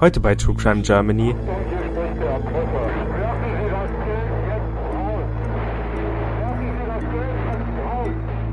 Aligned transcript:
Heute 0.00 0.18
bei 0.18 0.34
True 0.34 0.54
Crime 0.54 0.80
Germany. 0.80 1.34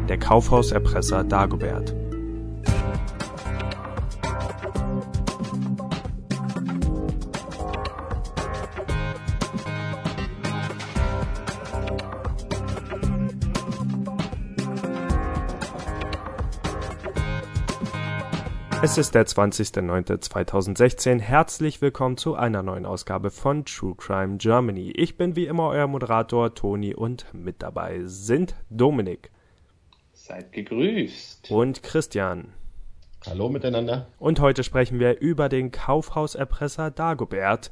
Der 0.10 0.18
Kaufhauserpresser 0.18 1.24
Dagobert. 1.24 1.96
Es 18.88 18.98
ist 18.98 19.16
der 19.16 19.28
20.09.2016. 19.28 21.20
Herzlich 21.20 21.82
willkommen 21.82 22.16
zu 22.16 22.36
einer 22.36 22.64
neuen 22.64 22.86
Ausgabe 22.86 23.32
von 23.32 23.66
True 23.66 23.96
Crime 23.98 24.38
Germany. 24.38 24.92
Ich 24.92 25.18
bin 25.18 25.36
wie 25.36 25.46
immer 25.46 25.68
euer 25.68 25.88
Moderator 25.88 26.56
Toni 26.56 26.96
und 26.96 27.26
mit 27.34 27.62
dabei 27.62 28.04
sind 28.06 28.56
Dominik. 28.70 29.30
Seid 30.14 30.54
gegrüßt. 30.54 31.52
Und 31.52 31.84
Christian. 31.84 32.54
Hallo 33.26 33.50
miteinander. 33.50 34.08
Und 34.20 34.40
heute 34.40 34.64
sprechen 34.64 35.02
wir 35.02 35.20
über 35.20 35.50
den 35.50 35.72
Kaufhauserpresser 35.72 36.90
Dagobert, 36.90 37.72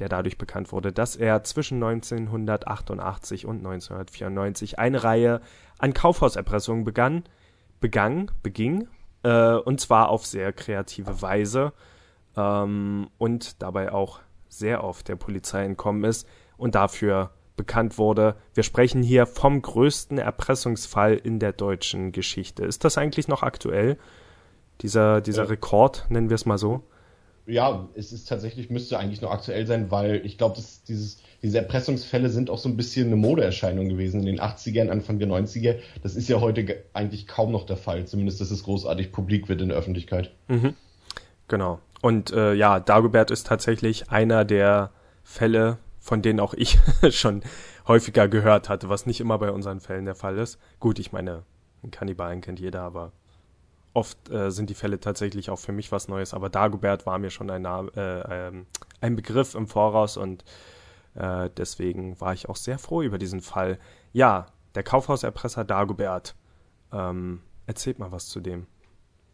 der 0.00 0.08
dadurch 0.08 0.36
bekannt 0.36 0.72
wurde, 0.72 0.90
dass 0.92 1.14
er 1.14 1.44
zwischen 1.44 1.80
1988 1.80 3.46
und 3.46 3.58
1994 3.58 4.80
eine 4.80 5.04
Reihe 5.04 5.42
an 5.78 5.94
Kaufhauserpressungen 5.94 6.82
begann, 6.82 7.22
begann, 7.80 8.32
beging 8.42 8.88
äh, 9.26 9.56
und 9.56 9.80
zwar 9.80 10.08
auf 10.10 10.24
sehr 10.24 10.52
kreative 10.52 11.20
Weise 11.20 11.72
ähm, 12.36 13.08
und 13.18 13.60
dabei 13.60 13.92
auch 13.92 14.20
sehr 14.48 14.84
oft 14.84 15.08
der 15.08 15.16
Polizei 15.16 15.64
entkommen 15.64 16.04
ist 16.04 16.28
und 16.56 16.76
dafür 16.76 17.30
bekannt 17.56 17.98
wurde. 17.98 18.36
Wir 18.54 18.62
sprechen 18.62 19.02
hier 19.02 19.26
vom 19.26 19.60
größten 19.60 20.18
Erpressungsfall 20.18 21.14
in 21.14 21.40
der 21.40 21.52
deutschen 21.52 22.12
Geschichte. 22.12 22.64
Ist 22.64 22.84
das 22.84 22.98
eigentlich 22.98 23.26
noch 23.26 23.42
aktuell? 23.42 23.98
Dieser, 24.82 25.20
dieser 25.20 25.44
ja. 25.44 25.48
Rekord, 25.48 26.06
nennen 26.08 26.30
wir 26.30 26.34
es 26.36 26.46
mal 26.46 26.58
so? 26.58 26.84
Ja, 27.46 27.88
es 27.94 28.12
ist 28.12 28.28
tatsächlich, 28.28 28.70
müsste 28.70 28.98
eigentlich 28.98 29.20
noch 29.20 29.30
aktuell 29.30 29.66
sein, 29.66 29.90
weil 29.90 30.24
ich 30.24 30.36
glaube, 30.36 30.60
dieses 30.88 31.18
diese 31.42 31.58
Erpressungsfälle 31.58 32.28
sind 32.28 32.50
auch 32.50 32.58
so 32.58 32.68
ein 32.68 32.76
bisschen 32.76 33.06
eine 33.06 33.16
Modeerscheinung 33.16 33.88
gewesen 33.88 34.20
in 34.20 34.26
den 34.26 34.40
80ern, 34.40 34.88
Anfang 34.88 35.18
der 35.18 35.28
90er. 35.28 35.76
Das 36.02 36.16
ist 36.16 36.28
ja 36.28 36.40
heute 36.40 36.82
eigentlich 36.92 37.26
kaum 37.26 37.52
noch 37.52 37.66
der 37.66 37.76
Fall, 37.76 38.04
zumindest 38.06 38.40
dass 38.40 38.50
es 38.50 38.64
großartig 38.64 39.12
publik 39.12 39.48
wird 39.48 39.60
in 39.60 39.68
der 39.68 39.76
Öffentlichkeit. 39.76 40.32
Mhm. 40.48 40.74
Genau. 41.48 41.78
Und 42.02 42.32
äh, 42.32 42.54
ja, 42.54 42.80
Dagobert 42.80 43.30
ist 43.30 43.46
tatsächlich 43.46 44.10
einer 44.10 44.44
der 44.44 44.90
Fälle, 45.22 45.78
von 46.00 46.22
denen 46.22 46.40
auch 46.40 46.54
ich 46.54 46.78
schon 47.10 47.42
häufiger 47.86 48.28
gehört 48.28 48.68
hatte, 48.68 48.88
was 48.88 49.06
nicht 49.06 49.20
immer 49.20 49.38
bei 49.38 49.50
unseren 49.50 49.80
Fällen 49.80 50.04
der 50.04 50.14
Fall 50.14 50.38
ist. 50.38 50.58
Gut, 50.80 50.98
ich 50.98 51.12
meine, 51.12 51.44
Kannibalen 51.90 52.40
kennt 52.40 52.58
jeder, 52.58 52.82
aber 52.82 53.12
oft 53.96 54.30
äh, 54.30 54.50
sind 54.50 54.70
die 54.70 54.74
Fälle 54.74 55.00
tatsächlich 55.00 55.50
auch 55.50 55.58
für 55.58 55.72
mich 55.72 55.90
was 55.90 56.06
Neues. 56.06 56.34
Aber 56.34 56.50
Dagobert 56.50 57.06
war 57.06 57.18
mir 57.18 57.30
schon 57.30 57.50
ein, 57.50 57.64
äh, 57.64 58.48
ähm, 58.48 58.66
ein 59.00 59.16
Begriff 59.16 59.54
im 59.54 59.66
Voraus 59.66 60.16
und 60.16 60.44
äh, 61.14 61.48
deswegen 61.56 62.20
war 62.20 62.34
ich 62.34 62.48
auch 62.48 62.56
sehr 62.56 62.78
froh 62.78 63.02
über 63.02 63.18
diesen 63.18 63.40
Fall. 63.40 63.78
Ja, 64.12 64.46
der 64.74 64.82
Kaufhauserpresser 64.82 65.64
Dagobert. 65.64 66.34
Ähm, 66.92 67.40
erzählt 67.66 67.98
mal 67.98 68.12
was 68.12 68.28
zu 68.28 68.40
dem. 68.40 68.66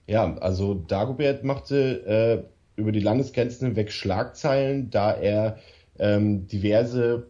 Ja, 0.07 0.37
also 0.39 0.75
Dagobert 0.75 1.45
machte 1.45 2.07
äh, 2.07 2.81
über 2.81 2.93
die 2.93 3.01
Landesgrenzen 3.01 3.69
hinweg 3.69 3.91
Schlagzeilen, 3.93 4.91
da 4.91 5.13
er 5.13 5.59
ähm, 5.99 6.47
diverse 6.47 7.27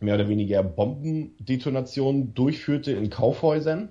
mehr 0.00 0.14
oder 0.14 0.28
weniger 0.28 0.62
Bombendetonationen 0.62 2.34
durchführte 2.34 2.92
in 2.92 3.10
Kaufhäusern 3.10 3.90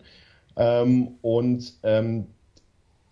ähm, 0.58 1.16
und 1.22 1.76
ähm, 1.84 2.28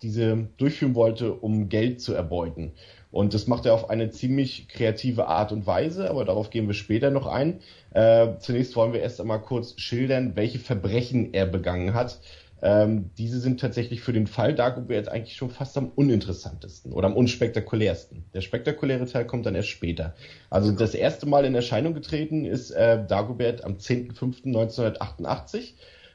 diese 0.02 0.48
durchführen 0.56 0.94
wollte, 0.94 1.32
um 1.32 1.68
Geld 1.68 2.00
zu 2.00 2.14
erbeuten. 2.14 2.72
Und 3.10 3.34
das 3.34 3.46
macht 3.46 3.66
er 3.66 3.74
auf 3.74 3.88
eine 3.88 4.10
ziemlich 4.10 4.68
kreative 4.68 5.28
Art 5.28 5.52
und 5.52 5.66
Weise, 5.66 6.10
aber 6.10 6.24
darauf 6.24 6.50
gehen 6.50 6.66
wir 6.66 6.74
später 6.74 7.10
noch 7.10 7.26
ein. 7.26 7.60
Äh, 7.92 8.38
zunächst 8.38 8.76
wollen 8.76 8.92
wir 8.92 9.00
erst 9.00 9.20
einmal 9.20 9.40
kurz 9.40 9.78
schildern, 9.80 10.36
welche 10.36 10.58
Verbrechen 10.58 11.32
er 11.32 11.46
begangen 11.46 11.94
hat. 11.94 12.20
Ähm, 12.60 13.10
diese 13.16 13.38
sind 13.38 13.60
tatsächlich 13.60 14.00
für 14.00 14.12
den 14.12 14.26
Fall 14.26 14.54
Dagobert 14.54 15.08
eigentlich 15.08 15.36
schon 15.36 15.50
fast 15.50 15.78
am 15.78 15.92
uninteressantesten 15.94 16.92
oder 16.92 17.06
am 17.06 17.16
unspektakulärsten. 17.16 18.24
Der 18.34 18.40
spektakuläre 18.40 19.06
Teil 19.06 19.26
kommt 19.26 19.46
dann 19.46 19.54
erst 19.54 19.68
später. 19.68 20.14
Also 20.50 20.72
das 20.72 20.94
erste 20.94 21.26
Mal 21.26 21.44
in 21.44 21.54
Erscheinung 21.54 21.94
getreten 21.94 22.44
ist 22.44 22.72
äh, 22.72 23.04
Dagobert 23.06 23.64
am 23.64 23.74
10.05.1988, 23.74 25.74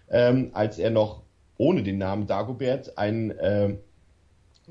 ähm, 0.10 0.50
als 0.54 0.80
er 0.80 0.90
noch 0.90 1.24
ohne 1.58 1.84
den 1.84 1.98
Namen 1.98 2.28
Dagobert 2.28 2.98
ein 2.98 3.32
äh, 3.32 3.76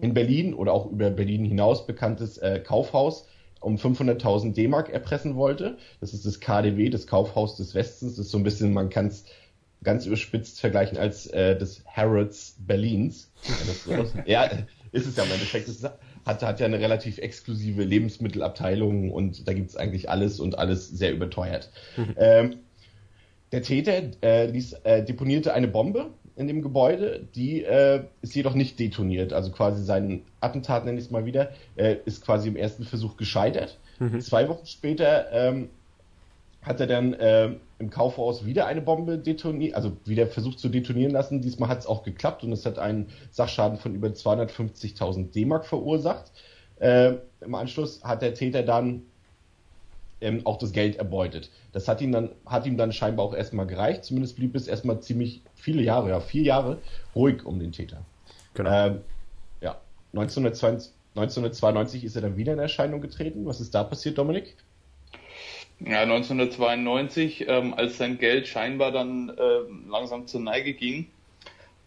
in 0.01 0.15
Berlin 0.15 0.55
oder 0.55 0.73
auch 0.73 0.91
über 0.91 1.11
Berlin 1.11 1.45
hinaus 1.45 1.87
bekanntes 1.87 2.39
äh, 2.39 2.61
Kaufhaus 2.61 3.27
um 3.61 3.77
500.000 3.77 4.55
D-Mark 4.55 4.91
erpressen 4.91 5.37
wollte. 5.37 5.77
Das 6.01 6.15
ist 6.15 6.27
das 6.27 6.41
KDW, 6.41 6.91
das 6.91 7.07
Kaufhaus 7.07 7.57
des 7.57 7.75
Westens. 7.75 8.17
Das 8.17 8.27
ist 8.27 8.33
so 8.33 8.39
ein 8.39 8.45
bisschen, 8.45 8.73
man 8.73 8.91
kann 8.91 9.07
es 9.07 9.25
ganz 9.85 10.07
überspitzt 10.07 10.61
vergleichen 10.61 10.99
als 10.99 11.27
äh, 11.29 11.57
das 11.57 11.85
Harrods 11.87 12.57
Berlins. 12.59 13.31
ja, 14.27 14.51
ist 14.93 15.07
es 15.07 15.17
ja 15.17 15.25
im 15.25 15.33
Endeffekt. 15.33 15.69
Es 15.69 15.85
hat, 16.25 16.43
hat 16.43 16.61
ja 16.61 16.67
eine 16.67 16.81
relativ 16.81 17.19
exklusive 17.19 17.83
Lebensmittelabteilung 17.83 19.11
und 19.11 19.47
da 19.47 19.53
gibt 19.53 19.71
es 19.71 19.77
eigentlich 19.77 20.11
alles 20.11 20.41
und 20.41 20.59
alles 20.59 20.89
sehr 20.89 21.13
überteuert. 21.13 21.71
Mhm. 21.97 22.15
Ähm, 22.17 22.57
der 23.53 23.63
Täter 23.63 24.03
äh, 24.23 24.47
ließ, 24.47 24.73
äh, 24.85 25.05
deponierte 25.05 25.53
eine 25.53 25.69
Bombe 25.69 26.11
in 26.43 26.49
dem 26.49 26.63
Gebäude, 26.63 27.27
die 27.35 27.63
äh, 27.63 28.05
ist 28.21 28.35
jedoch 28.35 28.55
nicht 28.55 28.79
detoniert. 28.79 29.33
Also 29.33 29.51
quasi 29.51 29.83
sein 29.83 30.23
Attentat, 30.41 30.85
nenne 30.85 30.99
ich 30.99 31.07
es 31.07 31.11
mal 31.11 31.25
wieder, 31.25 31.51
äh, 31.77 31.97
ist 32.05 32.25
quasi 32.25 32.49
im 32.49 32.57
ersten 32.57 32.85
Versuch 32.85 33.17
gescheitert. 33.17 33.79
Mhm. 33.99 34.21
Zwei 34.21 34.49
Wochen 34.49 34.67
später 34.67 35.33
ähm, 35.33 35.71
hat 36.63 36.81
er 36.81 36.87
dann 36.87 37.15
äh, 37.15 37.51
im 37.79 37.91
Kaufhaus 37.91 38.45
wieder 38.45 38.67
eine 38.67 38.83
Bombe 38.83 39.19
detoniert, 39.19 39.75
also 39.75 39.97
wieder 40.05 40.27
versucht 40.27 40.59
zu 40.59 40.69
detonieren 40.69 41.13
lassen. 41.13 41.41
Diesmal 41.41 41.69
hat 41.69 41.79
es 41.79 41.87
auch 41.87 42.03
geklappt 42.03 42.45
und 42.45 42.53
es 42.53 42.67
hat 42.67 42.79
einen 42.79 43.09
Sachschaden 43.31 43.79
von 43.79 43.95
über 43.95 44.09
250.000 44.09 45.33
D-Mark 45.33 45.67
verursacht. 45.67 46.33
Äh, 46.79 47.15
Im 47.41 47.55
Anschluss 47.55 48.03
hat 48.05 48.23
der 48.23 48.35
Täter 48.35 48.63
dann 48.63 49.03
ähm, 50.23 50.47
auch 50.47 50.59
das 50.59 50.73
Geld 50.73 50.97
erbeutet. 50.97 51.51
Das 51.73 51.89
hat 51.89 52.01
ihm 52.01 52.13
dann, 52.13 52.31
hat 52.47 52.67
ihm 52.67 52.77
dann 52.77 52.93
scheinbar 52.93 53.27
auch 53.27 53.35
erstmal 53.35 53.67
gereicht. 53.67 54.05
Zumindest 54.05 54.37
blieb 54.37 54.55
es 54.55 54.69
erstmal 54.69 55.01
ziemlich 55.01 55.43
viele 55.55 55.83
Jahre, 55.83 56.11
ja, 56.11 56.21
vier 56.21 56.43
Jahre 56.43 56.79
ruhig 57.15 57.45
um 57.45 57.59
den 57.59 57.73
Täter. 57.73 58.05
Genau. 58.55 58.71
Ähm, 58.71 59.01
ja, 59.61 59.81
1992, 60.13 60.93
1992 61.15 62.05
ist 62.05 62.17
er 62.17 62.23
dann 62.23 62.37
wieder 62.37 62.53
in 62.53 62.59
Erscheinung 62.59 63.01
getreten. 63.01 63.45
Was 63.47 63.61
ist 63.61 63.75
da 63.75 63.85
passiert, 63.85 64.19
Dominik? 64.19 64.57
Ja, 65.81 66.03
1992, 66.03 67.49
ähm, 67.49 67.75
als 67.75 67.99
sein 67.99 68.19
Geld 68.19 68.47
scheinbar 68.47 68.93
dann 68.93 69.31
äh, 69.31 69.91
langsam 69.91 70.27
zur 70.29 70.41
Neige 70.41 70.75
ging, 70.75 71.09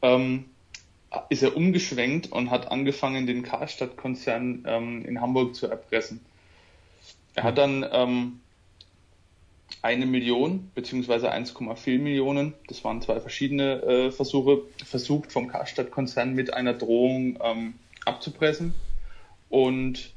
ähm, 0.01 0.45
ist 1.29 1.43
er 1.43 1.55
umgeschwenkt 1.55 2.31
und 2.31 2.51
hat 2.51 2.71
angefangen, 2.71 3.25
den 3.25 3.43
Karstadt-Konzern 3.43 4.65
ähm, 4.67 5.05
in 5.05 5.21
Hamburg 5.21 5.55
zu 5.55 5.67
erpressen. 5.67 6.19
Er 7.35 7.43
hat 7.43 7.57
dann 7.57 7.85
ähm, 7.91 8.39
eine 9.81 10.05
Million 10.05 10.71
beziehungsweise 10.73 11.31
1,4 11.31 11.99
Millionen, 11.99 12.53
das 12.67 12.83
waren 12.83 13.01
zwei 13.01 13.19
verschiedene 13.19 13.81
äh, 13.83 14.11
Versuche, 14.11 14.63
versucht 14.83 15.31
vom 15.31 15.47
Karstadt-Konzern 15.47 16.33
mit 16.33 16.53
einer 16.53 16.73
Drohung 16.73 17.37
ähm, 17.43 17.75
abzupressen. 18.05 18.73
Und 19.49 20.11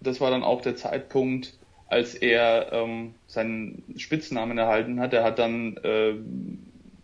das 0.00 0.20
war 0.20 0.30
dann 0.30 0.42
auch 0.42 0.60
der 0.60 0.76
Zeitpunkt, 0.76 1.54
als 1.88 2.14
er 2.14 2.72
ähm, 2.72 3.14
seinen 3.26 3.84
Spitznamen 3.96 4.58
erhalten 4.58 5.00
hat. 5.00 5.12
Er 5.12 5.22
hat 5.22 5.38
dann 5.38 5.76
äh, 5.78 6.14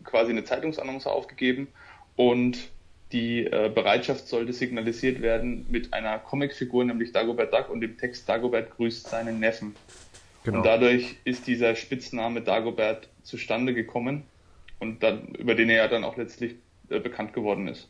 quasi 0.05 0.33
eine 0.33 0.45
Zeitungsannonce 0.45 1.07
aufgegeben 1.07 1.69
und 2.17 2.72
die 3.13 3.45
äh, 3.45 3.71
Bereitschaft 3.73 4.27
sollte 4.27 4.53
signalisiert 4.53 5.21
werden 5.21 5.67
mit 5.71 5.93
einer 5.93 6.19
Comicfigur, 6.19 6.85
nämlich 6.85 7.13
Dagobert 7.13 7.53
Duck 7.53 7.69
und 7.71 7.81
dem 7.81 7.99
Text 7.99 8.29
Dagobert 8.29 8.71
grüßt 8.77 9.09
seinen 9.09 9.39
Neffen. 9.41 9.75
Genau. 10.45 10.59
Und 10.59 10.67
dadurch 10.67 11.17
ist 11.25 11.47
dieser 11.47 11.77
Spitzname 11.77 12.41
Dagobert 12.41 13.09
zustande 13.23 13.75
gekommen 13.75 14.25
und 14.81 15.03
dann, 15.03 15.29
über 15.35 15.55
den 15.55 15.71
er 15.71 15.77
ja 15.77 15.89
dann 15.89 16.05
auch 16.05 16.17
letztlich 16.17 16.57
äh, 16.89 16.99
bekannt 16.99 17.33
geworden 17.33 17.69
ist. 17.69 17.89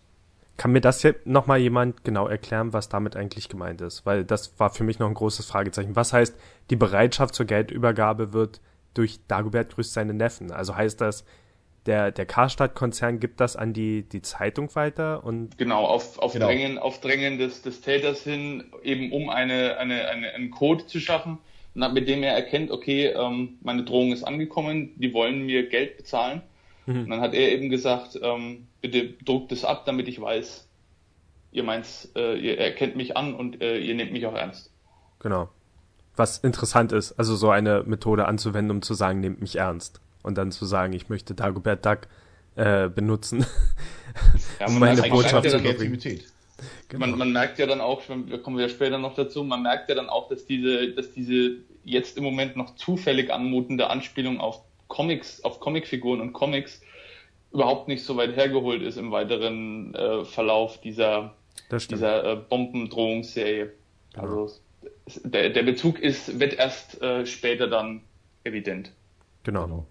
Kann 0.58 0.72
mir 0.72 0.82
das 0.82 1.02
jetzt 1.02 1.26
nochmal 1.26 1.58
jemand 1.58 2.04
genau 2.04 2.28
erklären, 2.28 2.74
was 2.74 2.90
damit 2.90 3.16
eigentlich 3.16 3.48
gemeint 3.48 3.80
ist? 3.80 4.04
Weil 4.04 4.24
das 4.24 4.58
war 4.60 4.70
für 4.70 4.84
mich 4.84 4.98
noch 4.98 5.08
ein 5.08 5.14
großes 5.14 5.46
Fragezeichen. 5.46 5.96
Was 5.96 6.12
heißt, 6.12 6.36
die 6.69 6.76
Bereitschaft 6.76 7.34
zur 7.34 7.46
Geldübergabe 7.46 8.34
wird 8.34 8.60
durch 8.92 9.20
Dagobert 9.26 9.74
grüßt 9.74 9.94
seine 9.94 10.12
Neffen? 10.12 10.50
Also 10.50 10.76
heißt 10.76 11.00
das, 11.00 11.24
der, 11.87 12.12
der 12.12 12.26
Karstadt-Konzern 12.26 13.19
gibt 13.19 13.40
das 13.40 13.56
an 13.56 13.73
die, 13.73 14.02
die 14.02 14.23
Zeitung 14.23 14.75
weiter 14.75 15.25
und. 15.25 15.58
Genau, 15.58 15.84
auf, 15.84 16.19
auf 16.19 16.32
genau. 16.32 16.46
Drängen, 16.46 16.79
auf 16.79 17.00
Drängen 17.00 17.38
des, 17.38 17.62
des 17.62 17.81
Täters 17.81 18.23
hin, 18.23 18.64
eben 18.82 19.12
um 19.12 19.29
eine, 19.29 19.79
eine, 19.79 20.08
eine, 20.08 20.32
einen 20.32 20.50
Code 20.50 20.87
zu 20.87 21.00
schaffen, 21.00 21.38
mit 21.75 22.08
dem 22.08 22.23
er 22.23 22.34
erkennt, 22.34 22.70
okay, 22.70 23.06
ähm, 23.06 23.58
meine 23.62 23.84
Drohung 23.84 24.12
ist 24.12 24.23
angekommen, 24.23 24.93
die 24.96 25.12
wollen 25.12 25.44
mir 25.46 25.69
Geld 25.69 25.96
bezahlen. 25.96 26.43
Mhm. 26.87 27.05
Und 27.05 27.11
dann 27.11 27.20
hat 27.20 27.34
er 27.34 27.50
eben 27.50 27.69
gesagt, 27.69 28.19
ähm, 28.23 28.69
bitte 28.81 29.14
druckt 29.25 29.50
es 29.52 29.64
ab, 29.64 29.84
damit 29.84 30.06
ich 30.08 30.20
weiß, 30.20 30.69
ihr 31.50 31.62
meint, 31.64 31.87
äh, 32.14 32.37
ihr 32.37 32.58
erkennt 32.58 32.96
mich 32.96 33.17
an 33.17 33.34
und 33.34 33.61
äh, 33.61 33.79
ihr 33.79 33.94
nehmt 33.94 34.12
mich 34.12 34.26
auch 34.26 34.34
ernst. 34.34 34.70
Genau. 35.19 35.49
Was 36.14 36.38
interessant 36.38 36.93
ist, 36.93 37.12
also 37.12 37.34
so 37.37 37.50
eine 37.50 37.84
Methode 37.84 38.26
anzuwenden, 38.26 38.70
um 38.76 38.82
zu 38.82 38.94
sagen, 38.94 39.20
nehmt 39.20 39.40
mich 39.40 39.56
ernst 39.56 40.00
und 40.22 40.38
dann 40.38 40.52
zu 40.52 40.64
sagen, 40.64 40.92
ich 40.92 41.08
möchte 41.08 41.34
Dagobert 41.34 41.84
Duck 41.84 42.00
äh, 42.56 42.88
benutzen, 42.88 43.46
ja, 44.60 44.66
um 44.66 44.78
meine 44.78 45.02
Botschaft 45.02 45.48
zu 45.48 45.58
Kreativität. 45.58 46.24
Genau. 46.88 47.06
Man, 47.06 47.19
man 47.19 47.32
merkt 47.32 47.58
ja 47.58 47.66
dann 47.66 47.80
auch, 47.80 48.02
da 48.06 48.36
kommen 48.38 48.56
wir 48.56 48.66
ja 48.66 48.69
später 48.69 48.98
noch 48.98 49.14
dazu, 49.14 49.42
man 49.42 49.62
merkt 49.62 49.88
ja 49.88 49.94
dann 49.94 50.08
auch, 50.08 50.28
dass 50.28 50.46
diese, 50.46 50.92
dass 50.92 51.12
diese 51.12 51.56
jetzt 51.84 52.16
im 52.16 52.24
Moment 52.24 52.56
noch 52.56 52.76
zufällig 52.76 53.32
anmutende 53.32 53.90
Anspielung 53.90 54.40
auf 54.40 54.60
Comics, 54.88 55.42
auf 55.42 55.58
Comicfiguren 55.58 56.20
und 56.20 56.32
Comics 56.32 56.82
überhaupt 57.52 57.88
nicht 57.88 58.04
so 58.04 58.16
weit 58.16 58.36
hergeholt 58.36 58.82
ist 58.82 58.96
im 58.96 59.10
weiteren 59.10 59.94
äh, 59.94 60.24
Verlauf 60.24 60.80
dieser, 60.80 61.34
dieser 61.70 62.32
äh, 62.32 62.36
Bombendrohungsserie. 62.36 63.72
Genau. 64.14 64.42
Also 64.42 64.60
der, 65.24 65.50
der 65.50 65.62
Bezug 65.62 65.98
ist, 65.98 66.38
wird 66.40 66.54
erst 66.54 67.00
äh, 67.02 67.26
später 67.26 67.69
dann 67.69 68.02
evident. 68.44 68.92
Genau. 69.44 69.86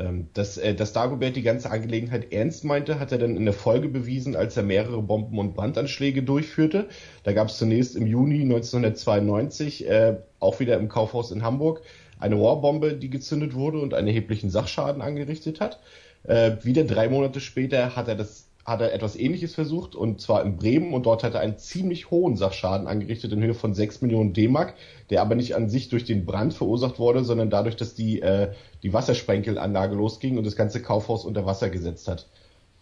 Ähm, 0.00 0.28
dass, 0.32 0.56
äh, 0.56 0.74
dass 0.74 0.94
Dagobert 0.94 1.36
die 1.36 1.42
ganze 1.42 1.70
Angelegenheit 1.70 2.32
ernst 2.32 2.64
meinte, 2.64 2.98
hat 2.98 3.12
er 3.12 3.18
dann 3.18 3.36
in 3.36 3.44
der 3.44 3.52
Folge 3.52 3.88
bewiesen, 3.88 4.34
als 4.34 4.56
er 4.56 4.62
mehrere 4.62 5.02
Bomben- 5.02 5.38
und 5.38 5.54
Brandanschläge 5.54 6.22
durchführte. 6.22 6.88
Da 7.22 7.32
gab 7.34 7.48
es 7.48 7.58
zunächst 7.58 7.96
im 7.96 8.06
Juni 8.06 8.44
1992, 8.44 9.86
äh, 9.86 10.16
auch 10.38 10.58
wieder 10.58 10.78
im 10.78 10.88
Kaufhaus 10.88 11.32
in 11.32 11.42
Hamburg, 11.42 11.82
eine 12.18 12.36
Rohrbombe, 12.36 12.94
die 12.94 13.10
gezündet 13.10 13.54
wurde 13.54 13.80
und 13.80 13.92
einen 13.92 14.08
erheblichen 14.08 14.48
Sachschaden 14.48 15.02
angerichtet 15.02 15.60
hat. 15.60 15.80
Äh, 16.22 16.52
wieder 16.62 16.84
drei 16.84 17.10
Monate 17.10 17.40
später 17.40 17.94
hat 17.94 18.08
er 18.08 18.16
das 18.16 18.49
hat 18.64 18.80
er 18.80 18.92
etwas 18.92 19.16
ähnliches 19.16 19.54
versucht 19.54 19.94
und 19.94 20.20
zwar 20.20 20.44
in 20.44 20.56
Bremen 20.56 20.92
und 20.92 21.06
dort 21.06 21.24
hat 21.24 21.34
er 21.34 21.40
einen 21.40 21.58
ziemlich 21.58 22.10
hohen 22.10 22.36
Sachschaden 22.36 22.86
angerichtet 22.86 23.32
in 23.32 23.42
Höhe 23.42 23.54
von 23.54 23.74
6 23.74 24.02
Millionen 24.02 24.32
D-Mark, 24.32 24.74
der 25.08 25.22
aber 25.22 25.34
nicht 25.34 25.56
an 25.56 25.70
sich 25.70 25.88
durch 25.88 26.04
den 26.04 26.26
Brand 26.26 26.52
verursacht 26.52 26.98
wurde, 26.98 27.24
sondern 27.24 27.50
dadurch, 27.50 27.76
dass 27.76 27.94
die, 27.94 28.20
äh, 28.20 28.52
die 28.82 28.92
Wassersprenkelanlage 28.92 29.94
losging 29.94 30.36
und 30.36 30.44
das 30.44 30.56
ganze 30.56 30.82
Kaufhaus 30.82 31.24
unter 31.24 31.46
Wasser 31.46 31.70
gesetzt 31.70 32.06
hat. 32.06 32.28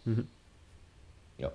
Mhm. 0.05 0.27
Ja. 1.39 1.53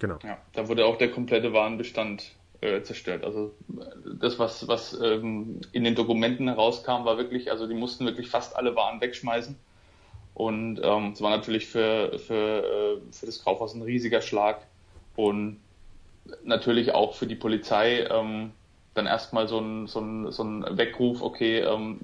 Genau. 0.00 0.18
Ja, 0.24 0.38
da 0.54 0.68
wurde 0.68 0.86
auch 0.86 0.96
der 0.96 1.10
komplette 1.10 1.52
Warenbestand 1.52 2.32
äh, 2.62 2.82
zerstört. 2.82 3.24
Also 3.24 3.52
das, 4.20 4.38
was, 4.38 4.66
was 4.68 4.98
ähm, 4.98 5.60
in 5.72 5.84
den 5.84 5.94
Dokumenten 5.94 6.48
herauskam, 6.48 7.04
war 7.04 7.18
wirklich, 7.18 7.50
also 7.50 7.66
die 7.66 7.74
mussten 7.74 8.06
wirklich 8.06 8.30
fast 8.30 8.56
alle 8.56 8.74
Waren 8.74 9.02
wegschmeißen 9.02 9.56
und 10.36 10.82
ähm, 10.82 11.12
es 11.12 11.22
war 11.22 11.30
natürlich 11.30 11.66
für, 11.66 12.18
für, 12.18 12.98
äh, 12.98 13.00
für 13.10 13.24
das 13.24 13.42
Kaufhaus 13.42 13.74
ein 13.74 13.80
riesiger 13.80 14.20
Schlag 14.20 14.66
und 15.16 15.60
natürlich 16.44 16.92
auch 16.92 17.14
für 17.14 17.26
die 17.26 17.34
Polizei 17.34 18.06
ähm, 18.10 18.52
dann 18.92 19.06
erstmal 19.06 19.48
so 19.48 19.58
ein, 19.58 19.86
so, 19.86 20.00
ein, 20.00 20.30
so 20.30 20.44
ein 20.44 20.76
Weckruf, 20.76 21.22
okay, 21.22 21.60
ähm, 21.60 21.98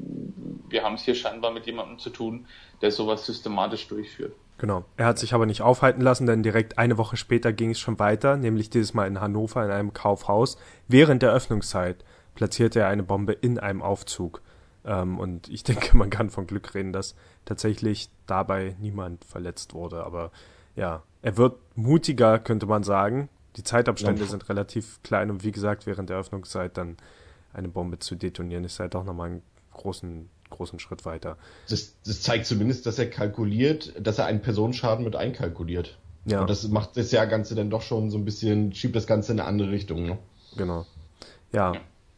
wir 0.70 0.82
haben 0.82 0.94
es 0.94 1.02
hier 1.02 1.14
scheinbar 1.14 1.50
mit 1.50 1.67
jemandem 1.67 1.99
zu 1.99 2.08
tun, 2.08 2.46
der 2.81 2.90
sowas 2.90 3.26
systematisch 3.26 3.87
durchführt. 3.88 4.32
Genau. 4.56 4.87
Er 4.96 5.05
hat 5.05 5.19
sich 5.19 5.35
aber 5.35 5.44
nicht 5.44 5.61
aufhalten 5.61 6.00
lassen, 6.00 6.26
denn 6.26 6.43
direkt 6.43 6.78
eine 6.78 6.96
Woche 6.96 7.19
später 7.19 7.52
ging 7.52 7.73
es 7.73 7.81
schon 7.81 7.99
weiter, 7.99 8.38
nämlich 8.38 8.70
dieses 8.70 8.94
Mal 8.94 9.08
in 9.08 9.20
Hannover 9.20 9.62
in 9.62 9.70
einem 9.70 9.93
Kaufhaus. 9.93 10.56
Während 10.88 11.20
der 11.23 11.32
Öffnungszeit 11.32 12.02
platzierte 12.35 12.81
er 12.81 12.88
eine 12.88 13.02
Bombe 13.02 13.35
in 13.35 13.58
einem 13.58 13.82
Aufzug. 13.82 14.40
Ähm, 14.87 15.19
und 15.19 15.49
ich 15.49 15.64
denke, 15.64 15.94
man 15.96 16.08
kann 16.08 16.31
von 16.31 16.46
Glück 16.46 16.75
reden, 16.75 16.94
dass 16.94 17.14
tatsächlich 17.44 18.08
dabei 18.26 18.76
niemand 18.80 19.24
verletzt 19.24 19.74
wurde. 19.74 20.04
Aber 20.04 20.30
ja, 20.76 21.02
er 21.22 21.36
wird 21.36 21.56
mutiger, 21.76 22.38
könnte 22.38 22.66
man 22.66 22.82
sagen. 22.82 23.28
Die 23.56 23.62
Zeitabstände 23.62 24.22
ja. 24.22 24.28
sind 24.28 24.48
relativ 24.48 25.02
klein 25.02 25.30
und 25.30 25.44
wie 25.44 25.52
gesagt, 25.52 25.86
während 25.86 26.08
der 26.08 26.18
Öffnungszeit 26.18 26.76
dann 26.76 26.96
eine 27.52 27.68
Bombe 27.68 27.98
zu 27.98 28.14
detonieren, 28.14 28.64
ist 28.64 28.80
halt 28.80 28.96
auch 28.96 29.04
nochmal 29.04 29.28
einen 29.28 29.42
großen, 29.74 30.30
großen 30.48 30.78
Schritt 30.78 31.04
weiter. 31.04 31.36
Das, 31.68 31.94
das 32.04 32.22
zeigt 32.22 32.46
zumindest, 32.46 32.86
dass 32.86 32.98
er 32.98 33.10
kalkuliert, 33.10 33.92
dass 34.00 34.18
er 34.18 34.26
einen 34.26 34.40
Personenschaden 34.40 35.04
mit 35.04 35.16
einkalkuliert. 35.16 35.98
Ja. 36.24 36.40
Und 36.40 36.50
das 36.50 36.66
macht 36.68 36.96
das 36.96 37.10
ja 37.10 37.24
Ganze 37.24 37.54
dann 37.54 37.68
doch 37.68 37.82
schon 37.82 38.10
so 38.10 38.16
ein 38.16 38.24
bisschen, 38.24 38.72
schiebt 38.74 38.96
das 38.96 39.06
Ganze 39.06 39.32
in 39.32 39.40
eine 39.40 39.48
andere 39.48 39.70
Richtung. 39.70 40.04
Ne? 40.04 40.18
Genau. 40.56 40.86
Ja, 41.52 41.72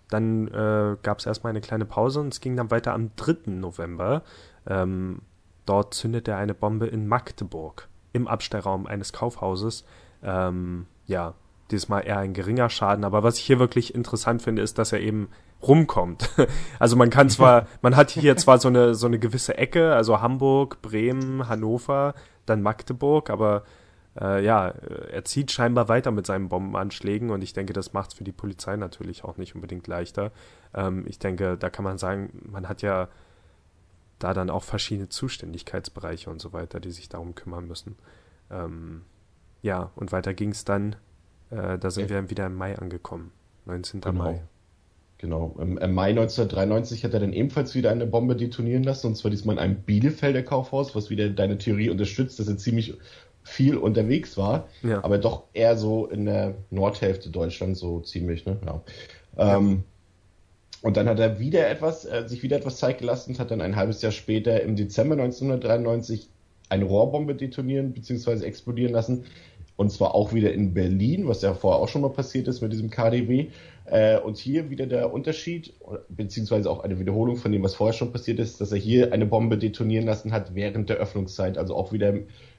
dann 0.09 0.49
äh, 0.49 0.97
gab 1.03 1.19
es 1.19 1.27
erstmal 1.27 1.51
eine 1.51 1.61
kleine 1.61 1.85
Pause 1.85 2.21
und 2.21 2.33
es 2.33 2.41
ging 2.41 2.57
dann 2.57 2.71
weiter 2.71 2.93
am 2.93 3.11
3. 3.17 3.51
November. 3.51 4.23
Ähm, 4.67 5.23
dort 5.67 5.95
zündet 5.95 6.29
er 6.29 6.37
eine 6.37 6.55
Bombe 6.55 6.87
in 6.87 7.07
Magdeburg 7.07 7.89
im 8.13 8.29
Abstellraum 8.29 8.87
eines 8.87 9.13
Kaufhauses. 9.13 9.85
Ähm, 10.23 10.87
ja, 11.07 11.35
diesmal 11.71 12.07
eher 12.07 12.19
ein 12.19 12.35
geringer 12.35 12.71
Schaden. 12.71 13.05
Aber 13.05 13.23
was 13.23 13.39
ich 13.39 13.45
hier 13.45 13.59
wirklich 13.59 13.95
interessant 13.95 14.43
finde, 14.43 14.63
ist, 14.63 14.79
dass 14.79 14.93
er 14.93 15.01
eben 15.01 15.29
rumkommt. 15.63 16.31
Also 16.79 16.97
man 16.97 17.11
kann 17.11 17.31
zwar, 17.31 17.67
man 17.83 17.97
hat 17.97 18.11
hier 18.11 18.37
zwar 18.37 18.59
so 18.59 18.69
eine 18.69 18.95
so 18.95 19.07
eine 19.07 19.19
gewisse 19.19 19.57
Ecke, 19.57 19.95
also 19.95 20.21
Hamburg, 20.21 20.83
Bremen, 20.83 21.49
Hannover, 21.49 22.15
dann 22.47 22.63
Magdeburg, 22.63 23.31
aber 23.31 23.63
äh, 24.21 24.45
ja, 24.45 24.69
er 24.69 25.25
zieht 25.25 25.51
scheinbar 25.51 25.89
weiter 25.89 26.11
mit 26.11 26.27
seinen 26.27 26.49
Bombenanschlägen 26.49 27.31
und 27.31 27.43
ich 27.43 27.53
denke, 27.53 27.73
das 27.73 27.93
macht 27.93 28.11
es 28.11 28.15
für 28.15 28.25
die 28.25 28.33
Polizei 28.33 28.77
natürlich 28.77 29.25
auch 29.25 29.37
nicht 29.39 29.55
unbedingt 29.55 29.87
leichter. 29.87 30.31
Ähm, 30.75 31.05
ich 31.07 31.19
denke, 31.19 31.57
da 31.57 31.71
kann 31.71 31.85
man 31.85 31.99
sagen, 31.99 32.31
man 32.51 32.69
hat 32.69 32.83
ja 32.83 33.09
da 34.25 34.33
dann 34.33 34.49
auch 34.49 34.63
verschiedene 34.63 35.11
Zuständigkeitsbereiche 35.11 36.31
und 36.31 36.41
so 36.41 36.55
weiter, 36.55 36.81
die 36.81 36.91
sich 36.93 37.11
darum 37.11 37.35
kümmern 37.35 37.69
müssen. 37.69 37.97
Ähm, 38.51 39.03
ja, 39.61 39.91
und 39.97 40.13
weiter 40.13 40.33
ging 40.33 40.49
es 40.49 40.65
dann, 40.65 40.97
äh, 41.51 41.79
da 41.79 41.91
sind 41.91 42.11
ja. 42.11 42.17
wir 42.17 42.31
wieder 42.31 42.47
im 42.47 42.55
Mai 42.55 42.79
angekommen, 42.79 43.33
19. 43.67 44.01
Genau. 44.01 44.25
Mai. 44.25 44.43
Genau, 45.19 45.55
im, 45.59 45.77
im, 45.77 45.95
Mai 45.95 46.11
1993 46.11 47.05
hat 47.05 47.13
er 47.13 47.21
dann 47.21 47.35
ebenfalls 47.35 47.75
wieder 47.75 47.91
eine 47.91 48.07
Bombe 48.07 48.35
detonieren 48.35 48.83
lassen, 48.83 49.09
und 49.09 49.17
zwar 49.17 49.31
diesmal 49.31 49.57
in 49.57 49.61
einem 49.61 49.77
Bielefelder 49.77 50.43
Kaufhaus, 50.43 50.95
was 50.95 51.11
wieder 51.11 51.29
deine 51.29 51.59
Theorie 51.59 51.91
unterstützt, 51.91 52.39
dass 52.39 52.49
er 52.49 52.57
ziemlich 52.57 52.95
viel 53.43 53.77
unterwegs 53.77 54.39
war, 54.39 54.69
ja. 54.83 55.05
aber 55.05 55.19
doch 55.19 55.45
eher 55.53 55.77
so 55.77 56.07
in 56.07 56.25
der 56.25 56.55
Nordhälfte 56.71 57.29
Deutschlands 57.29 57.79
so 57.79 58.01
ziemlich, 58.01 58.47
ne? 58.47 58.57
Ja. 58.65 58.83
Ähm, 59.37 59.85
und 60.85 60.99
dann 60.99 61.09
hat 61.09 61.19
er 61.19 61.39
wieder 61.39 61.67
etwas, 61.71 62.05
äh, 62.05 62.25
sich 62.27 62.43
wieder 62.43 62.59
etwas 62.59 62.77
Zeit 62.77 62.99
gelassen 62.99 63.31
und 63.31 63.39
hat 63.39 63.51
dann 63.51 63.63
ein 63.63 63.75
halbes 63.75 64.03
Jahr 64.03 64.13
später 64.13 64.61
im 64.63 64.77
Dezember 64.77 65.15
1993 65.15 66.29
eine 66.69 66.85
Rohrbombe 66.85 67.35
detonieren 67.35 67.95
bzw. 67.95 68.45
explodieren 68.45 68.93
lassen. 68.93 69.25
Und 69.77 69.91
zwar 69.93 70.15
auch 70.15 70.35
wieder 70.35 70.53
in 70.53 70.75
Berlin, 70.75 71.27
was 71.27 71.41
ja 71.41 71.55
vorher 71.55 71.81
auch 71.81 71.89
schon 71.89 72.03
mal 72.03 72.11
passiert 72.11 72.49
ist 72.49 72.61
mit 72.61 72.71
diesem 72.71 72.91
KDW. 72.91 73.47
Äh, 73.87 74.19
und 74.19 74.37
hier 74.37 74.69
wieder 74.69 74.85
der 74.85 75.11
Unterschied, 75.11 75.73
beziehungsweise 76.11 76.71
auch 76.71 76.85
eine 76.85 77.01
Wiederholung 77.01 77.37
von 77.37 77.51
dem, 77.51 77.63
was 77.63 77.75
vorher 77.75 77.95
schon 77.95 78.13
passiert 78.13 78.39
ist, 78.39 78.61
dass 78.61 78.71
er 78.71 78.79
hier 78.79 79.15
eine 79.15 79.25
Bombe 79.25 79.57
detonieren 79.57 80.05
lassen 80.05 80.33
hat 80.33 80.55
während 80.55 80.91
der 80.91 80.99
Öffnungszeit. 80.99 81.57
Also 81.57 81.75
auch 81.75 81.95
wieder 81.95 82.13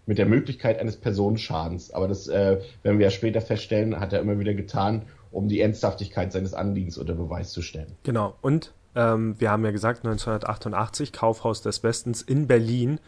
mit 0.08 0.18
der 0.18 0.26
Möglichkeit 0.26 0.80
eines 0.80 0.98
Personenschadens. 0.98 1.92
Aber 1.92 2.08
das 2.08 2.28
äh, 2.28 2.58
werden 2.82 2.98
wir 2.98 3.06
ja 3.06 3.12
später 3.12 3.42
feststellen, 3.42 4.00
hat 4.00 4.14
er 4.14 4.20
immer 4.20 4.40
wieder 4.40 4.56
getan, 4.56 5.04
um 5.36 5.48
die 5.48 5.62
Ernsthaftigkeit 5.62 6.32
seines 6.32 6.54
Anliegens 6.54 6.98
unter 6.98 7.14
Beweis 7.14 7.52
zu 7.52 7.62
stellen. 7.62 7.94
Genau. 8.04 8.36
Und 8.42 8.74
ähm, 8.96 9.36
wir 9.40 9.52
haben 9.52 9.66
ja 9.66 9.72
gesagt, 9.72 10.06
1988 10.06 11.12
Kaufhaus 11.12 11.62
des 11.62 11.84
Westens 11.84 12.22
in 12.22 12.48
Berlin. 12.48 13.00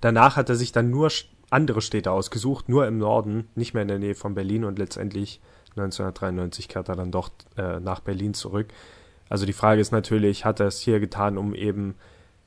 Danach 0.00 0.36
hat 0.36 0.48
er 0.48 0.56
sich 0.56 0.72
dann 0.72 0.90
nur 0.90 1.10
andere 1.50 1.80
Städte 1.80 2.10
ausgesucht, 2.10 2.68
nur 2.68 2.86
im 2.86 2.98
Norden, 2.98 3.48
nicht 3.54 3.72
mehr 3.72 3.82
in 3.82 3.88
der 3.88 3.98
Nähe 3.98 4.14
von 4.14 4.34
Berlin 4.34 4.64
und 4.64 4.78
letztendlich 4.78 5.40
1993 5.76 6.68
kehrt 6.68 6.88
er 6.88 6.96
dann 6.96 7.12
doch 7.12 7.30
äh, 7.56 7.78
nach 7.80 8.00
Berlin 8.00 8.34
zurück. 8.34 8.68
Also 9.28 9.46
die 9.46 9.52
Frage 9.52 9.80
ist 9.80 9.92
natürlich, 9.92 10.44
hat 10.44 10.60
er 10.60 10.66
es 10.66 10.80
hier 10.80 11.00
getan, 11.00 11.38
um 11.38 11.54
eben 11.54 11.94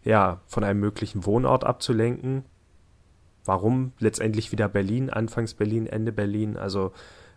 ja 0.03 0.41
von 0.47 0.63
einem 0.63 0.79
möglichen 0.79 1.25
Wohnort 1.25 1.63
abzulenken? 1.63 2.43
warum 3.49 3.93
letztendlich 3.97 4.51
wieder 4.51 4.69
Berlin, 4.69 5.09
anfangs 5.09 5.55
Berlin, 5.55 5.87
Ende 5.87 6.11
Berlin. 6.11 6.55
Also 6.55 6.91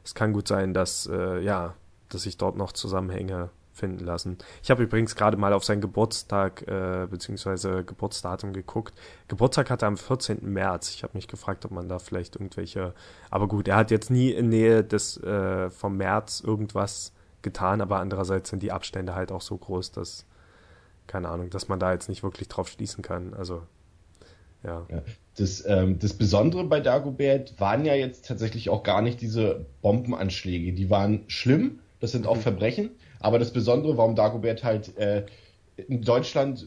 es 0.05 0.15
kann 0.15 0.35
gut 0.35 0.47
sein, 0.47 0.75
dass 0.75 1.09
äh, 1.11 1.41
ja, 1.41 1.75
dass 2.15 2.23
sich 2.23 2.37
dort 2.37 2.57
noch 2.57 2.73
Zusammenhänge 2.73 3.51
finden 3.73 4.05
lassen. 4.05 4.37
Ich 4.63 4.71
habe 4.71 4.83
übrigens 4.83 5.17
gerade 5.17 5.37
mal 5.37 5.53
auf 5.53 5.65
seinen 5.65 5.81
Geburtstag 5.81 6.63
äh, 6.69 7.07
bzw. 7.11 7.83
Geburtsdatum 7.85 8.53
geguckt. 8.53 8.95
Geburtstag 9.29 9.71
hatte 9.71 9.87
er 9.87 9.89
am 9.89 9.97
14. 9.97 10.41
März. 10.43 10.91
Ich 10.95 11.03
habe 11.03 11.17
mich 11.17 11.27
gefragt, 11.27 11.65
ob 11.65 11.71
man 11.71 11.89
da 11.89 11.99
vielleicht 11.99 12.37
irgendwelche. 12.37 12.95
Aber 13.31 13.49
gut, 13.49 13.69
er 13.69 13.77
hat 13.77 13.91
jetzt 13.91 14.11
nie 14.11 14.31
in 14.31 14.51
Nähe 14.51 14.85
des 14.85 15.17
äh, 15.23 15.71
vom 15.71 15.97
März 15.97 16.43
irgendwas 16.45 17.13
getan, 17.41 17.81
aber 17.81 17.99
andererseits 17.99 18.51
sind 18.51 18.63
die 18.63 18.73
Abstände 18.73 19.15
halt 19.15 19.33
auch 19.33 19.41
so 19.41 19.57
groß, 19.57 19.93
dass 19.93 20.27
keine 21.07 21.29
Ahnung, 21.29 21.51
dass 21.51 21.69
man 21.69 21.81
da 21.81 21.93
jetzt 21.93 22.09
nicht 22.09 22.23
wirklich 22.23 22.49
drauf 22.49 22.69
schließen 22.69 23.03
kann. 23.03 23.35
Also 23.35 23.63
Ja. 24.63 24.87
ja. 24.91 25.03
Das, 25.37 25.65
ähm, 25.67 25.99
das 25.99 26.13
Besondere 26.13 26.65
bei 26.65 26.81
Dagobert 26.81 27.59
waren 27.59 27.87
ja 27.87 27.95
jetzt 27.95 28.27
tatsächlich 28.27 28.69
auch 28.69 28.83
gar 28.83 29.01
nicht 29.01 29.23
diese 29.23 29.65
Bombenanschläge. 29.81 30.75
Die 30.75 30.91
waren 30.91 31.25
schlimm, 31.27 31.81
das 32.03 32.11
sind 32.11 32.27
auch 32.27 32.37
mhm. 32.37 32.41
Verbrechen, 32.41 32.91
aber 33.21 33.39
das 33.39 33.53
Besondere, 33.53 33.97
warum 33.97 34.17
Dagobert 34.17 34.65
halt 34.65 34.99
äh, 34.99 35.25
in 35.77 36.03
Deutschland 36.03 36.67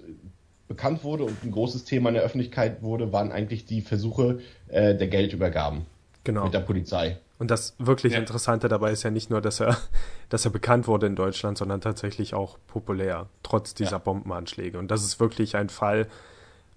bekannt 0.69 1.03
wurde 1.03 1.25
und 1.25 1.43
ein 1.43 1.51
großes 1.51 1.83
Thema 1.83 2.07
in 2.09 2.15
der 2.15 2.23
Öffentlichkeit 2.23 2.81
wurde, 2.81 3.11
waren 3.11 3.33
eigentlich 3.33 3.65
die 3.65 3.81
Versuche 3.81 4.39
äh, 4.69 4.95
der 4.95 5.07
Geldübergaben 5.09 5.85
genau. 6.23 6.45
mit 6.45 6.53
der 6.53 6.61
Polizei. 6.61 7.17
Und 7.37 7.51
das 7.51 7.75
wirklich 7.79 8.13
ja. 8.13 8.19
Interessante 8.19 8.69
dabei 8.69 8.93
ist 8.93 9.03
ja 9.03 9.11
nicht 9.11 9.29
nur, 9.29 9.41
dass 9.41 9.59
er, 9.59 9.77
dass 10.29 10.45
er 10.45 10.51
bekannt 10.51 10.87
wurde 10.87 11.05
in 11.05 11.17
Deutschland, 11.17 11.57
sondern 11.57 11.81
tatsächlich 11.81 12.33
auch 12.33 12.57
populär, 12.67 13.27
trotz 13.43 13.73
dieser 13.73 13.91
ja. 13.91 13.97
Bombenanschläge. 13.97 14.79
Und 14.79 14.89
das 14.89 15.03
ist 15.03 15.19
wirklich 15.19 15.57
ein 15.57 15.67
Fall, 15.67 16.07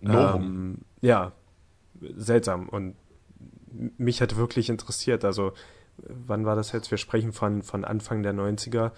ähm, 0.02 0.78
ja, 1.00 1.30
seltsam. 2.16 2.68
Und 2.68 2.96
mich 3.98 4.20
hat 4.20 4.36
wirklich 4.36 4.68
interessiert, 4.68 5.24
also 5.24 5.52
wann 6.02 6.46
war 6.46 6.56
das 6.56 6.72
jetzt? 6.72 6.90
Wir 6.90 6.98
sprechen 6.98 7.32
von, 7.32 7.62
von 7.62 7.84
Anfang 7.84 8.22
der 8.22 8.34
90er. 8.34 8.92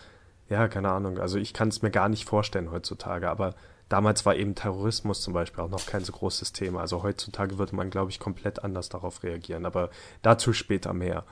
Ja, 0.49 0.69
keine 0.69 0.91
Ahnung. 0.91 1.19
Also 1.19 1.39
ich 1.39 1.53
kann 1.55 1.69
es 1.69 1.83
mir 1.83 1.91
gar 1.91 2.09
nicht 2.09 2.29
vorstellen 2.29 2.71
heutzutage, 2.71 3.31
aber 3.31 3.55
damals 3.89 4.27
war 4.27 4.35
eben 4.35 4.55
Terrorismus 4.55 5.21
zum 5.21 5.35
Beispiel 5.35 5.63
auch 5.63 5.69
noch 5.69 5.87
kein 5.87 6.05
so 6.05 6.13
großes 6.13 6.53
Thema. 6.53 6.81
Also 6.81 7.03
heutzutage 7.03 7.59
würde 7.59 7.77
man, 7.77 7.91
glaube 7.91 8.11
ich, 8.11 8.19
komplett 8.19 8.65
anders 8.65 8.89
darauf 8.89 9.23
reagieren. 9.23 9.67
Aber 9.67 9.91
dazu 10.23 10.53
später 10.53 10.93
mehr. 10.93 11.25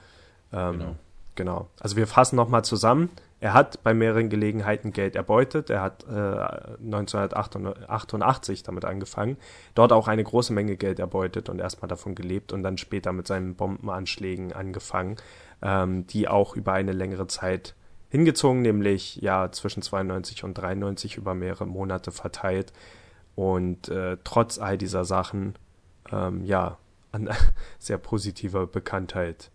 Ähm, 0.53 0.79
genau. 0.79 0.97
genau. 1.35 1.69
Also 1.81 1.97
wir 1.97 2.07
fassen 2.07 2.37
nochmal 2.37 2.65
zusammen. 2.65 3.11
Er 3.41 3.55
hat 3.55 3.85
bei 3.85 3.95
mehreren 3.95 4.29
Gelegenheiten 4.31 4.93
Geld 4.93 5.15
erbeutet. 5.15 5.71
Er 5.71 5.81
hat 5.81 6.05
äh, 6.09 6.15
1988 6.85 8.65
damit 8.65 8.85
angefangen, 8.85 9.37
dort 9.77 9.93
auch 9.93 10.09
eine 10.09 10.25
große 10.25 10.53
Menge 10.53 10.77
Geld 10.77 10.99
erbeutet 10.99 11.49
und 11.49 11.61
erstmal 11.61 11.89
davon 11.89 12.17
gelebt 12.17 12.53
und 12.53 12.65
dann 12.65 12.79
später 12.79 13.13
mit 13.13 13.29
seinen 13.29 13.55
Bombenanschlägen 13.55 14.53
angefangen, 14.53 15.17
ähm, 15.63 16.07
die 16.07 16.29
auch 16.29 16.57
über 16.57 16.73
eine 16.73 16.93
längere 16.93 17.27
Zeit 17.27 17.75
hingezogen, 18.11 18.63
nämlich 18.63 19.17
ja 19.17 19.51
zwischen 19.53 19.83
92 19.83 20.45
und 20.45 20.55
93 20.55 21.17
über 21.17 21.35
mehrere 21.35 21.67
Monate 21.67 22.11
verteilt 22.13 22.73
und 23.35 23.89
äh, 23.89 24.17
trotz 24.25 24.59
all 24.59 24.79
dieser 24.79 25.05
Sachen 25.05 25.55
ähm, 26.11 26.45
ja 26.45 26.79
an 27.13 27.29
sehr 27.79 27.99
positiver 27.99 28.67
Bekanntheit 28.67 29.51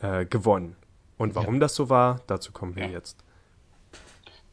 äh, 0.00 0.24
gewonnen. 0.26 0.76
Und 1.16 1.34
warum 1.34 1.54
ja. 1.54 1.60
das 1.60 1.74
so 1.74 1.88
war, 1.88 2.20
dazu 2.26 2.52
kommen 2.52 2.76
wir 2.76 2.86
ja. 2.86 2.90
jetzt. 2.90 3.24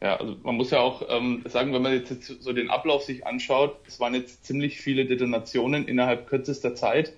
Ja, 0.00 0.16
also 0.16 0.36
man 0.42 0.56
muss 0.56 0.70
ja 0.70 0.80
auch 0.80 1.02
ähm, 1.08 1.44
sagen, 1.46 1.72
wenn 1.72 1.82
man 1.82 1.92
jetzt 1.92 2.24
so 2.42 2.52
den 2.52 2.70
Ablauf 2.70 3.04
sich 3.04 3.26
anschaut, 3.26 3.76
es 3.86 4.00
waren 4.00 4.14
jetzt 4.14 4.44
ziemlich 4.44 4.80
viele 4.80 5.06
Detonationen 5.06 5.86
innerhalb 5.86 6.26
kürzester 6.26 6.74
Zeit. 6.74 7.12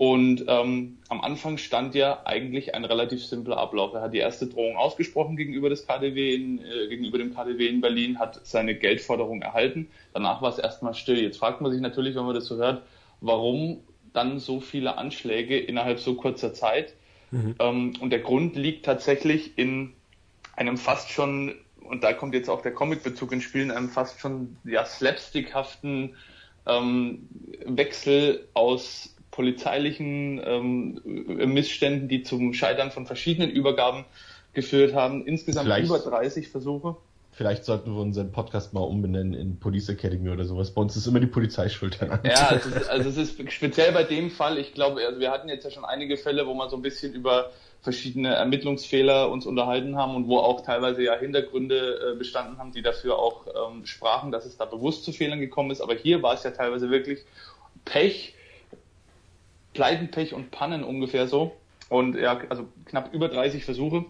Und 0.00 0.46
ähm, 0.48 0.96
am 1.10 1.20
Anfang 1.20 1.58
stand 1.58 1.94
ja 1.94 2.22
eigentlich 2.24 2.74
ein 2.74 2.86
relativ 2.86 3.22
simpler 3.22 3.58
Ablauf. 3.58 3.92
Er 3.92 4.00
hat 4.00 4.14
die 4.14 4.18
erste 4.18 4.46
Drohung 4.46 4.78
ausgesprochen 4.78 5.36
gegenüber, 5.36 5.68
des 5.68 5.86
KDW 5.86 6.34
in, 6.34 6.58
äh, 6.64 6.88
gegenüber 6.88 7.18
dem 7.18 7.34
KDW 7.34 7.66
in 7.66 7.82
Berlin, 7.82 8.18
hat 8.18 8.40
seine 8.46 8.74
Geldforderung 8.74 9.42
erhalten. 9.42 9.90
Danach 10.14 10.40
war 10.40 10.48
es 10.48 10.58
erstmal 10.58 10.94
still. 10.94 11.20
Jetzt 11.22 11.36
fragt 11.36 11.60
man 11.60 11.70
sich 11.70 11.82
natürlich, 11.82 12.16
wenn 12.16 12.24
man 12.24 12.34
das 12.34 12.46
so 12.46 12.56
hört, 12.56 12.82
warum 13.20 13.80
dann 14.14 14.38
so 14.38 14.60
viele 14.60 14.96
Anschläge 14.96 15.58
innerhalb 15.58 16.00
so 16.00 16.14
kurzer 16.14 16.54
Zeit. 16.54 16.94
Mhm. 17.30 17.56
Ähm, 17.58 17.92
und 18.00 18.08
der 18.08 18.20
Grund 18.20 18.56
liegt 18.56 18.86
tatsächlich 18.86 19.58
in 19.58 19.92
einem 20.56 20.78
fast 20.78 21.10
schon, 21.10 21.56
und 21.82 22.04
da 22.04 22.14
kommt 22.14 22.32
jetzt 22.32 22.48
auch 22.48 22.62
der 22.62 22.72
Comic-Bezug 22.72 23.32
ins 23.32 23.44
Spiel, 23.44 23.64
in 23.64 23.70
einem 23.70 23.90
fast 23.90 24.18
schon 24.18 24.56
ja, 24.64 24.82
slapstickhaften 24.82 26.16
ähm, 26.66 27.28
Wechsel 27.66 28.48
aus 28.54 29.14
polizeilichen 29.40 30.38
ähm, 30.44 31.00
Missständen, 31.54 32.08
die 32.08 32.22
zum 32.22 32.52
Scheitern 32.52 32.90
von 32.90 33.06
verschiedenen 33.06 33.48
Übergaben 33.48 34.04
geführt 34.52 34.94
haben. 34.94 35.26
Insgesamt 35.26 35.64
vielleicht, 35.64 35.86
über 35.86 35.98
30 35.98 36.48
Versuche. 36.48 36.96
Vielleicht 37.32 37.64
sollten 37.64 37.94
wir 37.94 38.02
unseren 38.02 38.32
Podcast 38.32 38.74
mal 38.74 38.82
umbenennen 38.82 39.32
in 39.32 39.58
Police 39.58 39.88
Academy 39.88 40.28
oder 40.28 40.44
sowas. 40.44 40.72
Bei 40.72 40.82
uns 40.82 40.94
ist 40.94 41.06
immer 41.06 41.20
die 41.20 41.26
Polizei 41.26 41.70
schuld 41.70 41.96
daran. 42.02 42.20
Ja, 42.22 42.50
ist, 42.50 42.90
also 42.90 43.08
es 43.08 43.16
ist 43.16 43.50
speziell 43.50 43.92
bei 43.92 44.02
dem 44.02 44.30
Fall, 44.30 44.58
ich 44.58 44.74
glaube, 44.74 45.00
also 45.06 45.18
wir 45.20 45.30
hatten 45.30 45.48
jetzt 45.48 45.64
ja 45.64 45.70
schon 45.70 45.86
einige 45.86 46.18
Fälle, 46.18 46.46
wo 46.46 46.52
man 46.52 46.68
so 46.68 46.76
ein 46.76 46.82
bisschen 46.82 47.14
über 47.14 47.50
verschiedene 47.80 48.34
Ermittlungsfehler 48.34 49.30
uns 49.30 49.46
unterhalten 49.46 49.96
haben 49.96 50.16
und 50.16 50.28
wo 50.28 50.36
auch 50.36 50.60
teilweise 50.66 51.02
ja 51.02 51.14
Hintergründe 51.14 52.12
äh, 52.12 52.18
bestanden 52.18 52.58
haben, 52.58 52.72
die 52.72 52.82
dafür 52.82 53.18
auch 53.18 53.46
ähm, 53.46 53.86
sprachen, 53.86 54.32
dass 54.32 54.44
es 54.44 54.58
da 54.58 54.66
bewusst 54.66 55.04
zu 55.04 55.12
Fehlern 55.12 55.40
gekommen 55.40 55.70
ist. 55.70 55.80
Aber 55.80 55.94
hier 55.94 56.22
war 56.22 56.34
es 56.34 56.42
ja 56.42 56.50
teilweise 56.50 56.90
wirklich 56.90 57.20
Pech, 57.86 58.34
Pleitenpech 59.74 60.34
und 60.34 60.50
Pannen 60.50 60.84
ungefähr 60.84 61.26
so. 61.26 61.52
Und 61.88 62.16
ja, 62.16 62.40
also 62.48 62.66
knapp 62.84 63.12
über 63.12 63.28
30 63.28 63.64
Versuche, 63.64 64.04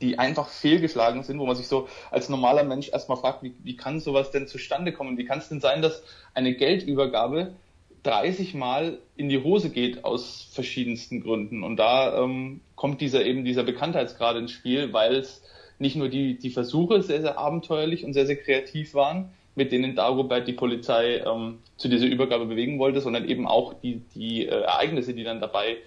die 0.00 0.18
einfach 0.18 0.48
fehlgeschlagen 0.48 1.22
sind, 1.22 1.38
wo 1.38 1.46
man 1.46 1.56
sich 1.56 1.68
so 1.68 1.88
als 2.10 2.28
normaler 2.28 2.64
Mensch 2.64 2.88
erstmal 2.88 3.18
fragt, 3.18 3.42
wie, 3.42 3.54
wie 3.62 3.76
kann 3.76 4.00
sowas 4.00 4.30
denn 4.30 4.48
zustande 4.48 4.92
kommen? 4.92 5.16
Wie 5.16 5.24
kann 5.24 5.38
es 5.38 5.48
denn 5.48 5.60
sein, 5.60 5.82
dass 5.82 6.02
eine 6.34 6.54
Geldübergabe 6.54 7.54
30 8.02 8.54
Mal 8.54 8.98
in 9.16 9.28
die 9.28 9.42
Hose 9.42 9.70
geht 9.70 10.04
aus 10.04 10.48
verschiedensten 10.50 11.20
Gründen? 11.20 11.62
Und 11.62 11.76
da 11.76 12.24
ähm, 12.24 12.60
kommt 12.74 13.00
dieser 13.00 13.24
eben 13.24 13.44
dieser 13.44 13.62
Bekanntheitsgrad 13.62 14.36
ins 14.36 14.50
Spiel, 14.50 14.92
weil 14.92 15.14
es 15.14 15.42
nicht 15.78 15.96
nur 15.96 16.08
die, 16.08 16.36
die 16.36 16.50
Versuche 16.50 17.02
sehr, 17.02 17.20
sehr 17.20 17.38
abenteuerlich 17.38 18.04
und 18.04 18.12
sehr, 18.12 18.26
sehr 18.26 18.36
kreativ 18.36 18.94
waren, 18.94 19.30
mit 19.54 19.72
denen 19.72 19.94
Dagobert 19.94 20.48
die 20.48 20.52
Polizei 20.52 21.18
ähm, 21.18 21.58
zu 21.76 21.88
dieser 21.88 22.06
Übergabe 22.06 22.46
bewegen 22.46 22.78
wollte, 22.78 23.00
sondern 23.00 23.28
eben 23.28 23.46
auch 23.46 23.74
die, 23.74 24.02
die 24.14 24.46
äh, 24.46 24.62
Ereignisse, 24.62 25.14
die 25.14 25.24
dann 25.24 25.40
dabei, 25.40 25.78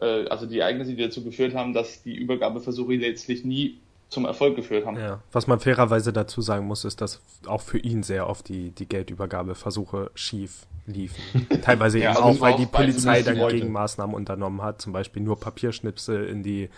äh, 0.00 0.26
also 0.28 0.46
die 0.46 0.58
Ereignisse, 0.58 0.94
die 0.94 1.02
dazu 1.02 1.24
geführt 1.24 1.54
haben, 1.54 1.72
dass 1.72 2.02
die 2.02 2.14
Übergabeversuche 2.14 2.94
letztlich 2.94 3.44
nie 3.44 3.78
zum 4.08 4.26
Erfolg 4.26 4.56
geführt 4.56 4.86
haben. 4.86 4.98
Ja. 4.98 5.22
Was 5.32 5.46
man 5.46 5.58
fairerweise 5.58 6.12
dazu 6.12 6.40
sagen 6.40 6.66
muss, 6.66 6.84
ist, 6.84 7.00
dass 7.00 7.20
auch 7.46 7.62
für 7.62 7.78
ihn 7.78 8.02
sehr 8.02 8.28
oft 8.28 8.48
die, 8.48 8.70
die 8.70 8.86
Geldübergabeversuche 8.86 10.10
schief 10.14 10.66
liefen. 10.86 11.48
Teilweise 11.62 11.98
ja, 11.98 12.10
eben 12.10 12.22
also 12.22 12.38
auch, 12.38 12.40
weil 12.40 12.56
die 12.56 12.66
Polizei 12.66 13.22
dann 13.22 13.36
Gegenmaßnahmen 13.48 14.14
unternommen 14.14 14.62
hat, 14.62 14.82
zum 14.82 14.92
Beispiel 14.92 15.22
nur 15.22 15.40
Papierschnipsel 15.40 16.26
in 16.26 16.42
die 16.42 16.68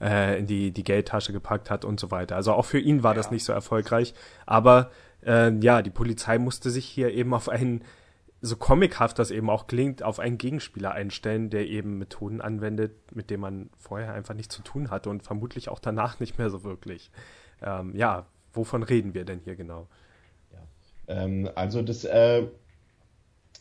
äh, 0.00 0.38
in 0.38 0.46
die, 0.46 0.70
die 0.70 0.82
Geldtasche 0.82 1.32
gepackt 1.32 1.70
hat 1.70 1.84
und 1.84 2.00
so 2.00 2.10
weiter. 2.10 2.36
Also 2.36 2.52
auch 2.52 2.64
für 2.64 2.78
ihn 2.78 3.02
war 3.02 3.12
ja. 3.12 3.16
das 3.16 3.30
nicht 3.30 3.44
so 3.44 3.52
erfolgreich. 3.52 4.14
Aber 4.46 4.90
äh, 5.24 5.52
ja, 5.60 5.82
die 5.82 5.90
Polizei 5.90 6.38
musste 6.38 6.70
sich 6.70 6.86
hier 6.86 7.12
eben 7.12 7.34
auf 7.34 7.48
einen, 7.48 7.84
so 8.40 8.56
comichaft 8.56 9.18
das 9.18 9.30
eben 9.30 9.50
auch 9.50 9.66
klingt, 9.66 10.02
auf 10.02 10.18
einen 10.18 10.38
Gegenspieler 10.38 10.92
einstellen, 10.92 11.50
der 11.50 11.66
eben 11.66 11.98
Methoden 11.98 12.40
anwendet, 12.40 13.14
mit 13.14 13.30
denen 13.30 13.42
man 13.42 13.70
vorher 13.76 14.14
einfach 14.14 14.34
nichts 14.34 14.54
zu 14.54 14.62
tun 14.62 14.90
hatte 14.90 15.10
und 15.10 15.22
vermutlich 15.22 15.68
auch 15.68 15.78
danach 15.78 16.20
nicht 16.20 16.38
mehr 16.38 16.50
so 16.50 16.64
wirklich. 16.64 17.10
Ähm, 17.62 17.94
ja, 17.94 18.26
wovon 18.52 18.82
reden 18.82 19.14
wir 19.14 19.24
denn 19.24 19.40
hier 19.44 19.56
genau? 19.56 19.88
Ja. 20.52 21.22
Ähm, 21.22 21.50
also 21.54 21.82
das 21.82 22.04
äh, 22.04 22.46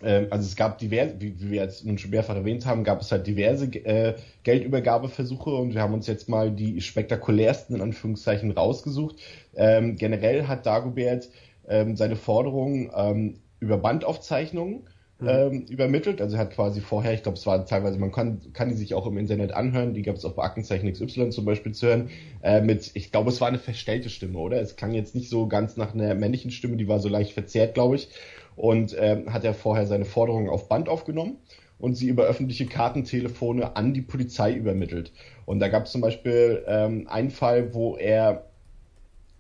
ähm, 0.02 0.28
also 0.30 0.46
es 0.46 0.56
gab 0.56 0.78
diverse, 0.78 1.20
wie, 1.20 1.40
wir 1.40 1.62
jetzt 1.62 1.86
nun 1.86 1.98
schon 1.98 2.12
mehrfach 2.12 2.36
erwähnt 2.36 2.66
haben, 2.66 2.84
gab 2.84 3.02
es 3.02 3.12
halt 3.12 3.28
diverse 3.28 3.66
äh, 3.66 4.16
Geldübergabeversuche 4.44 5.50
und 5.50 5.74
wir 5.74 5.82
haben 5.82 5.94
uns 5.94 6.08
jetzt 6.08 6.30
mal 6.30 6.52
die 6.52 6.82
spektakulärsten 6.82 7.76
in 7.76 7.82
Anführungszeichen 7.82 8.52
rausgesucht. 8.52 9.18
Ähm, 9.56 9.96
generell 9.98 10.48
hat 10.48 10.66
Dagobert 10.66 11.30
ähm, 11.70 11.96
seine 11.96 12.16
Forderungen 12.16 12.92
ähm, 12.96 13.40
über 13.60 13.78
Bandaufzeichnungen 13.78 14.88
mhm. 15.20 15.28
ähm, 15.28 15.66
übermittelt. 15.70 16.22
Also 16.22 16.36
er 16.36 16.42
hat 16.42 16.52
quasi 16.52 16.82
vorher, 16.82 17.14
ich 17.14 17.24
glaube, 17.24 17.38
es 17.38 17.46
war 17.46 17.66
teilweise, 17.66 18.00
man 18.00 18.12
kann, 18.12 18.42
kann 18.54 18.70
die 18.70 18.76
sich 18.76 18.94
auch 18.94 19.06
im 19.06 19.18
Internet 19.18 19.54
anhören, 19.54 19.94
die 19.94 20.02
gab 20.02 20.16
es 20.16 20.26
auch 20.26 20.34
bei 20.34 20.44
Aktenzeichen 20.44 20.92
XY 20.92 21.30
zum 21.30 21.46
Beispiel 21.46 21.74
zu 21.74 21.88
hören, 21.88 22.10
äh, 22.42 22.62
mit, 22.62 22.92
ich 22.96 23.12
glaube, 23.12 23.30
es 23.30 23.40
war 23.40 23.48
eine 23.48 23.60
verstellte 23.60 24.10
Stimme, 24.10 24.40
oder? 24.40 24.60
Es 24.60 24.76
klang 24.76 24.94
jetzt 24.94 25.16
nicht 25.16 25.30
so 25.30 25.48
ganz 25.48 25.78
nach 25.78 25.94
einer 25.94 26.16
männlichen 26.16 26.52
Stimme, 26.52 26.78
die 26.78 26.88
war 26.88 27.00
so 27.00 27.10
leicht 27.10 27.34
verzerrt, 27.34 27.74
glaube 27.74 27.96
ich. 27.96 28.10
Und 28.56 28.94
äh, 28.94 29.24
hat 29.28 29.46
er 29.46 29.54
vorher 29.54 29.86
seine 29.86 30.04
Forderungen 30.04 30.50
auf 30.50 30.68
Band 30.68 30.90
aufgenommen 30.90 31.38
und 31.78 31.96
sie 31.96 32.10
über 32.10 32.24
öffentliche 32.24 32.66
Kartentelefone 32.66 33.78
an 33.78 33.94
die 33.94 34.02
Polizei 34.02 34.54
übermittelt. 34.54 35.14
Und 35.46 35.60
da 35.60 35.70
gab 35.70 35.86
es 35.86 35.92
zum 35.92 36.02
Beispiel 36.02 36.64
ähm, 36.68 37.08
einen 37.08 37.32
Fall, 37.32 37.74
wo 37.74 37.96
er 37.96 38.49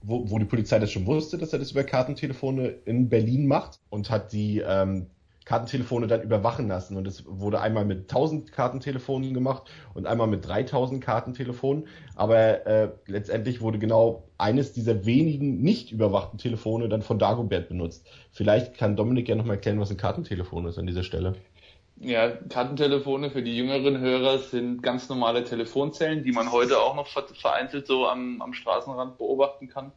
wo, 0.01 0.29
wo 0.29 0.39
die 0.39 0.45
Polizei 0.45 0.79
das 0.79 0.91
schon 0.91 1.05
wusste, 1.05 1.37
dass 1.37 1.53
er 1.53 1.59
das 1.59 1.71
über 1.71 1.83
Kartentelefone 1.83 2.67
in 2.85 3.09
Berlin 3.09 3.47
macht 3.47 3.79
und 3.89 4.09
hat 4.09 4.31
die 4.31 4.59
ähm, 4.59 5.07
Kartentelefone 5.49 6.05
dann 6.05 6.21
überwachen 6.21 6.67
lassen. 6.67 6.95
Und 6.95 7.07
es 7.07 7.25
wurde 7.25 7.59
einmal 7.59 7.83
mit 7.83 8.01
1000 8.01 8.51
Kartentelefonen 8.51 9.33
gemacht 9.33 9.63
und 9.95 10.05
einmal 10.05 10.27
mit 10.27 10.47
3000 10.47 11.03
Kartentelefonen. 11.03 11.87
Aber 12.15 12.67
äh, 12.67 12.89
letztendlich 13.07 13.59
wurde 13.59 13.79
genau 13.79 14.29
eines 14.37 14.73
dieser 14.73 15.05
wenigen 15.05 15.61
nicht 15.61 15.91
überwachten 15.91 16.37
Telefone 16.37 16.87
dann 16.87 17.01
von 17.01 17.17
Dagobert 17.17 17.67
benutzt. 17.67 18.07
Vielleicht 18.31 18.75
kann 18.77 18.95
Dominik 18.95 19.27
ja 19.27 19.35
nochmal 19.35 19.55
erklären, 19.55 19.79
was 19.79 19.89
ein 19.89 19.97
Kartentelefon 19.97 20.67
ist 20.67 20.77
an 20.77 20.85
dieser 20.85 21.03
Stelle. 21.03 21.33
Ja, 22.01 22.29
Kartentelefone 22.29 23.29
für 23.29 23.43
die 23.43 23.57
jüngeren 23.57 23.99
Hörer 23.99 24.39
sind 24.39 24.81
ganz 24.81 25.09
normale 25.09 25.43
Telefonzellen, 25.43 26.23
die 26.23 26.31
man 26.31 26.51
heute 26.51 26.79
auch 26.79 26.95
noch 26.95 27.07
vereinzelt 27.07 27.87
so 27.87 28.07
am, 28.07 28.41
am 28.41 28.53
Straßenrand 28.53 29.17
beobachten 29.17 29.67
kann. 29.67 29.91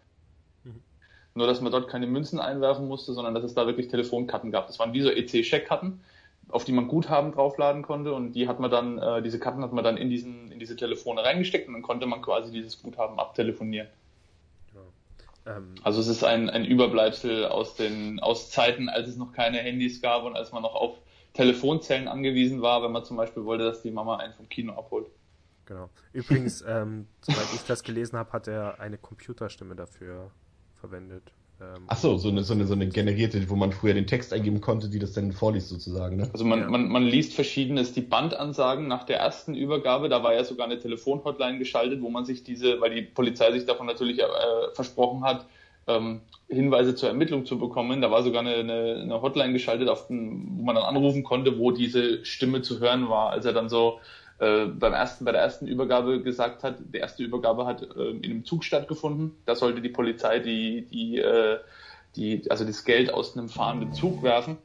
Nur, 1.35 1.47
dass 1.47 1.61
man 1.61 1.73
dort 1.73 1.89
keine 1.89 2.07
Münzen 2.07 2.41
einwerfen 2.41 2.89
musste, 2.89 3.13
sondern 3.15 3.35
dass 3.35 3.45
es 3.45 3.55
da 3.55 3.67
wirklich 3.67 3.89
Telefonkarten 3.89 4.51
gab. 4.51 4.67
Das 4.67 4.79
waren 4.79 4.93
wie 4.93 5.01
so 5.01 5.11
EC-Scheckkarten, 5.11 6.01
auf 6.49 6.65
die 6.65 6.73
man 6.73 6.89
Guthaben 6.89 7.33
draufladen 7.33 7.83
konnte 7.83 8.13
und 8.13 8.33
die 8.33 8.49
hat 8.49 8.61
man 8.61 8.71
dann, 8.71 8.99
äh, 8.99 9.23
diese 9.23 9.39
Karten 9.39 9.63
hat 9.63 9.73
man 9.73 9.85
dann 9.85 9.97
in 9.97 10.11
diesen, 10.11 10.53
in 10.53 10.59
diese 10.59 10.77
Telefone 10.77 11.25
reingesteckt 11.25 11.69
und 11.69 11.75
dann 11.75 11.83
konnte 11.83 12.07
man 12.07 12.21
quasi 12.21 12.53
dieses 12.53 12.83
Guthaben 12.83 13.19
abtelefonieren. 13.19 13.89
Ja. 14.75 15.57
Ähm, 15.57 15.77
also 15.83 16.01
es 16.01 16.09
ist 16.09 16.23
ein, 16.23 16.51
ein 16.51 16.67
Überbleibsel 16.67 17.47
aus 17.47 17.77
den, 17.77 18.21
aus 18.21 18.51
Zeiten, 18.51 18.91
als 18.91 19.09
es 19.09 19.17
noch 19.17 19.33
keine 19.33 19.59
Handys 19.59 20.03
gab 20.03 20.25
und 20.25 20.37
als 20.37 20.53
man 20.53 20.63
noch 20.63 20.75
auf 20.75 20.97
Telefonzellen 21.33 22.09
angewiesen 22.09 22.63
war, 22.63 22.83
wenn 22.83 22.93
man 22.93 23.05
zum 23.05 23.17
Beispiel 23.17 23.45
wollte, 23.45 23.65
dass 23.65 23.83
die 23.83 23.91
Mama 23.91 24.17
einen 24.17 24.35
vom 24.35 24.49
Kino 24.49 24.75
abholt. 24.75 25.07
Genau. 25.67 25.89
Übrigens, 26.13 26.63
ähm, 26.69 27.07
soweit 27.21 27.55
ich 27.55 27.63
das 27.63 27.83
gelesen 27.83 28.19
habe, 28.19 28.33
hat 28.33 28.49
er 28.49 28.81
eine 28.81 28.99
Computerstimme 28.99 29.75
dafür 29.75 30.31
verwendet. 30.75 31.33
Ähm, 31.61 31.85
Ach 31.87 31.97
so, 31.97 32.17
so 32.19 32.29
eine, 32.29 32.43
so, 32.43 32.55
eine, 32.55 32.67
so 32.67 32.75
eine 32.75 32.89
generierte, 32.89 33.49
wo 33.49 33.57
man 33.57 33.73
früher 33.73 33.95
den 33.95 34.07
Text 34.07 34.33
eingeben 34.33 34.61
konnte, 34.61 34.89
die 34.89 34.99
das 34.99 35.13
dann 35.13 35.33
vorliest 35.33 35.69
sozusagen. 35.69 36.17
Ne? 36.17 36.29
Also 36.33 36.45
man, 36.45 36.61
ja. 36.61 36.69
man, 36.69 36.89
man 36.89 37.05
liest 37.05 37.35
verschiedenes, 37.35 37.93
die 37.93 38.01
Bandansagen 38.01 38.89
nach 38.89 39.05
der 39.05 39.19
ersten 39.21 39.55
Übergabe, 39.55 40.09
da 40.09 40.23
war 40.23 40.35
ja 40.35 40.45
sogar 40.45 40.67
eine 40.67 40.79
Telefonhotline 40.79 41.59
geschaltet, 41.59 42.03
wo 42.03 42.11
man 42.11 42.25
sich 42.25 42.43
diese, 42.43 42.81
weil 42.81 42.95
die 42.95 43.03
Polizei 43.03 43.53
sich 43.53 43.65
davon 43.65 43.87
natürlich 43.87 44.19
äh, 44.19 44.25
versprochen 44.75 45.25
hat, 45.25 45.47
ähm, 45.87 46.21
Hinweise 46.49 46.95
zur 46.95 47.09
Ermittlung 47.09 47.47
zu 47.47 47.59
bekommen. 47.59 48.01
Da 48.03 48.11
war 48.11 48.23
sogar 48.23 48.41
eine, 48.41 48.55
eine, 48.57 49.23
Hotline 49.23 49.53
geschaltet, 49.53 49.89
den, 50.09 50.59
wo 50.59 50.63
man 50.63 50.75
dann 50.75 50.85
anrufen 50.85 51.25
konnte, 51.25 51.59
wo 51.59 51.71
diese 51.71 52.25
Stimme 52.25 52.63
zu 52.63 52.81
hören 52.81 53.09
war, 53.09 53.31
als 53.31 53.45
er 53.45 53.53
dann 53.53 53.69
so 53.69 54.01
äh, 54.39 54.67
beim 54.67 54.93
ersten, 54.93 55.25
bei 55.25 55.33
der 55.33 55.41
ersten 55.41 55.67
Übergabe 55.67 56.23
gesagt 56.23 56.63
hat, 56.63 56.77
die 56.93 56.99
erste 56.99 57.23
Übergabe 57.23 57.67
hat 57.67 57.83
äh, 57.83 58.11
in 58.11 58.25
einem 58.25 58.45
Zug 58.45 58.65
stattgefunden. 58.65 59.33
Da 59.47 59.55
sollte 59.55 59.81
die 59.81 59.89
Polizei 59.89 60.39
die, 60.41 60.83
die, 60.83 61.19
äh, 61.19 61.59
die, 62.17 62.51
also 62.51 62.65
das 62.65 62.85
Geld 62.85 63.13
aus 63.13 63.37
einem 63.37 63.49
fahrenden 63.49 63.93
Zug 63.93 64.23
werfen. 64.23 64.59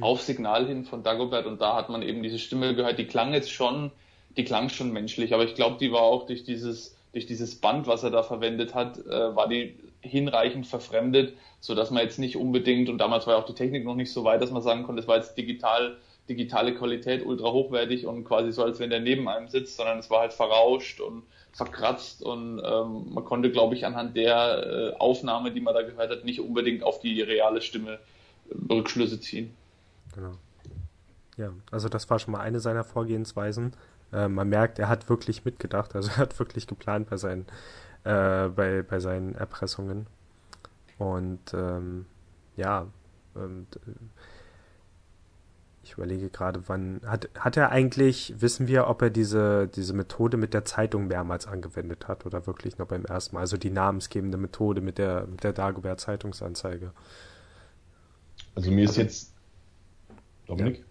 Auf 0.00 0.20
Signal 0.20 0.66
hin 0.66 0.84
von 0.84 1.02
Dagobert 1.02 1.46
und 1.46 1.60
da 1.60 1.74
hat 1.74 1.88
man 1.88 2.02
eben 2.02 2.22
diese 2.22 2.38
Stimme 2.38 2.74
gehört, 2.74 2.98
die 2.98 3.06
klang 3.06 3.32
jetzt 3.32 3.50
schon, 3.50 3.92
die 4.36 4.44
klang 4.44 4.68
schon 4.68 4.92
menschlich, 4.92 5.32
aber 5.32 5.44
ich 5.44 5.54
glaube, 5.54 5.78
die 5.80 5.90
war 5.90 6.02
auch 6.02 6.26
durch 6.26 6.44
dieses, 6.44 6.94
durch 7.12 7.24
dieses 7.24 7.54
Band, 7.54 7.86
was 7.86 8.02
er 8.02 8.10
da 8.10 8.22
verwendet 8.22 8.74
hat, 8.74 8.98
äh, 9.06 9.34
war 9.34 9.48
die 9.48 9.74
hinreichend 10.06 10.66
verfremdet, 10.66 11.36
so 11.60 11.74
dass 11.74 11.90
man 11.90 12.02
jetzt 12.02 12.18
nicht 12.18 12.36
unbedingt, 12.36 12.88
und 12.88 12.98
damals 12.98 13.26
war 13.26 13.34
ja 13.34 13.40
auch 13.40 13.46
die 13.46 13.54
Technik 13.54 13.84
noch 13.84 13.94
nicht 13.94 14.12
so 14.12 14.24
weit, 14.24 14.42
dass 14.42 14.50
man 14.50 14.62
sagen 14.62 14.84
konnte, 14.84 15.02
es 15.02 15.08
war 15.08 15.16
jetzt 15.16 15.36
digital 15.36 15.96
digitale 16.28 16.74
Qualität 16.74 17.24
ultra 17.24 17.52
hochwertig 17.52 18.06
und 18.06 18.24
quasi 18.24 18.52
so, 18.52 18.64
als 18.64 18.78
wenn 18.78 18.90
der 18.90 19.00
neben 19.00 19.28
einem 19.28 19.48
sitzt, 19.48 19.76
sondern 19.76 19.98
es 19.98 20.10
war 20.10 20.20
halt 20.20 20.32
verrauscht 20.32 21.00
und 21.00 21.22
verkratzt 21.52 22.22
und 22.22 22.60
ähm, 22.64 23.14
man 23.14 23.24
konnte, 23.24 23.50
glaube 23.50 23.74
ich, 23.74 23.86
anhand 23.86 24.16
der 24.16 24.92
äh, 24.94 24.96
Aufnahme, 24.98 25.52
die 25.52 25.60
man 25.60 25.74
da 25.74 25.82
gehört 25.82 26.10
hat, 26.10 26.24
nicht 26.24 26.40
unbedingt 26.40 26.82
auf 26.82 27.00
die 27.00 27.22
reale 27.22 27.60
Stimme 27.60 27.98
äh, 28.50 28.72
Rückschlüsse 28.72 29.20
ziehen. 29.20 29.54
Genau. 30.14 30.32
Ja, 31.36 31.52
also 31.70 31.88
das 31.88 32.10
war 32.10 32.18
schon 32.18 32.32
mal 32.32 32.40
eine 32.40 32.60
seiner 32.60 32.84
Vorgehensweisen. 32.84 33.74
Äh, 34.12 34.28
man 34.28 34.48
merkt, 34.48 34.78
er 34.78 34.88
hat 34.88 35.08
wirklich 35.08 35.44
mitgedacht, 35.44 35.94
also 35.94 36.10
er 36.10 36.16
hat 36.18 36.38
wirklich 36.38 36.66
geplant 36.66 37.08
bei 37.08 37.16
seinen, 37.16 37.46
äh, 38.06 38.48
bei, 38.54 38.82
bei 38.82 39.00
seinen 39.00 39.34
Erpressungen. 39.34 40.06
Und 40.98 41.52
ähm, 41.52 42.06
ja, 42.56 42.86
und, 43.34 43.76
äh, 43.76 43.90
ich 45.82 45.92
überlege 45.92 46.30
gerade, 46.30 46.62
wann 46.68 47.00
hat, 47.04 47.28
hat 47.38 47.56
er 47.56 47.70
eigentlich, 47.70 48.34
wissen 48.38 48.66
wir, 48.66 48.88
ob 48.88 49.02
er 49.02 49.10
diese, 49.10 49.68
diese 49.68 49.92
Methode 49.92 50.36
mit 50.36 50.54
der 50.54 50.64
Zeitung 50.64 51.06
mehrmals 51.06 51.46
angewendet 51.46 52.08
hat 52.08 52.26
oder 52.26 52.46
wirklich 52.46 52.78
nur 52.78 52.88
beim 52.88 53.04
ersten 53.04 53.36
Mal? 53.36 53.42
Also 53.42 53.56
die 53.56 53.70
namensgebende 53.70 54.38
Methode 54.38 54.80
mit 54.80 54.98
der, 54.98 55.26
mit 55.26 55.44
der 55.44 55.52
Dagobert 55.52 56.00
Zeitungsanzeige. 56.00 56.92
Also 58.54 58.70
mir 58.70 58.84
ist 58.84 58.90
also, 58.90 59.02
jetzt 59.02 59.34
Dominik? 60.46 60.78
Ja, 60.78 60.84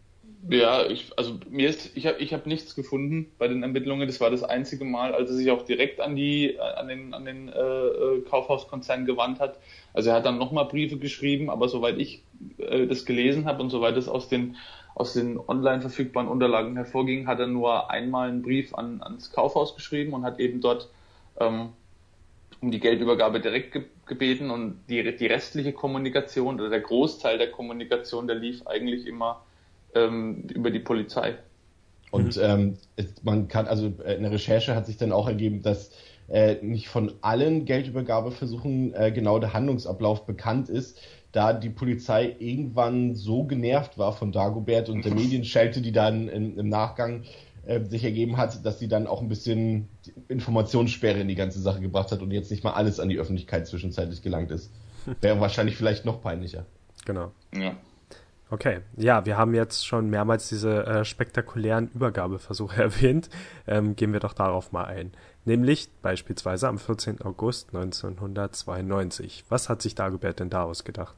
ich, 0.50 1.12
also 1.18 1.40
mir 1.50 1.70
ist, 1.70 1.96
ich 1.96 2.06
habe 2.06 2.20
ich 2.20 2.34
hab 2.34 2.46
nichts 2.46 2.76
gefunden 2.76 3.32
bei 3.38 3.48
den 3.48 3.64
Ermittlungen. 3.64 4.08
Das 4.08 4.20
war 4.22 4.30
das 4.30 4.44
einzige 4.44 4.86
Mal, 4.86 5.14
als 5.14 5.30
er 5.30 5.36
sich 5.36 5.52
auch 5.52 5.64
direkt 5.64 6.00
an 6.00 6.16
die, 6.16 6.60
an 6.60 6.88
den, 6.88 7.14
an 7.14 7.26
den 7.26 7.50
äh, 7.50 7.60
äh 7.60 8.22
Kaufhauskonzern 8.22 9.06
gewandt 9.06 9.40
hat. 9.40 9.60
Also 9.94 10.10
er 10.10 10.18
hat 10.18 10.26
dann 10.26 10.38
nochmal 10.38 10.66
Briefe 10.66 10.98
geschrieben, 10.98 11.50
aber 11.50 11.68
soweit 11.70 11.98
ich 11.98 12.24
äh, 12.58 12.86
das 12.86 13.06
gelesen 13.06 13.46
habe 13.46 13.64
und 13.64 13.70
soweit 13.70 13.98
es 13.98 14.08
aus 14.08 14.30
den 14.30 14.56
aus 14.96 15.12
den 15.12 15.38
online 15.38 15.82
verfügbaren 15.82 16.30
Unterlagen 16.30 16.78
hervorging, 16.78 17.28
hat 17.28 17.40
er 17.40 17.48
nur 17.48 17.92
einmal 17.92 18.30
einen 18.30 18.42
Brief 18.42 18.74
an, 18.74 19.04
ans 19.04 19.30
Kaufhaus 19.30 19.76
geschrieben 19.76 20.14
und 20.14 20.24
hat 20.24 20.40
eben 20.40 20.62
dort 20.62 20.90
ähm, 21.38 21.74
um 22.62 22.72
die 22.72 22.80
Geldübergabe 22.80 23.42
direkt 23.42 23.74
ge 23.74 23.84
gebeten 24.08 24.52
und 24.52 24.82
die, 24.88 25.16
die 25.18 25.26
restliche 25.26 25.74
Kommunikation 25.74 26.60
oder 26.60 26.70
der 26.70 26.82
Großteil 26.82 27.40
der 27.40 27.50
Kommunikation, 27.50 28.28
der 28.28 28.36
lief 28.36 28.66
eigentlich 28.68 29.08
immer 29.08 29.44
ähm, 29.96 30.48
über 30.54 30.72
die 30.72 30.80
Polizei. 30.80 31.36
Und 32.12 32.40
ähm, 32.42 32.78
man 33.24 33.48
kann, 33.48 33.68
also 33.68 33.92
äh, 34.04 34.16
eine 34.16 34.32
Recherche 34.32 34.76
hat 34.76 34.86
sich 34.86 34.98
dann 34.98 35.12
auch 35.12 35.28
ergeben, 35.28 35.62
dass 35.62 35.92
äh, 36.30 36.56
nicht 36.62 36.88
von 36.88 37.14
allen 37.22 37.66
Geldübergabeversuchen 37.66 38.94
äh, 38.94 39.12
genau 39.12 39.40
der 39.40 39.54
Handlungsablauf 39.54 40.26
bekannt 40.26 40.70
ist 40.70 41.00
da 41.36 41.52
die 41.52 41.70
Polizei 41.70 42.34
irgendwann 42.40 43.14
so 43.14 43.44
genervt 43.44 43.98
war 43.98 44.14
von 44.14 44.32
Dagobert 44.32 44.88
und 44.88 45.04
der 45.04 45.14
Medienschelte, 45.14 45.82
die 45.82 45.92
dann 45.92 46.30
in, 46.30 46.58
im 46.58 46.70
Nachgang 46.70 47.24
äh, 47.66 47.84
sich 47.84 48.06
ergeben 48.06 48.38
hat, 48.38 48.66
dass 48.66 48.80
sie 48.80 48.88
dann 48.88 49.06
auch 49.06 49.22
ein 49.22 49.28
bisschen 49.28 49.90
Informationssperre 50.30 51.20
in 51.20 51.28
die 51.28 51.36
ganze 51.36 51.60
Sache 51.60 51.82
gebracht 51.82 52.14
hat 52.14 52.22
und 52.22 52.32
jetzt 52.32 52.52
nicht 52.52 52.64
mal 52.64 52.72
alles 52.72 53.02
an 53.02 53.10
die 53.10 53.18
Öffentlichkeit 53.18 53.68
zwischenzeitlich 53.68 54.22
gelangt 54.22 54.50
ist. 54.52 54.72
Wäre 55.22 55.42
wahrscheinlich 55.42 55.76
vielleicht 55.76 56.06
noch 56.06 56.22
peinlicher. 56.22 56.66
Genau. 57.06 57.34
Ja. 57.54 57.76
Okay, 58.52 58.82
ja, 58.96 59.26
wir 59.26 59.38
haben 59.38 59.56
jetzt 59.56 59.88
schon 59.88 60.10
mehrmals 60.10 60.50
diese 60.50 60.86
äh, 60.86 61.04
spektakulären 61.04 61.90
Übergabeversuche 61.94 62.82
erwähnt. 62.84 63.30
Ähm, 63.68 63.96
gehen 63.96 64.14
wir 64.14 64.20
doch 64.20 64.34
darauf 64.34 64.72
mal 64.72 64.86
ein. 64.86 65.12
Nämlich 65.46 65.90
beispielsweise 66.02 66.68
am 66.68 66.78
14. 66.78 67.22
August 67.22 67.70
1992. 67.74 69.46
Was 69.50 69.68
hat 69.68 69.82
sich 69.82 69.96
Dagobert 69.96 70.40
denn 70.40 70.50
da 70.50 70.64
ausgedacht? 70.64 71.16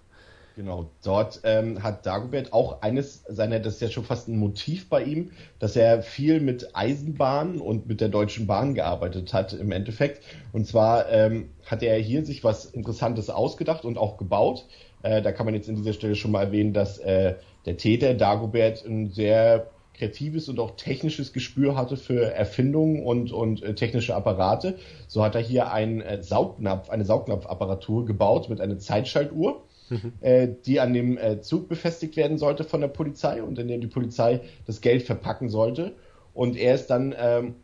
Genau, 0.58 0.90
dort 1.04 1.42
ähm, 1.44 1.84
hat 1.84 2.08
Dagobert 2.08 2.52
auch 2.52 2.82
eines 2.82 3.24
seiner, 3.28 3.60
das 3.60 3.76
ist 3.76 3.82
ja 3.82 3.90
schon 3.92 4.06
fast 4.06 4.28
ein 4.28 4.40
Motiv 4.40 4.90
bei 4.90 5.04
ihm, 5.04 5.30
dass 5.60 5.76
er 5.76 6.02
viel 6.02 6.40
mit 6.40 6.76
Eisenbahnen 6.76 7.62
und 7.62 7.88
mit 7.88 8.02
der 8.02 8.10
Deutschen 8.10 8.48
Bahn 8.48 8.74
gearbeitet 8.74 9.36
hat 9.36 9.54
im 9.54 9.72
Endeffekt. 9.72 10.24
Und 10.54 10.66
zwar 10.66 11.10
ähm, 11.10 11.52
hat 11.68 11.84
er 11.84 12.00
hier 12.00 12.26
sich 12.26 12.44
was 12.44 12.66
Interessantes 12.66 13.30
ausgedacht 13.30 13.86
und 13.86 14.00
auch 14.00 14.18
gebaut. 14.18 14.66
Äh, 15.08 15.22
da 15.22 15.32
kann 15.32 15.46
man 15.46 15.56
jetzt 15.56 15.70
in 15.70 15.76
dieser 15.76 15.93
Stelle 15.93 16.15
schon 16.15 16.32
mal 16.32 16.43
erwähnen, 16.43 16.74
dass 16.74 16.98
äh, 17.00 17.36
der 17.65 17.78
Täter 17.78 18.13
Dagobert 18.13 18.86
ein 18.86 19.10
sehr 19.10 19.70
kreatives 19.93 20.48
und 20.50 20.60
auch 20.60 20.76
technisches 20.76 21.34
Gespür 21.34 21.76
hatte 21.76 21.98
für 21.98 22.32
Erfindungen 22.34 23.04
und, 23.04 23.32
und 23.32 23.63
äh, 23.63 23.74
technische 23.74 24.15
Apparate. 24.15 24.78
So 25.08 25.24
hat 25.24 25.36
er 25.36 25.41
hier 25.41 25.72
ein 25.72 26.02
äh, 26.02 26.22
Saugnapf, 26.22 26.89
eine 26.89 27.06
Saugnapfapparatur 27.06 28.06
gebaut 28.06 28.50
mit 28.50 28.62
einer 28.62 28.78
Zeitschaltuhr 28.78 29.63
mhm. 29.89 30.13
äh, 30.22 30.50
die 30.65 30.80
an 30.80 30.93
dem 30.93 31.17
äh, 31.17 31.41
Zug 31.41 31.70
befestigt 31.70 32.17
werden 32.17 32.38
sollte 32.38 32.63
von 32.63 32.82
der 32.82 32.88
Polizei 32.88 33.41
und 33.41 33.58
in 33.60 33.67
dem 33.67 33.82
die 33.82 33.88
Polizei 33.88 34.41
das 34.65 34.82
Geld 34.82 35.04
verpacken 35.04 35.50
sollte. 35.50 35.93
Und 36.34 36.58
er 36.58 36.76
ist 36.76 36.88
dann 36.88 37.15
ähm, 37.17 37.56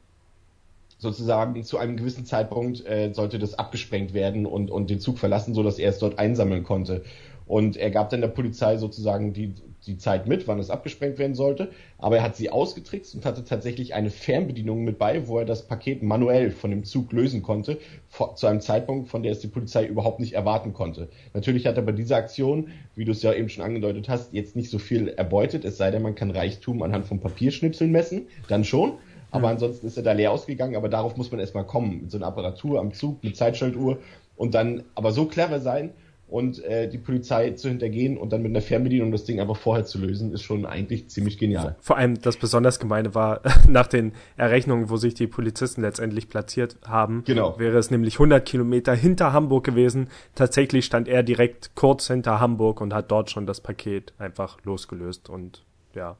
sozusagen 0.97 1.61
zu 1.63 1.77
einem 1.77 1.97
gewissen 1.97 2.25
Zeitpunkt 2.25 2.85
äh, 2.85 3.11
sollte 3.13 3.37
das 3.37 3.59
abgesprengt 3.59 4.13
werden 4.13 4.45
und, 4.45 4.71
und 4.71 4.89
den 4.89 4.99
Zug 4.99 5.19
verlassen, 5.19 5.53
sodass 5.53 5.77
er 5.77 5.89
es 5.89 5.99
dort 5.99 6.17
einsammeln 6.17 6.63
konnte. 6.63 7.03
Und 7.45 7.77
er 7.77 7.91
gab 7.91 8.09
dann 8.09 8.21
der 8.21 8.27
Polizei 8.29 8.77
sozusagen 8.77 9.33
die, 9.33 9.53
die 9.85 9.97
Zeit 9.97 10.27
mit, 10.27 10.47
wann 10.47 10.59
es 10.59 10.69
abgesprengt 10.69 11.17
werden 11.17 11.35
sollte. 11.35 11.69
Aber 11.97 12.17
er 12.17 12.23
hat 12.23 12.35
sie 12.35 12.49
ausgetrickst 12.49 13.15
und 13.15 13.25
hatte 13.25 13.43
tatsächlich 13.43 13.93
eine 13.93 14.09
Fernbedienung 14.09 14.83
mit 14.83 14.97
bei, 14.97 15.27
wo 15.27 15.39
er 15.39 15.45
das 15.45 15.67
Paket 15.67 16.03
manuell 16.03 16.51
von 16.51 16.71
dem 16.71 16.83
Zug 16.83 17.11
lösen 17.11 17.41
konnte, 17.41 17.77
vor, 18.07 18.35
zu 18.35 18.47
einem 18.47 18.61
Zeitpunkt, 18.61 19.09
von 19.09 19.23
der 19.23 19.33
es 19.33 19.39
die 19.39 19.47
Polizei 19.47 19.85
überhaupt 19.85 20.19
nicht 20.19 20.33
erwarten 20.33 20.73
konnte. 20.73 21.09
Natürlich 21.33 21.67
hat 21.67 21.77
er 21.77 21.83
bei 21.83 21.91
dieser 21.91 22.17
Aktion, 22.17 22.69
wie 22.95 23.05
du 23.05 23.11
es 23.11 23.21
ja 23.21 23.33
eben 23.33 23.49
schon 23.49 23.63
angedeutet 23.63 24.09
hast, 24.09 24.33
jetzt 24.33 24.55
nicht 24.55 24.69
so 24.69 24.79
viel 24.79 25.09
erbeutet, 25.09 25.65
es 25.65 25.77
sei 25.77 25.91
denn, 25.91 26.01
man 26.01 26.15
kann 26.15 26.31
Reichtum 26.31 26.81
anhand 26.81 27.05
von 27.05 27.19
Papierschnipseln 27.19 27.91
messen, 27.91 28.27
dann 28.47 28.63
schon. 28.63 28.93
Aber 29.31 29.47
mhm. 29.47 29.53
ansonsten 29.53 29.87
ist 29.87 29.97
er 29.97 30.03
da 30.03 30.11
leer 30.11 30.31
ausgegangen, 30.31 30.75
aber 30.75 30.89
darauf 30.89 31.17
muss 31.17 31.31
man 31.31 31.39
erstmal 31.39 31.65
kommen, 31.65 32.01
mit 32.03 32.11
so 32.11 32.17
einer 32.17 32.27
Apparatur 32.27 32.79
am 32.79 32.93
Zug, 32.93 33.23
mit 33.23 33.35
Zeitschaltuhr 33.35 33.97
und 34.35 34.53
dann 34.53 34.83
aber 34.95 35.11
so 35.11 35.25
clever 35.25 35.59
sein, 35.59 35.91
und 36.33 36.63
äh, 36.63 36.89
die 36.89 36.97
Polizei 36.97 37.51
zu 37.51 37.69
hintergehen 37.69 38.17
und 38.17 38.33
dann 38.33 38.41
mit 38.41 38.49
einer 38.49 38.63
Fernbedienung 38.63 39.11
das 39.11 39.23
Ding 39.23 39.39
einfach 39.39 39.55
vorher 39.55 39.85
zu 39.85 39.99
lösen, 39.99 40.33
ist 40.33 40.41
schon 40.41 40.65
eigentlich 40.65 41.07
ziemlich 41.09 41.37
genial. 41.37 41.75
Vor 41.79 41.95
allem 41.97 42.19
das 42.19 42.37
besonders 42.37 42.79
gemeine 42.79 43.13
war, 43.13 43.41
nach 43.69 43.85
den 43.85 44.13
Errechnungen, 44.35 44.89
wo 44.89 44.97
sich 44.97 45.13
die 45.13 45.27
Polizisten 45.27 45.81
letztendlich 45.81 46.29
platziert 46.29 46.77
haben, 46.87 47.23
genau. 47.23 47.59
wäre 47.59 47.77
es 47.77 47.91
nämlich 47.91 48.15
100 48.15 48.43
Kilometer 48.43 48.95
hinter 48.95 49.31
Hamburg 49.31 49.63
gewesen. 49.63 50.07
Tatsächlich 50.33 50.85
stand 50.85 51.07
er 51.07 51.21
direkt 51.21 51.75
kurz 51.75 52.07
hinter 52.07 52.39
Hamburg 52.39 52.81
und 52.81 52.95
hat 52.95 53.11
dort 53.11 53.29
schon 53.29 53.45
das 53.45 53.61
Paket 53.61 54.11
einfach 54.17 54.57
losgelöst 54.63 55.29
und 55.29 55.61
ja, 55.93 56.17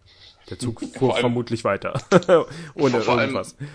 der 0.48 0.60
Zug 0.60 0.82
fuhr 0.94 1.16
vermutlich 1.16 1.64
weiter, 1.64 2.00
ohne 2.76 3.02
vor 3.02 3.20
irgendwas. 3.20 3.58
Allem, 3.58 3.70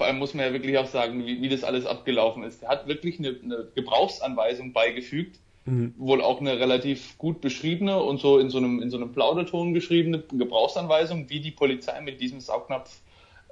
vor 0.00 0.06
allem 0.06 0.18
muss 0.18 0.32
man 0.32 0.46
ja 0.46 0.54
wirklich 0.54 0.78
auch 0.78 0.86
sagen, 0.86 1.26
wie, 1.26 1.42
wie 1.42 1.50
das 1.50 1.62
alles 1.62 1.84
abgelaufen 1.84 2.42
ist. 2.42 2.62
Er 2.62 2.70
hat 2.70 2.88
wirklich 2.88 3.18
eine, 3.18 3.36
eine 3.44 3.66
Gebrauchsanweisung 3.74 4.72
beigefügt, 4.72 5.38
mhm. 5.66 5.94
wohl 5.98 6.22
auch 6.22 6.40
eine 6.40 6.58
relativ 6.58 7.18
gut 7.18 7.42
beschriebene 7.42 8.02
und 8.02 8.18
so 8.18 8.38
in 8.38 8.48
so 8.48 8.56
einem, 8.56 8.80
in 8.80 8.88
so 8.88 8.96
einem 8.96 9.12
Plauderton 9.12 9.74
geschriebene 9.74 10.20
Gebrauchsanweisung, 10.32 11.28
wie 11.28 11.40
die 11.40 11.50
Polizei 11.50 12.00
mit 12.00 12.18
diesem 12.22 12.40
Saugnapfteil 12.40 12.98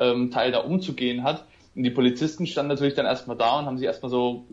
ähm, 0.01 0.31
da 0.31 0.61
umzugehen 0.61 1.23
hat. 1.23 1.45
Und 1.75 1.83
die 1.83 1.91
Polizisten 1.91 2.47
standen 2.47 2.71
natürlich 2.71 2.95
dann 2.95 3.05
erstmal 3.05 3.37
da 3.37 3.59
und 3.59 3.67
haben 3.67 3.77
sich 3.77 3.87
erstmal 3.87 4.11
so 4.11 4.47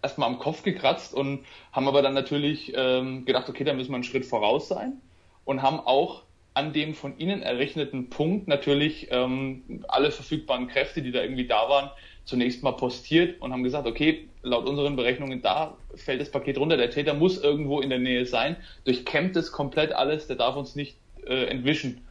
erstmal 0.00 0.26
am 0.26 0.38
Kopf 0.38 0.62
gekratzt 0.62 1.12
und 1.12 1.44
haben 1.70 1.86
aber 1.86 2.00
dann 2.00 2.14
natürlich 2.14 2.72
ähm, 2.74 3.26
gedacht, 3.26 3.46
okay, 3.46 3.64
da 3.64 3.74
müssen 3.74 3.90
wir 3.90 3.96
einen 3.96 4.04
Schritt 4.04 4.24
voraus 4.24 4.68
sein 4.68 5.02
und 5.44 5.60
haben 5.60 5.80
auch 5.80 6.22
an 6.54 6.72
dem 6.72 6.94
von 6.94 7.18
ihnen 7.18 7.42
errechneten 7.42 8.10
Punkt 8.10 8.48
natürlich 8.48 9.08
ähm, 9.10 9.84
alle 9.88 10.10
verfügbaren 10.10 10.66
Kräfte, 10.66 11.02
die 11.02 11.12
da 11.12 11.22
irgendwie 11.22 11.46
da 11.46 11.68
waren, 11.68 11.90
zunächst 12.24 12.62
mal 12.62 12.72
postiert 12.72 13.40
und 13.40 13.52
haben 13.52 13.62
gesagt, 13.62 13.86
okay, 13.86 14.28
laut 14.42 14.66
unseren 14.66 14.96
Berechnungen 14.96 15.42
da 15.42 15.76
fällt 15.94 16.20
das 16.20 16.30
Paket 16.30 16.58
runter, 16.58 16.76
der 16.76 16.90
Täter 16.90 17.14
muss 17.14 17.42
irgendwo 17.42 17.80
in 17.80 17.90
der 17.90 17.98
Nähe 17.98 18.26
sein, 18.26 18.56
durchkämmt 18.84 19.36
es 19.36 19.52
komplett 19.52 19.92
alles, 19.92 20.26
der 20.26 20.36
darf 20.36 20.56
uns 20.56 20.76
nicht 20.76 20.96
äh, 21.26 21.46
entwischen. 21.46 22.06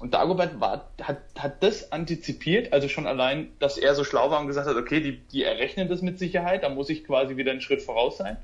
Und 0.00 0.14
Dagobert 0.14 0.60
war, 0.60 0.88
hat, 1.02 1.18
hat 1.36 1.62
das 1.62 1.90
antizipiert, 1.90 2.72
also 2.72 2.88
schon 2.88 3.06
allein, 3.06 3.50
dass 3.58 3.78
er 3.78 3.94
so 3.94 4.04
schlau 4.04 4.30
war 4.30 4.40
und 4.40 4.46
gesagt 4.46 4.68
hat, 4.68 4.76
okay, 4.76 5.00
die, 5.00 5.18
die 5.32 5.42
errechnen 5.42 5.88
das 5.88 6.02
mit 6.02 6.18
Sicherheit, 6.18 6.62
da 6.62 6.68
muss 6.68 6.88
ich 6.88 7.04
quasi 7.04 7.36
wieder 7.36 7.50
einen 7.50 7.60
Schritt 7.60 7.82
voraus 7.82 8.16
sein. 8.16 8.36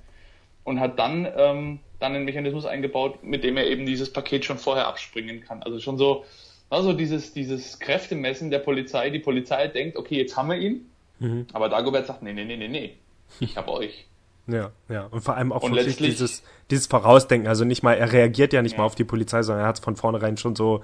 Und 0.65 0.81
hat 0.81 0.99
dann, 0.99 1.29
ähm, 1.37 1.81
dann 2.01 2.15
einen 2.15 2.25
Mechanismus 2.25 2.65
eingebaut, 2.65 3.23
mit 3.23 3.45
dem 3.45 3.57
er 3.57 3.67
eben 3.67 3.85
dieses 3.87 4.13
Paket 4.13 4.45
schon 4.45 4.59
vorher 4.59 4.87
abspringen 4.87 5.43
kann. 5.43 5.63
Also 5.63 5.79
schon 5.79 5.99
so, 5.99 6.25
also 6.71 6.93
dieses, 6.93 7.33
dieses 7.33 7.79
Kräftemessen 7.79 8.51
der 8.51 8.61
Polizei. 8.61 9.11
Die 9.11 9.19
Polizei 9.19 9.69
denkt, 9.69 9.97
okay, 9.97 10.17
jetzt 10.17 10.37
haben 10.37 10.49
wir 10.49 10.57
ihn. 10.57 10.91
Mhm. 11.19 11.47
Aber 11.53 11.69
Dagobert 11.69 12.07
sagt, 12.07 12.23
nee, 12.23 12.33
nee, 12.33 12.45
nee, 12.45 12.57
nee, 12.57 12.69
nee, 12.69 12.95
ich 13.41 13.57
habe 13.57 13.71
euch. 13.73 14.07
Ja, 14.47 14.73
ja. 14.89 15.07
Und 15.07 15.23
vor 15.23 15.37
allem 15.37 15.53
auch 15.53 15.63
und 15.63 15.75
wirklich 15.75 15.97
dieses, 15.97 16.43
dieses 16.71 16.87
Vorausdenken. 16.87 17.49
Also 17.49 17.65
nicht 17.65 17.83
mal, 17.83 17.95
er 17.95 18.13
reagiert 18.13 18.53
ja 18.53 18.63
nicht 18.63 18.73
ja. 18.73 18.79
mal 18.79 18.85
auf 18.85 18.95
die 18.95 19.05
Polizei, 19.05 19.43
sondern 19.43 19.65
er 19.65 19.69
hat 19.69 19.77
es 19.77 19.85
von 19.85 19.97
vornherein 19.97 20.37
schon 20.37 20.57
so 20.57 20.83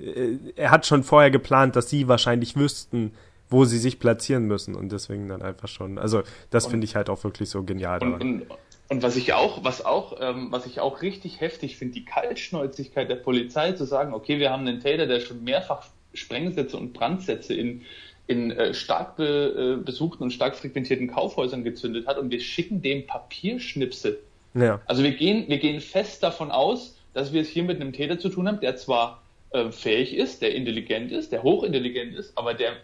äh, 0.00 0.38
er 0.56 0.70
hat 0.70 0.86
schon 0.86 1.02
vorher 1.02 1.30
geplant, 1.30 1.76
dass 1.76 1.90
sie 1.90 2.08
wahrscheinlich 2.08 2.56
wüssten, 2.56 3.12
wo 3.48 3.64
sie 3.64 3.78
sich 3.78 3.98
platzieren 3.98 4.46
müssen 4.46 4.74
und 4.74 4.92
deswegen 4.92 5.28
dann 5.28 5.42
einfach 5.42 5.68
schon. 5.68 5.98
Also 5.98 6.22
das 6.50 6.66
finde 6.66 6.84
ich 6.84 6.94
halt 6.94 7.10
auch 7.10 7.24
wirklich 7.24 7.50
so 7.50 7.64
genial. 7.64 8.02
Und, 8.02 8.20
und, 8.20 8.46
und, 8.90 9.02
was 9.02 9.16
ich 9.16 9.32
auch, 9.32 9.64
was 9.64 9.84
auch, 9.84 10.18
ähm, 10.20 10.48
was 10.50 10.66
ich 10.66 10.80
auch 10.80 11.00
richtig 11.00 11.40
heftig 11.40 11.76
finde, 11.76 11.94
die 11.94 12.04
Kaltschnäuzigkeit 12.04 13.08
der 13.08 13.16
Polizei 13.16 13.72
zu 13.72 13.84
sagen, 13.84 14.12
okay, 14.12 14.38
wir 14.38 14.50
haben 14.50 14.66
einen 14.66 14.80
Täter, 14.80 15.06
der 15.06 15.20
schon 15.20 15.42
mehrfach 15.42 15.86
Sprengsätze 16.12 16.76
und 16.76 16.92
Brandsätze 16.92 17.54
in 17.54 17.82
in 18.30 18.52
äh, 18.52 18.74
stark 18.74 19.16
be, 19.16 19.78
äh, 19.80 19.84
besuchten 19.84 20.22
und 20.22 20.30
stark 20.30 20.54
frequentierten 20.54 21.08
Kaufhäusern 21.08 21.64
gezündet 21.64 22.06
hat 22.06 22.16
und 22.16 22.30
wir 22.30 22.40
schicken 22.40 22.80
dem 22.80 23.04
Papierschnipsel. 23.04 24.20
Ja. 24.54 24.80
Also 24.86 25.02
wir 25.02 25.10
gehen, 25.10 25.48
wir 25.48 25.58
gehen 25.58 25.80
fest 25.80 26.22
davon 26.22 26.52
aus, 26.52 26.96
dass 27.12 27.32
wir 27.32 27.42
es 27.42 27.48
hier 27.48 27.64
mit 27.64 27.80
einem 27.80 27.92
Täter 27.92 28.20
zu 28.20 28.28
tun 28.28 28.46
haben, 28.46 28.60
der 28.60 28.76
zwar 28.76 29.20
äh, 29.50 29.72
fähig 29.72 30.14
ist, 30.14 30.42
der 30.42 30.54
intelligent 30.54 31.10
ist, 31.10 31.32
der 31.32 31.42
hochintelligent 31.42 32.14
ist, 32.14 32.38
aber 32.38 32.54
der 32.54 32.74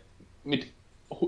mit 0.42 0.66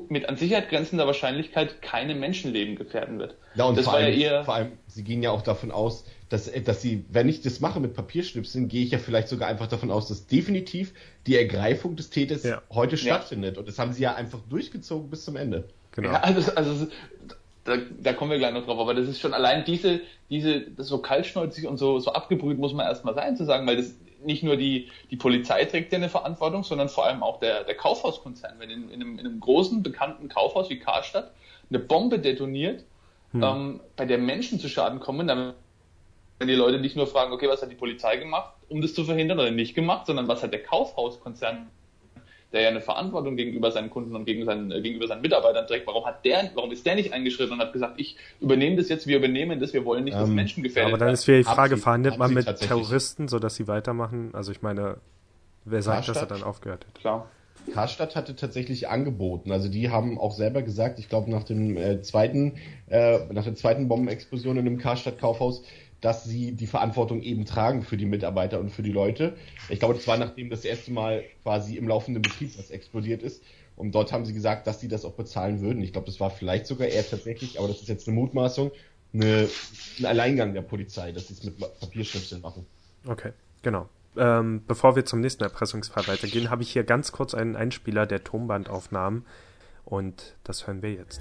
mit 0.09 0.29
an 0.29 0.37
Sicherheit 0.37 0.69
grenzender 0.69 1.07
Wahrscheinlichkeit 1.07 1.81
keine 1.83 2.15
Menschenleben 2.15 2.77
gefährden 2.77 3.19
wird. 3.19 3.37
Ja, 3.55 3.65
und 3.65 3.79
das 3.79 3.85
vor, 3.85 3.95
allem, 3.95 4.19
ja 4.19 4.31
eher... 4.31 4.45
vor 4.45 4.55
allem, 4.55 4.73
sie 4.87 5.05
gehen 5.05 5.23
ja 5.23 5.31
auch 5.31 5.43
davon 5.43 5.71
aus, 5.71 6.05
dass, 6.29 6.51
dass 6.65 6.83
sie, 6.83 7.05
wenn 7.11 7.29
ich 7.29 7.43
das 7.43 7.61
mache 7.61 7.81
mit 7.81 7.95
Papierschnipseln, 7.95 8.69
gehe 8.69 8.85
ich 8.85 8.91
ja 8.91 8.99
vielleicht 8.99 9.29
sogar 9.29 9.49
einfach 9.49 9.69
davon 9.69 9.91
aus, 9.91 10.09
dass 10.09 10.27
definitiv 10.27 10.93
die 11.27 11.37
Ergreifung 11.37 11.97
des 11.97 12.11
Täters 12.11 12.43
ja. 12.43 12.61
heute 12.71 12.97
stattfindet. 12.97 13.55
Ja. 13.55 13.61
Und 13.61 13.69
das 13.69 13.79
haben 13.79 13.93
sie 13.93 14.03
ja 14.03 14.15
einfach 14.15 14.41
durchgezogen 14.51 15.09
bis 15.11 15.25
zum 15.25 15.37
Ende. 15.37 15.69
Genau. 15.93 16.11
Ja, 16.11 16.21
also, 16.21 16.53
also 16.55 16.89
da, 17.65 17.77
da 18.01 18.13
kommen 18.13 18.31
wir 18.31 18.39
gleich 18.39 18.53
noch 18.53 18.65
drauf, 18.65 18.79
aber 18.79 18.95
das 18.95 19.09
ist 19.09 19.21
schon 19.21 19.35
allein 19.35 19.65
diese, 19.65 20.01
diese, 20.29 20.61
das 20.61 20.89
so 20.89 20.99
kaltschnäuzig 20.99 21.67
und 21.67 21.77
so, 21.79 21.99
so 21.99 22.13
abgebrüht 22.13 22.59
muss 22.59 22.73
man 22.73 22.87
erstmal 22.87 23.15
sein 23.15 23.37
zu 23.37 23.45
sagen, 23.45 23.67
weil 23.67 23.77
das 23.77 23.95
nicht 24.25 24.43
nur 24.43 24.57
die, 24.57 24.89
die 25.11 25.17
Polizei 25.17 25.65
trägt 25.65 25.93
ja 25.93 25.99
eine 25.99 26.09
Verantwortung, 26.09 26.65
sondern 26.65 26.89
vor 26.89 27.07
allem 27.07 27.23
auch 27.23 27.41
der, 27.41 27.65
der 27.65 27.77
Kaufhauskonzern. 27.77 28.55
Wenn 28.59 28.71
in, 28.71 28.91
in, 28.91 29.01
einem, 29.01 29.19
in 29.19 29.27
einem 29.27 29.41
großen, 29.41 29.83
bekannten 29.83 30.29
Kaufhaus 30.29 30.71
wie 30.71 30.79
Karstadt 30.79 31.33
eine 31.71 31.79
Bombe 31.79 32.19
detoniert, 32.19 32.85
hm. 33.33 33.43
ähm, 33.43 33.81
bei 33.97 34.05
der 34.05 34.19
Menschen 34.19 34.59
zu 34.59 34.69
Schaden 34.69 35.01
kommen, 35.01 35.27
dann 35.27 35.55
wenn 36.39 36.49
die 36.49 36.55
Leute 36.55 36.79
nicht 36.79 36.97
nur 36.97 37.07
fragen, 37.07 37.33
okay, 37.33 37.49
was 37.49 37.63
hat 37.63 37.71
die 37.71 37.77
Polizei 37.77 38.17
gemacht, 38.17 38.55
um 38.69 38.81
das 38.81 38.95
zu 38.95 39.05
verhindern 39.05 39.41
oder 39.41 39.51
nicht 39.51 39.75
gemacht, 39.75 40.07
sondern 40.07 40.29
was 40.29 40.43
hat 40.43 40.53
der 40.53 40.63
Kaufhauskonzern 40.63 41.69
der 42.53 42.63
ja 42.63 42.69
eine 42.69 42.81
Verantwortung 42.81 43.37
gegenüber 43.37 43.71
seinen 43.71 43.91
Kunden 43.91 44.17
und 44.17 44.25
gegen 44.25 44.45
seinen, 44.45 44.71
äh, 44.71 44.81
gegenüber 44.81 45.07
seinen 45.07 45.21
Mitarbeitern 45.21 45.67
trägt. 45.67 45.87
Warum 45.87 46.07
hat 46.07 46.25
der, 46.25 46.51
warum 46.55 46.71
ist 46.73 46.87
der 46.87 46.95
nicht 46.95 47.13
eingeschritten 47.13 47.55
und 47.55 47.61
hat 47.61 47.73
gesagt, 47.73 48.01
ich 48.01 48.17
übernehme 48.41 48.77
das 48.77 48.89
jetzt, 48.89 49.07
wir 49.07 49.19
übernehmen 49.19 49.61
das, 49.61 49.73
wir 49.73 49.85
wollen 49.85 50.05
nicht, 50.05 50.17
dass 50.17 50.29
ähm, 50.29 50.35
Menschen 50.35 50.63
gefährdet 50.63 50.93
werden. 50.93 51.01
Aber 51.01 51.05
dann 51.05 51.15
ist 51.15 51.27
wieder 51.29 51.39
die 51.39 51.45
Frage, 51.45 51.77
verhandelt 51.77 52.19
man 52.19 52.33
mit 52.33 52.47
Terroristen, 52.47 53.29
sodass 53.29 53.57
sie 53.57 53.69
weitermachen? 53.69 54.31
Also 54.33 54.53
ich 54.53 54.63
meine, 54.63 54.97
wer 55.65 55.83
sagt, 55.83 56.07
Karstadt? 56.07 56.17
dass 56.17 56.23
er 56.23 56.27
dann 56.39 56.43
aufgehört 56.43 56.87
hat? 56.87 56.95
Klar. 56.95 57.29
Karstadt 57.73 58.17
hatte 58.17 58.35
tatsächlich 58.35 58.89
angeboten. 58.89 59.53
Also 59.53 59.69
die 59.69 59.91
haben 59.91 60.19
auch 60.19 60.33
selber 60.33 60.63
gesagt, 60.63 60.99
ich 60.99 61.09
glaube 61.09 61.31
nach 61.31 61.45
dem 61.45 61.77
äh, 61.77 62.01
zweiten, 62.01 62.55
äh, 62.89 63.19
nach 63.33 63.45
der 63.45 63.55
zweiten 63.57 63.89
Bombenexplosion 63.89 64.57
in 64.57 64.65
dem 64.65 64.79
Karstadt 64.79 65.19
Kaufhaus, 65.19 65.63
dass 66.01 66.25
sie 66.25 66.53
die 66.53 66.67
Verantwortung 66.67 67.23
eben 67.23 67.45
tragen 67.45 67.83
für 67.83 67.97
die 67.97 68.07
Mitarbeiter 68.07 68.61
und 68.61 68.71
für 68.71 68.83
die 68.83 68.93
Leute. 68.93 69.37
Ich 69.69 69.79
glaube, 69.79 69.95
das 69.95 70.07
war 70.07 70.17
nachdem 70.17 70.51
das 70.51 70.65
erste 70.65 70.93
Mal 70.93 71.25
quasi 71.43 71.77
im 71.77 71.89
laufenden 71.89 72.23
Betrieb 72.23 72.57
was 72.59 72.71
explodiert 72.71 73.23
ist. 73.23 73.43
Und 73.77 73.95
dort 73.95 74.13
haben 74.13 74.25
sie 74.25 74.35
gesagt, 74.35 74.67
dass 74.67 74.81
sie 74.81 74.89
das 74.89 75.05
auch 75.05 75.13
bezahlen 75.13 75.61
würden. 75.61 75.83
Ich 75.83 75.93
glaube, 75.93 76.07
das 76.07 76.19
war 76.19 76.31
vielleicht 76.31 76.67
sogar 76.67 76.89
eher 76.89 77.09
tatsächlich, 77.09 77.59
aber 77.59 77.69
das 77.69 77.81
ist 77.81 77.89
jetzt 77.89 78.09
eine 78.09 78.17
Mutmaßung, 78.17 78.73
eine, 79.15 79.49
ein 79.99 80.07
Alleingang 80.07 80.53
der 80.53 80.63
Polizei, 80.63 81.13
dass 81.13 81.29
sie 81.29 81.35
es 81.35 81.45
mit 81.45 81.59
Papierschnipseln 81.59 82.43
machen. 82.43 82.67
Okay, 83.07 83.33
genau. 83.63 83.89
Ähm, 84.17 84.63
bevor 84.67 84.97
wir 84.97 85.05
zum 85.05 85.21
nächsten 85.21 85.45
Erpressungsfall 85.45 86.09
weitergehen, 86.09 86.51
habe 86.51 86.63
ich 86.63 86.73
hier 86.73 86.83
ganz 86.83 87.13
kurz 87.13 87.35
einen 87.35 87.55
Einspieler 87.55 88.07
der 88.07 88.25
Tonbandaufnahmen 88.25 89.25
und 89.85 90.35
das 90.43 90.67
hören 90.67 90.83
wir 90.83 90.93
jetzt. 90.93 91.21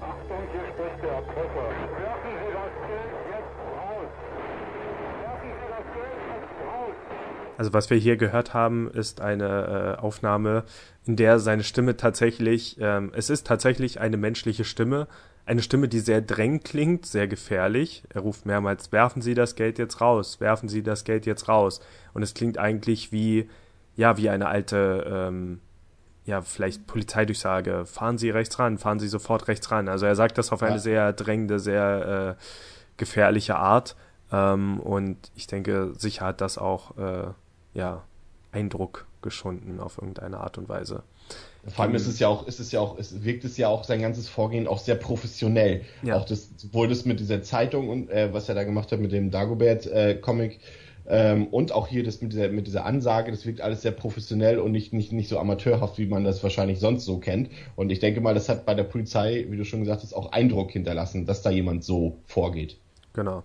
Achtung, 0.00 0.38
hier 0.52 0.60
spricht 0.72 1.02
der 1.02 1.10
Erpresser. 1.12 1.73
Also 7.56 7.72
was 7.72 7.90
wir 7.90 7.96
hier 7.96 8.16
gehört 8.16 8.52
haben, 8.52 8.90
ist 8.90 9.20
eine 9.20 9.96
äh, 9.98 10.00
Aufnahme, 10.00 10.64
in 11.06 11.16
der 11.16 11.38
seine 11.38 11.62
Stimme 11.62 11.96
tatsächlich, 11.96 12.76
ähm, 12.80 13.12
es 13.14 13.30
ist 13.30 13.46
tatsächlich 13.46 14.00
eine 14.00 14.16
menschliche 14.16 14.64
Stimme, 14.64 15.06
eine 15.46 15.62
Stimme, 15.62 15.88
die 15.88 16.00
sehr 16.00 16.22
drängend 16.22 16.64
klingt, 16.64 17.06
sehr 17.06 17.28
gefährlich. 17.28 18.02
Er 18.08 18.22
ruft 18.22 18.46
mehrmals, 18.46 18.92
werfen 18.92 19.20
Sie 19.20 19.34
das 19.34 19.56
Geld 19.56 19.78
jetzt 19.78 20.00
raus, 20.00 20.40
werfen 20.40 20.68
Sie 20.68 20.82
das 20.82 21.04
Geld 21.04 21.26
jetzt 21.26 21.48
raus. 21.48 21.80
Und 22.14 22.22
es 22.22 22.32
klingt 22.32 22.56
eigentlich 22.56 23.12
wie, 23.12 23.48
ja, 23.94 24.16
wie 24.16 24.30
eine 24.30 24.48
alte, 24.48 25.04
ähm, 25.06 25.60
ja, 26.24 26.40
vielleicht 26.40 26.86
Polizeidurchsage, 26.86 27.84
fahren 27.84 28.16
Sie 28.16 28.30
rechts 28.30 28.58
ran, 28.58 28.78
fahren 28.78 28.98
Sie 28.98 29.08
sofort 29.08 29.46
rechts 29.48 29.70
ran. 29.70 29.88
Also 29.88 30.06
er 30.06 30.16
sagt 30.16 30.38
das 30.38 30.50
auf 30.50 30.62
eine 30.62 30.78
sehr 30.78 31.12
drängende, 31.12 31.60
sehr 31.60 32.36
äh, 32.38 32.42
gefährliche 32.96 33.56
Art. 33.56 33.96
Ähm, 34.32 34.80
und 34.80 35.30
ich 35.34 35.46
denke, 35.46 35.92
sicher 35.98 36.24
hat 36.24 36.40
das 36.40 36.56
auch 36.56 36.96
äh, 36.96 37.34
ja, 37.74 38.04
Eindruck 38.52 39.06
geschunden 39.22 39.80
auf 39.80 39.98
irgendeine 39.98 40.38
Art 40.38 40.58
und 40.58 40.68
Weise. 40.68 41.02
Vor 41.66 41.84
allem 41.84 41.94
ist 41.94 42.06
es 42.06 42.18
ja 42.18 42.28
auch, 42.28 42.46
ist 42.46 42.60
es 42.60 42.72
ja 42.72 42.80
auch, 42.80 42.98
es 42.98 43.24
wirkt 43.24 43.44
es 43.44 43.56
ja 43.56 43.68
auch 43.68 43.84
sein 43.84 44.02
ganzes 44.02 44.28
Vorgehen 44.28 44.66
auch 44.66 44.78
sehr 44.78 44.96
professionell. 44.96 45.82
Ja. 46.02 46.16
Auch 46.16 46.26
das, 46.26 46.50
sowohl 46.56 46.88
das 46.88 47.06
mit 47.06 47.20
dieser 47.20 47.42
Zeitung 47.42 47.88
und 47.88 48.10
äh, 48.10 48.32
was 48.32 48.48
er 48.48 48.54
da 48.54 48.64
gemacht 48.64 48.92
hat 48.92 49.00
mit 49.00 49.12
dem 49.12 49.30
Dagobert 49.30 49.86
äh, 49.86 50.14
Comic 50.14 50.60
ähm, 51.06 51.46
und 51.46 51.72
auch 51.72 51.86
hier 51.86 52.04
das 52.04 52.20
mit 52.20 52.32
dieser 52.32 52.48
mit 52.48 52.66
dieser 52.66 52.84
Ansage, 52.84 53.30
das 53.30 53.46
wirkt 53.46 53.62
alles 53.62 53.80
sehr 53.80 53.92
professionell 53.92 54.58
und 54.58 54.72
nicht 54.72 54.92
nicht 54.92 55.12
nicht 55.12 55.28
so 55.28 55.38
amateurhaft, 55.38 55.96
wie 55.96 56.06
man 56.06 56.24
das 56.24 56.42
wahrscheinlich 56.42 56.80
sonst 56.80 57.06
so 57.06 57.18
kennt. 57.18 57.48
Und 57.76 57.90
ich 57.90 57.98
denke 57.98 58.20
mal, 58.20 58.34
das 58.34 58.50
hat 58.50 58.66
bei 58.66 58.74
der 58.74 58.84
Polizei, 58.84 59.46
wie 59.48 59.56
du 59.56 59.64
schon 59.64 59.80
gesagt 59.80 60.02
hast, 60.02 60.12
auch 60.12 60.32
Eindruck 60.32 60.70
hinterlassen, 60.70 61.24
dass 61.24 61.40
da 61.40 61.50
jemand 61.50 61.82
so 61.82 62.18
vorgeht. 62.26 62.76
Genau. 63.14 63.42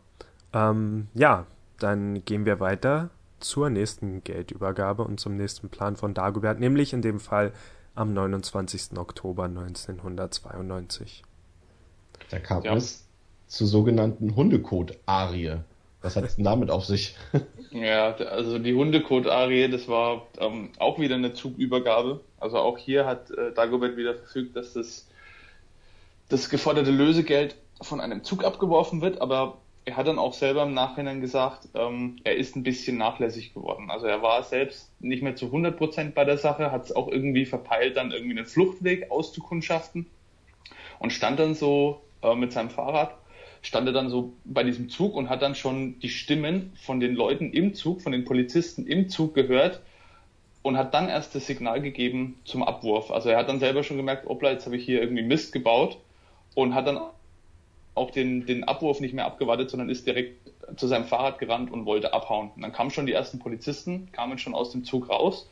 Ähm, 0.53 1.07
ja, 1.13 1.45
dann 1.79 2.25
gehen 2.25 2.45
wir 2.45 2.59
weiter 2.59 3.11
zur 3.39 3.69
nächsten 3.69 4.23
Geldübergabe 4.23 5.03
und 5.03 5.19
zum 5.19 5.35
nächsten 5.35 5.69
Plan 5.69 5.95
von 5.95 6.13
Dagobert, 6.13 6.59
nämlich 6.59 6.93
in 6.93 7.01
dem 7.01 7.19
Fall 7.19 7.53
am 7.95 8.13
29. 8.13 8.97
Oktober 8.97 9.45
1992. 9.45 11.23
Da 12.29 12.39
kam 12.39 12.63
ja. 12.63 12.75
es 12.75 13.07
zur 13.47 13.67
sogenannten 13.67 14.35
Hundekot-Arie. 14.35 15.57
Was 16.01 16.15
hat 16.15 16.23
es 16.23 16.35
denn 16.37 16.45
damit 16.45 16.71
auf 16.71 16.85
sich? 16.85 17.17
ja, 17.71 18.15
also 18.15 18.57
die 18.57 18.73
Hundekot-Arie, 18.73 19.69
das 19.69 19.87
war 19.87 20.27
ähm, 20.37 20.69
auch 20.77 20.99
wieder 20.99 21.15
eine 21.15 21.33
Zugübergabe. 21.33 22.21
Also 22.39 22.57
auch 22.57 22.77
hier 22.77 23.05
hat 23.05 23.31
äh, 23.31 23.51
Dagobert 23.53 23.97
wieder 23.97 24.15
verfügt, 24.15 24.55
dass 24.55 24.73
das, 24.73 25.07
das 26.29 26.49
geforderte 26.49 26.91
Lösegeld 26.91 27.55
von 27.81 27.99
einem 27.99 28.23
Zug 28.23 28.45
abgeworfen 28.45 29.01
wird, 29.01 29.19
aber 29.19 29.57
er 29.85 29.97
hat 29.97 30.07
dann 30.07 30.19
auch 30.19 30.33
selber 30.33 30.63
im 30.63 30.73
Nachhinein 30.73 31.21
gesagt, 31.21 31.69
ähm, 31.73 32.17
er 32.23 32.35
ist 32.35 32.55
ein 32.55 32.63
bisschen 32.63 32.97
nachlässig 32.97 33.53
geworden. 33.53 33.89
Also 33.89 34.05
er 34.05 34.21
war 34.21 34.43
selbst 34.43 34.91
nicht 35.01 35.23
mehr 35.23 35.35
zu 35.35 35.47
100 35.47 35.77
Prozent 35.77 36.15
bei 36.15 36.25
der 36.25 36.37
Sache, 36.37 36.71
hat 36.71 36.85
es 36.85 36.95
auch 36.95 37.07
irgendwie 37.07 37.45
verpeilt, 37.45 37.97
dann 37.97 38.11
irgendwie 38.11 38.37
einen 38.37 38.45
Fluchtweg 38.45 39.09
auszukundschaften 39.09 40.05
und 40.99 41.11
stand 41.11 41.39
dann 41.39 41.55
so 41.55 42.01
äh, 42.21 42.35
mit 42.35 42.51
seinem 42.51 42.69
Fahrrad 42.69 43.15
stand 43.61 43.87
er 43.87 43.93
dann 43.93 44.09
so 44.09 44.33
bei 44.45 44.63
diesem 44.63 44.89
Zug 44.89 45.15
und 45.15 45.29
hat 45.29 45.41
dann 45.41 45.55
schon 45.55 45.99
die 45.99 46.09
Stimmen 46.09 46.73
von 46.81 46.99
den 46.99 47.15
Leuten 47.15 47.51
im 47.51 47.73
Zug, 47.73 48.01
von 48.01 48.11
den 48.11 48.25
Polizisten 48.25 48.87
im 48.87 49.09
Zug 49.09 49.33
gehört 49.33 49.81
und 50.61 50.77
hat 50.77 50.93
dann 50.93 51.09
erst 51.09 51.35
das 51.35 51.47
Signal 51.47 51.81
gegeben 51.81 52.39
zum 52.45 52.63
Abwurf. 52.63 53.11
Also 53.11 53.29
er 53.29 53.37
hat 53.37 53.49
dann 53.49 53.59
selber 53.59 53.83
schon 53.83 53.97
gemerkt, 53.97 54.27
opla, 54.27 54.51
jetzt 54.51 54.65
habe 54.65 54.77
ich 54.77 54.85
hier 54.85 55.01
irgendwie 55.01 55.23
Mist 55.23 55.51
gebaut 55.51 55.97
und 56.55 56.73
hat 56.73 56.87
dann 56.87 56.99
auch 57.95 58.11
den, 58.11 58.45
den 58.45 58.63
Abwurf 58.63 58.99
nicht 58.99 59.13
mehr 59.13 59.25
abgewartet, 59.25 59.69
sondern 59.69 59.89
ist 59.89 60.07
direkt 60.07 60.51
zu 60.77 60.87
seinem 60.87 61.05
Fahrrad 61.05 61.39
gerannt 61.39 61.71
und 61.71 61.85
wollte 61.85 62.13
abhauen. 62.13 62.51
Und 62.55 62.61
dann 62.61 62.71
kamen 62.71 62.91
schon 62.91 63.05
die 63.05 63.13
ersten 63.13 63.39
Polizisten, 63.39 64.09
kamen 64.11 64.37
schon 64.37 64.53
aus 64.53 64.71
dem 64.71 64.83
Zug 64.83 65.09
raus. 65.09 65.49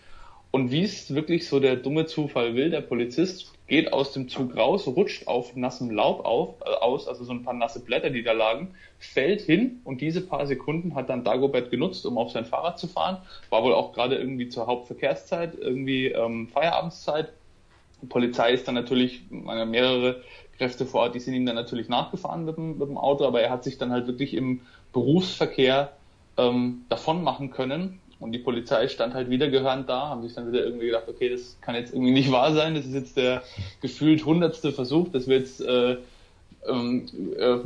Und 0.52 0.72
wie 0.72 0.84
es 0.84 1.14
wirklich 1.14 1.48
so 1.48 1.60
der 1.60 1.76
dumme 1.76 2.06
Zufall 2.06 2.56
will, 2.56 2.70
der 2.70 2.82
Polizist 2.82 3.54
geht 3.68 3.92
aus 3.92 4.14
dem 4.14 4.30
Zug 4.30 4.56
raus, 4.56 4.88
rutscht 4.88 5.28
auf 5.28 5.56
nassem 5.56 5.92
Laub 5.92 6.26
auf, 6.26 6.56
äh, 6.62 6.70
aus, 6.70 7.08
also 7.08 7.26
so 7.26 7.34
ein 7.34 7.44
paar 7.44 7.54
nasse 7.54 7.82
Blätter, 7.82 8.10
die 8.10 8.24
da 8.24 8.32
lagen, 8.32 8.74
fällt 8.98 9.42
hin 9.42 9.82
und 9.84 10.00
diese 10.00 10.22
paar 10.22 10.48
Sekunden 10.48 10.96
hat 10.96 11.10
dann 11.10 11.26
Dagobert 11.26 11.70
genutzt, 11.70 12.06
um 12.06 12.18
auf 12.18 12.32
sein 12.32 12.46
Fahrrad 12.46 12.80
zu 12.80 12.88
fahren. 12.88 13.18
War 13.50 13.64
wohl 13.64 13.74
auch 13.74 13.94
gerade 13.94 14.16
irgendwie 14.16 14.48
zur 14.48 14.68
Hauptverkehrszeit, 14.68 15.56
irgendwie 15.60 16.08
ähm, 16.08 16.48
Feierabendszeit. 16.48 17.34
Die 18.02 18.06
Polizei 18.08 18.54
ist 18.54 18.68
dann 18.68 18.76
natürlich, 18.76 19.22
mehrere 19.30 20.22
Kräfte 20.58 20.86
vor 20.86 21.02
Ort, 21.02 21.16
die 21.16 21.20
sind 21.20 21.34
ihm 21.34 21.46
dann 21.46 21.56
natürlich 21.56 21.90
nachgefahren 21.90 22.46
mit 22.46 22.58
dem, 22.58 22.78
mit 22.78 22.88
dem 22.88 22.98
Auto, 22.98 23.26
aber 23.26 23.42
er 23.42 23.50
hat 23.50 23.64
sich 23.64 23.78
dann 23.78 23.92
halt 23.92 24.08
wirklich 24.08 24.34
im 24.34 24.62
Berufsverkehr 24.94 25.92
ähm, 26.38 26.86
davon 26.90 27.24
machen 27.24 27.52
können. 27.52 28.00
Und 28.20 28.32
die 28.32 28.40
Polizei 28.40 28.88
stand 28.88 29.14
halt 29.14 29.30
wieder 29.30 29.48
gehörend 29.50 29.88
da, 29.88 30.10
haben 30.10 30.24
sich 30.24 30.34
dann 30.34 30.52
wieder 30.52 30.64
irgendwie 30.66 30.88
gedacht, 30.88 31.08
okay, 31.08 31.30
das 31.30 31.58
kann 31.62 31.76
jetzt 31.76 31.94
irgendwie 31.94 32.14
nicht 32.14 32.32
wahr 32.32 32.52
sein, 32.54 32.74
das 32.74 32.86
ist 32.86 32.96
jetzt 32.96 33.18
der 33.18 33.44
gefühlt 33.80 34.26
hundertste 34.26 34.72
Versuch, 34.72 35.10
dass 35.10 35.28
wir 35.28 35.38
jetzt 35.38 35.62
äh, 35.62 35.98
ähm, 36.68 37.06
äh, 37.38 37.58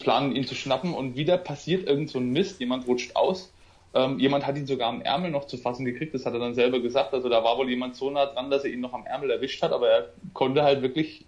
planen, 0.00 0.34
ihn 0.34 0.44
zu 0.44 0.56
schnappen. 0.56 0.94
Und 0.94 1.16
wieder 1.16 1.38
passiert 1.38 1.88
irgend 1.88 2.10
so 2.10 2.18
ein 2.18 2.30
Mist, 2.30 2.58
jemand 2.58 2.88
rutscht 2.88 3.14
aus, 3.14 3.52
ähm, 3.92 4.18
jemand 4.18 4.46
hat 4.46 4.56
ihn 4.56 4.66
sogar 4.66 4.88
am 4.88 5.02
Ärmel 5.02 5.30
noch 5.30 5.46
zu 5.46 5.56
fassen 5.56 5.84
gekriegt, 5.84 6.14
das 6.14 6.24
hat 6.24 6.32
er 6.32 6.38
dann 6.38 6.54
selber 6.54 6.80
gesagt, 6.80 7.12
also 7.12 7.28
da 7.28 7.42
war 7.42 7.58
wohl 7.58 7.68
jemand 7.68 7.96
so 7.96 8.10
nah 8.10 8.26
dran, 8.26 8.50
dass 8.50 8.64
er 8.64 8.70
ihn 8.70 8.80
noch 8.80 8.92
am 8.92 9.04
Ärmel 9.04 9.30
erwischt 9.30 9.62
hat, 9.62 9.72
aber 9.72 9.88
er 9.88 10.08
konnte 10.32 10.62
halt 10.62 10.82
wirklich 10.82 11.26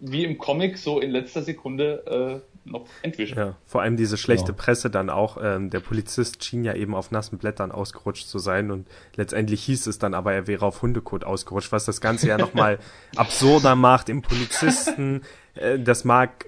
wie 0.00 0.24
im 0.24 0.38
Comic 0.38 0.78
so 0.78 1.00
in 1.00 1.10
letzter 1.10 1.42
Sekunde 1.42 2.42
äh, 2.44 2.50
noch 2.70 2.86
entwischen. 3.02 3.38
Ja, 3.38 3.56
vor 3.66 3.82
allem 3.82 3.96
diese 3.96 4.16
schlechte 4.16 4.52
ja. 4.52 4.54
Presse 4.56 4.90
dann 4.90 5.10
auch. 5.10 5.38
Ähm, 5.42 5.70
der 5.70 5.80
Polizist 5.80 6.44
schien 6.44 6.64
ja 6.64 6.74
eben 6.74 6.94
auf 6.94 7.10
nassen 7.10 7.38
Blättern 7.38 7.72
ausgerutscht 7.72 8.26
zu 8.26 8.38
sein 8.38 8.70
und 8.70 8.86
letztendlich 9.16 9.62
hieß 9.64 9.86
es 9.86 9.98
dann 9.98 10.14
aber, 10.14 10.32
er 10.32 10.46
wäre 10.46 10.66
auf 10.66 10.82
Hundekot 10.82 11.24
ausgerutscht, 11.24 11.72
was 11.72 11.84
das 11.84 12.00
Ganze 12.00 12.28
ja 12.28 12.38
nochmal 12.38 12.78
absurder 13.16 13.76
macht 13.76 14.08
im 14.08 14.22
Polizisten. 14.22 15.22
Äh, 15.54 15.78
das 15.78 16.04
mag, 16.04 16.46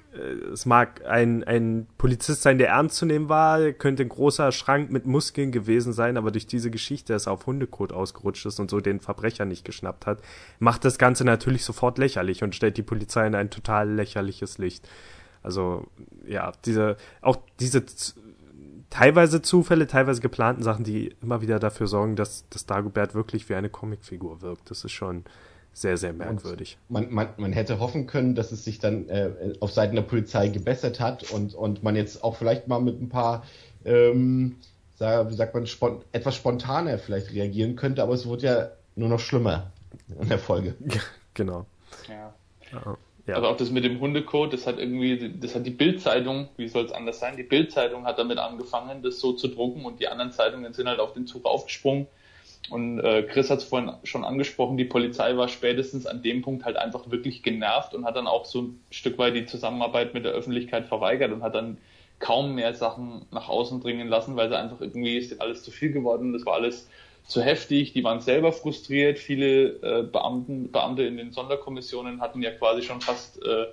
es 0.52 0.66
mag 0.66 1.06
ein, 1.06 1.42
ein 1.44 1.86
Polizist 1.96 2.42
sein, 2.42 2.58
der 2.58 2.68
ernst 2.68 2.96
zu 2.96 3.06
nehmen 3.06 3.28
war, 3.28 3.72
könnte 3.72 4.02
ein 4.02 4.10
großer 4.10 4.52
Schrank 4.52 4.90
mit 4.90 5.06
Muskeln 5.06 5.52
gewesen 5.52 5.94
sein, 5.94 6.18
aber 6.18 6.30
durch 6.30 6.46
diese 6.46 6.70
Geschichte, 6.70 7.14
dass 7.14 7.26
er 7.26 7.32
auf 7.32 7.46
Hundekot 7.46 7.92
ausgerutscht 7.92 8.44
ist 8.44 8.60
und 8.60 8.70
so 8.70 8.80
den 8.80 9.00
Verbrecher 9.00 9.46
nicht 9.46 9.64
geschnappt 9.64 10.06
hat, 10.06 10.20
macht 10.58 10.84
das 10.84 10.98
Ganze 10.98 11.24
natürlich 11.24 11.64
sofort 11.64 11.96
lächerlich 11.96 12.42
und 12.42 12.54
stellt 12.54 12.76
die 12.76 12.82
Polizei 12.82 13.26
in 13.26 13.34
ein 13.34 13.48
total 13.48 13.90
lächerliches 13.90 14.58
Licht. 14.58 14.86
Also 15.42 15.86
ja, 16.26 16.52
diese 16.64 16.96
auch 17.22 17.38
diese 17.58 17.82
teilweise 18.90 19.40
Zufälle, 19.40 19.86
teilweise 19.86 20.20
geplanten 20.20 20.62
Sachen, 20.62 20.84
die 20.84 21.16
immer 21.22 21.40
wieder 21.40 21.58
dafür 21.58 21.86
sorgen, 21.86 22.16
dass, 22.16 22.46
dass 22.50 22.66
Dagobert 22.66 23.14
wirklich 23.14 23.48
wie 23.48 23.54
eine 23.54 23.70
Comicfigur 23.70 24.42
wirkt. 24.42 24.70
Das 24.70 24.84
ist 24.84 24.92
schon 24.92 25.24
sehr, 25.72 25.96
sehr 25.96 26.12
merkwürdig. 26.12 26.76
Man, 26.88 27.12
man, 27.12 27.28
man 27.36 27.52
hätte 27.52 27.80
hoffen 27.80 28.06
können, 28.06 28.34
dass 28.34 28.52
es 28.52 28.64
sich 28.64 28.78
dann 28.78 29.08
äh, 29.08 29.54
auf 29.60 29.72
Seiten 29.72 29.94
der 29.94 30.02
Polizei 30.02 30.48
gebessert 30.48 31.00
hat 31.00 31.30
und, 31.30 31.54
und 31.54 31.82
man 31.82 31.96
jetzt 31.96 32.22
auch 32.22 32.36
vielleicht 32.36 32.68
mal 32.68 32.80
mit 32.80 33.00
ein 33.00 33.08
paar, 33.08 33.44
ähm, 33.84 34.56
sag, 34.96 35.30
wie 35.30 35.34
sagt 35.34 35.54
man, 35.54 35.66
spont 35.66 36.04
etwas 36.12 36.36
spontaner 36.36 36.98
vielleicht 36.98 37.32
reagieren 37.32 37.76
könnte, 37.76 38.02
aber 38.02 38.14
es 38.14 38.26
wurde 38.26 38.46
ja 38.46 38.68
nur 38.96 39.08
noch 39.08 39.20
schlimmer 39.20 39.72
in 40.20 40.28
der 40.28 40.38
Folge. 40.38 40.74
genau. 41.34 41.66
Ja. 42.08 42.34
ja. 42.72 42.96
Ja. 43.26 43.36
Also 43.36 43.48
auch 43.48 43.56
das 43.56 43.70
mit 43.70 43.84
dem 43.84 44.00
Hundecode, 44.00 44.52
das 44.52 44.66
hat 44.66 44.78
irgendwie, 44.78 45.32
das 45.38 45.54
hat 45.54 45.64
die 45.64 45.70
Bildzeitung, 45.70 46.48
wie 46.56 46.66
soll 46.66 46.84
es 46.84 46.92
anders 46.92 47.20
sein? 47.20 47.36
Die 47.36 47.44
Bildzeitung 47.44 48.04
hat 48.04 48.18
damit 48.18 48.38
angefangen, 48.38 49.02
das 49.02 49.20
so 49.20 49.32
zu 49.32 49.46
drucken 49.46 49.84
und 49.84 50.00
die 50.00 50.08
anderen 50.08 50.32
Zeitungen 50.32 50.72
sind 50.72 50.88
halt 50.88 50.98
auf 50.98 51.12
den 51.12 51.26
Zug 51.26 51.44
aufgesprungen. 51.44 52.08
Und 52.70 53.00
äh, 53.00 53.24
Chris 53.24 53.50
hat 53.50 53.58
es 53.58 53.64
vorhin 53.64 53.92
schon 54.04 54.24
angesprochen, 54.24 54.76
die 54.76 54.84
Polizei 54.84 55.36
war 55.36 55.48
spätestens 55.48 56.06
an 56.06 56.22
dem 56.22 56.42
Punkt 56.42 56.64
halt 56.64 56.76
einfach 56.76 57.10
wirklich 57.10 57.42
genervt 57.42 57.92
und 57.92 58.04
hat 58.04 58.16
dann 58.16 58.26
auch 58.26 58.44
so 58.44 58.62
ein 58.62 58.80
Stück 58.90 59.18
weit 59.18 59.34
die 59.34 59.46
Zusammenarbeit 59.46 60.14
mit 60.14 60.24
der 60.24 60.32
Öffentlichkeit 60.32 60.86
verweigert 60.86 61.32
und 61.32 61.42
hat 61.42 61.54
dann 61.54 61.78
kaum 62.20 62.54
mehr 62.54 62.72
Sachen 62.74 63.26
nach 63.32 63.48
außen 63.48 63.80
dringen 63.80 64.06
lassen, 64.06 64.36
weil 64.36 64.48
sie 64.48 64.56
einfach 64.56 64.80
irgendwie 64.80 65.18
ist 65.18 65.40
alles 65.40 65.64
zu 65.64 65.72
viel 65.72 65.90
geworden, 65.90 66.32
das 66.32 66.46
war 66.46 66.54
alles 66.54 66.88
zu 67.26 67.42
heftig, 67.42 67.92
die 67.92 68.04
waren 68.04 68.20
selber 68.20 68.52
frustriert. 68.52 69.18
Viele 69.18 69.80
äh, 69.82 70.02
Beamten, 70.02 70.70
Beamte 70.70 71.02
in 71.02 71.16
den 71.16 71.32
Sonderkommissionen 71.32 72.20
hatten 72.20 72.42
ja 72.42 72.50
quasi 72.50 72.82
schon 72.82 73.00
fast 73.00 73.44
äh, 73.44 73.66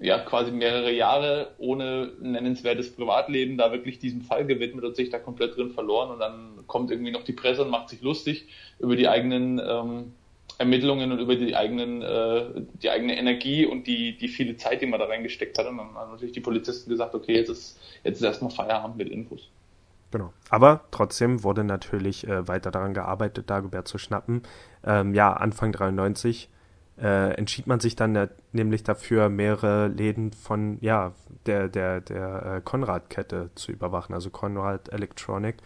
ja 0.00 0.18
quasi 0.18 0.50
mehrere 0.50 0.92
Jahre 0.92 1.54
ohne 1.58 2.12
nennenswertes 2.20 2.94
Privatleben 2.94 3.56
da 3.56 3.72
wirklich 3.72 3.98
diesem 3.98 4.22
Fall 4.22 4.46
gewidmet 4.46 4.84
und 4.84 4.96
sich 4.96 5.10
da 5.10 5.18
komplett 5.18 5.56
drin 5.56 5.70
verloren 5.70 6.10
und 6.10 6.18
dann 6.18 6.66
kommt 6.66 6.90
irgendwie 6.90 7.12
noch 7.12 7.24
die 7.24 7.32
Presse 7.32 7.62
und 7.62 7.70
macht 7.70 7.88
sich 7.88 8.02
lustig 8.02 8.48
über 8.78 8.96
die 8.96 9.08
eigenen 9.08 9.58
ähm, 9.58 10.12
Ermittlungen 10.58 11.12
und 11.12 11.18
über 11.18 11.36
die 11.36 11.56
eigenen 11.56 12.02
äh, 12.02 12.62
die 12.82 12.90
eigene 12.90 13.16
Energie 13.16 13.64
und 13.64 13.86
die 13.86 14.18
die 14.18 14.28
viele 14.28 14.56
Zeit, 14.56 14.82
die 14.82 14.86
man 14.86 15.00
da 15.00 15.06
reingesteckt 15.06 15.58
hat 15.58 15.66
und 15.66 15.78
dann 15.78 15.94
haben 15.94 16.12
natürlich 16.12 16.34
die 16.34 16.40
Polizisten 16.40 16.90
gesagt, 16.90 17.14
okay, 17.14 17.34
jetzt 17.34 17.48
ist 17.48 17.78
jetzt 18.04 18.18
ist 18.18 18.24
erstmal 18.24 18.50
Feierabend 18.50 18.98
mit 18.98 19.08
Infos. 19.08 19.48
Genau. 20.10 20.32
Aber 20.50 20.84
trotzdem 20.90 21.44
wurde 21.44 21.64
natürlich 21.64 22.26
äh, 22.26 22.46
weiter 22.48 22.70
daran 22.70 22.94
gearbeitet, 22.94 23.48
Dagobert 23.48 23.86
zu 23.86 23.96
schnappen. 23.96 24.42
Ähm, 24.84 25.14
ja, 25.14 25.32
Anfang 25.32 25.72
93 25.72 26.50
äh, 27.00 27.32
entschied 27.34 27.66
man 27.66 27.80
sich 27.80 27.96
dann 27.96 28.28
nämlich 28.52 28.82
dafür, 28.82 29.28
mehrere 29.28 29.88
Läden 29.88 30.32
von 30.32 30.78
ja 30.80 31.12
der 31.46 31.68
der 31.68 32.00
der 32.00 32.56
äh, 32.56 32.60
Konrad-Kette 32.60 33.50
zu 33.54 33.72
überwachen, 33.72 34.14
also 34.14 34.30
Konrad 34.30 34.92
Electronic. 34.92 35.56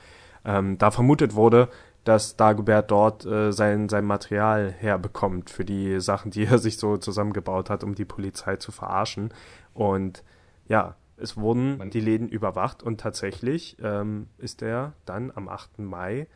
Ähm, 0.44 0.78
da 0.78 0.90
vermutet 0.90 1.34
wurde, 1.34 1.68
dass 2.04 2.36
Dagobert 2.36 2.90
dort 2.90 3.26
äh, 3.26 3.52
sein 3.52 3.88
sein 3.88 4.04
Material 4.04 4.70
herbekommt 4.70 5.50
für 5.50 5.64
die 5.64 6.00
Sachen, 6.00 6.30
die 6.30 6.44
er 6.46 6.58
sich 6.58 6.78
so 6.78 6.96
zusammengebaut 6.96 7.70
hat, 7.70 7.82
um 7.84 7.94
die 7.94 8.04
Polizei 8.04 8.56
zu 8.56 8.72
verarschen. 8.72 9.32
Und 9.72 10.22
ja, 10.68 10.96
es 11.16 11.36
wurden 11.36 11.78
Man 11.78 11.90
die 11.90 12.00
Läden 12.00 12.28
überwacht 12.28 12.82
und 12.82 13.00
tatsächlich 13.00 13.76
ähm, 13.82 14.28
ist 14.38 14.62
er 14.62 14.94
dann 15.04 15.32
am 15.34 15.48
8. 15.48 15.78
Mai 15.78 16.26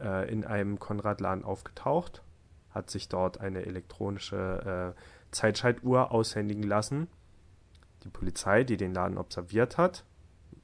äh, 0.00 0.30
in 0.30 0.44
einem 0.44 0.78
Konradladen 0.78 1.44
aufgetaucht, 1.44 2.22
hat 2.76 2.90
sich 2.90 3.08
dort 3.08 3.40
eine 3.40 3.64
elektronische 3.64 4.94
äh, 4.94 5.00
Zeitschaltuhr 5.32 6.12
aushändigen 6.12 6.62
lassen. 6.62 7.08
Die 8.04 8.08
Polizei, 8.08 8.62
die 8.62 8.76
den 8.76 8.94
Laden 8.94 9.18
observiert 9.18 9.78
hat, 9.78 10.04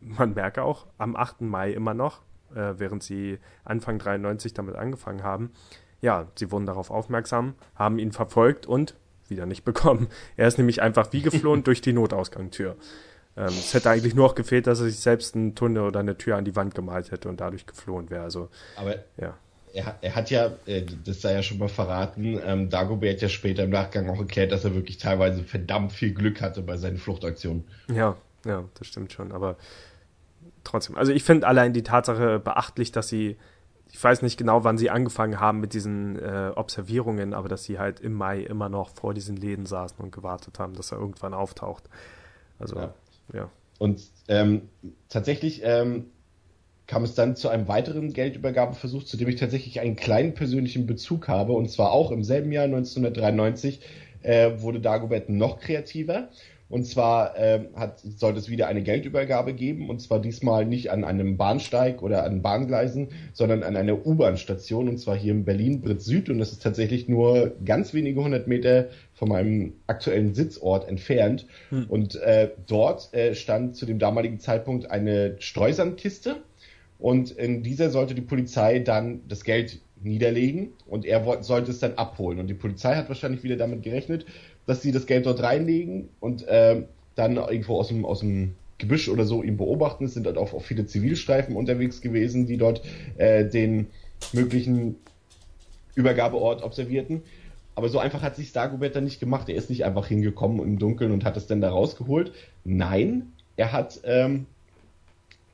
man 0.00 0.34
merke 0.34 0.62
auch 0.62 0.86
am 0.98 1.16
8. 1.16 1.42
Mai 1.42 1.72
immer 1.72 1.94
noch, 1.94 2.22
äh, 2.54 2.74
während 2.76 3.02
sie 3.02 3.38
Anfang 3.64 3.98
93 3.98 4.54
damit 4.54 4.76
angefangen 4.76 5.22
haben, 5.22 5.52
ja, 6.00 6.26
sie 6.36 6.50
wurden 6.50 6.66
darauf 6.66 6.90
aufmerksam, 6.90 7.54
haben 7.74 7.98
ihn 7.98 8.12
verfolgt 8.12 8.66
und 8.66 8.96
wieder 9.28 9.46
nicht 9.46 9.64
bekommen. 9.64 10.08
Er 10.36 10.48
ist 10.48 10.58
nämlich 10.58 10.82
einfach 10.82 11.12
wie 11.12 11.22
geflohen 11.22 11.62
durch 11.64 11.80
die 11.80 11.92
Notausgangstür. 11.92 12.76
Ähm, 13.36 13.46
es 13.46 13.72
hätte 13.72 13.88
eigentlich 13.88 14.14
nur 14.14 14.26
noch 14.26 14.34
gefehlt, 14.34 14.66
dass 14.66 14.80
er 14.80 14.86
sich 14.86 14.98
selbst 14.98 15.34
einen 15.34 15.54
Tunnel 15.54 15.84
oder 15.84 16.00
eine 16.00 16.18
Tür 16.18 16.36
an 16.36 16.44
die 16.44 16.56
Wand 16.56 16.74
gemalt 16.74 17.10
hätte 17.10 17.28
und 17.28 17.40
dadurch 17.40 17.66
geflohen 17.66 18.10
wäre. 18.10 18.24
Also, 18.24 18.50
Aber 18.76 18.96
ja. 19.16 19.38
Er, 19.72 19.96
er 20.00 20.14
hat 20.14 20.30
ja, 20.30 20.52
äh, 20.66 20.84
das 21.04 21.20
sei 21.22 21.32
ja 21.34 21.42
schon 21.42 21.58
mal 21.58 21.68
verraten, 21.68 22.38
ähm, 22.44 22.68
Dagobert 22.68 23.14
hat 23.14 23.22
ja 23.22 23.28
später 23.28 23.64
im 23.64 23.70
Nachgang 23.70 24.08
auch 24.10 24.18
erklärt, 24.18 24.52
dass 24.52 24.64
er 24.64 24.74
wirklich 24.74 24.98
teilweise 24.98 25.42
verdammt 25.42 25.92
viel 25.92 26.12
Glück 26.12 26.42
hatte 26.42 26.62
bei 26.62 26.76
seinen 26.76 26.98
Fluchtaktionen. 26.98 27.64
Ja, 27.92 28.16
ja, 28.44 28.64
das 28.78 28.86
stimmt 28.86 29.12
schon. 29.12 29.32
Aber 29.32 29.56
trotzdem, 30.64 30.96
also 30.96 31.12
ich 31.12 31.24
finde 31.24 31.46
allein 31.46 31.72
die 31.72 31.82
Tatsache 31.82 32.38
beachtlich, 32.38 32.92
dass 32.92 33.08
sie, 33.08 33.36
ich 33.90 34.02
weiß 34.02 34.22
nicht 34.22 34.36
genau, 34.36 34.64
wann 34.64 34.78
sie 34.78 34.90
angefangen 34.90 35.40
haben 35.40 35.60
mit 35.60 35.74
diesen 35.74 36.18
äh, 36.18 36.52
Observierungen, 36.54 37.34
aber 37.34 37.48
dass 37.48 37.64
sie 37.64 37.78
halt 37.78 38.00
im 38.00 38.12
Mai 38.12 38.40
immer 38.40 38.68
noch 38.68 38.90
vor 38.90 39.14
diesen 39.14 39.36
Läden 39.36 39.66
saßen 39.66 39.98
und 39.98 40.12
gewartet 40.12 40.58
haben, 40.58 40.74
dass 40.74 40.92
er 40.92 40.98
irgendwann 40.98 41.34
auftaucht. 41.34 41.88
Also 42.58 42.76
ja. 42.76 42.94
Ja. 43.32 43.50
Und 43.78 44.02
ähm, 44.28 44.68
tatsächlich 45.08 45.62
ähm, 45.64 46.10
kam 46.86 47.04
es 47.04 47.14
dann 47.14 47.36
zu 47.36 47.48
einem 47.48 47.68
weiteren 47.68 48.12
Geldübergabeversuch, 48.12 49.04
zu 49.04 49.16
dem 49.16 49.28
ich 49.28 49.36
tatsächlich 49.36 49.80
einen 49.80 49.96
kleinen 49.96 50.34
persönlichen 50.34 50.86
Bezug 50.86 51.28
habe. 51.28 51.52
Und 51.52 51.70
zwar 51.70 51.92
auch 51.92 52.10
im 52.10 52.24
selben 52.24 52.52
Jahr 52.52 52.64
1993 52.64 53.80
äh, 54.22 54.50
wurde 54.58 54.80
Dagobert 54.80 55.28
noch 55.28 55.58
kreativer. 55.60 56.28
Und 56.72 56.86
zwar 56.86 57.38
äh, 57.38 57.66
hat, 57.74 58.00
sollte 58.00 58.38
es 58.38 58.48
wieder 58.48 58.66
eine 58.66 58.82
Geldübergabe 58.82 59.52
geben, 59.52 59.90
und 59.90 60.00
zwar 60.00 60.20
diesmal 60.20 60.64
nicht 60.64 60.90
an 60.90 61.04
einem 61.04 61.36
Bahnsteig 61.36 62.02
oder 62.02 62.24
an 62.24 62.40
Bahngleisen, 62.40 63.08
sondern 63.34 63.62
an 63.62 63.76
einer 63.76 64.06
U-Bahn-Station, 64.06 64.88
und 64.88 64.96
zwar 64.96 65.14
hier 65.14 65.32
in 65.32 65.44
Berlin, 65.44 65.82
Brit 65.82 66.00
Süd. 66.00 66.30
Und 66.30 66.38
das 66.38 66.50
ist 66.50 66.62
tatsächlich 66.62 67.08
nur 67.08 67.52
ganz 67.62 67.92
wenige 67.92 68.24
hundert 68.24 68.48
Meter 68.48 68.88
von 69.12 69.28
meinem 69.28 69.74
aktuellen 69.86 70.32
Sitzort 70.32 70.88
entfernt. 70.88 71.46
Hm. 71.68 71.84
Und 71.90 72.16
äh, 72.16 72.52
dort 72.66 73.12
äh, 73.12 73.34
stand 73.34 73.76
zu 73.76 73.84
dem 73.84 73.98
damaligen 73.98 74.40
Zeitpunkt 74.40 74.90
eine 74.90 75.36
Streusandkiste. 75.40 76.36
Und 77.02 77.32
in 77.32 77.64
dieser 77.64 77.90
sollte 77.90 78.14
die 78.14 78.20
Polizei 78.20 78.78
dann 78.78 79.22
das 79.26 79.42
Geld 79.42 79.80
niederlegen 80.00 80.68
und 80.86 81.04
er 81.04 81.42
sollte 81.42 81.72
es 81.72 81.80
dann 81.80 81.94
abholen. 81.94 82.38
Und 82.38 82.46
die 82.46 82.54
Polizei 82.54 82.94
hat 82.94 83.08
wahrscheinlich 83.08 83.42
wieder 83.42 83.56
damit 83.56 83.82
gerechnet, 83.82 84.24
dass 84.66 84.82
sie 84.82 84.92
das 84.92 85.06
Geld 85.06 85.26
dort 85.26 85.42
reinlegen 85.42 86.10
und 86.20 86.46
äh, 86.46 86.84
dann 87.16 87.38
irgendwo 87.38 87.80
aus 87.80 87.88
dem, 87.88 88.04
aus 88.04 88.20
dem 88.20 88.54
Gebüsch 88.78 89.08
oder 89.08 89.24
so 89.24 89.42
ihn 89.42 89.56
beobachten. 89.56 90.04
Es 90.04 90.14
sind 90.14 90.26
dort 90.26 90.38
auch, 90.38 90.54
auch 90.54 90.62
viele 90.62 90.86
Zivilstreifen 90.86 91.56
unterwegs 91.56 92.02
gewesen, 92.02 92.46
die 92.46 92.56
dort 92.56 92.82
äh, 93.16 93.46
den 93.46 93.88
möglichen 94.32 94.94
Übergabeort 95.96 96.62
observierten. 96.62 97.22
Aber 97.74 97.88
so 97.88 97.98
einfach 97.98 98.22
hat 98.22 98.36
sich 98.36 98.52
Dagobert 98.52 98.94
dann 98.94 99.02
nicht 99.02 99.18
gemacht. 99.18 99.48
Er 99.48 99.56
ist 99.56 99.70
nicht 99.70 99.84
einfach 99.84 100.06
hingekommen 100.06 100.60
im 100.60 100.78
Dunkeln 100.78 101.10
und 101.10 101.24
hat 101.24 101.36
es 101.36 101.48
dann 101.48 101.60
da 101.60 101.70
rausgeholt. 101.70 102.32
Nein, 102.62 103.32
er 103.56 103.72
hat 103.72 104.00
ähm, 104.04 104.46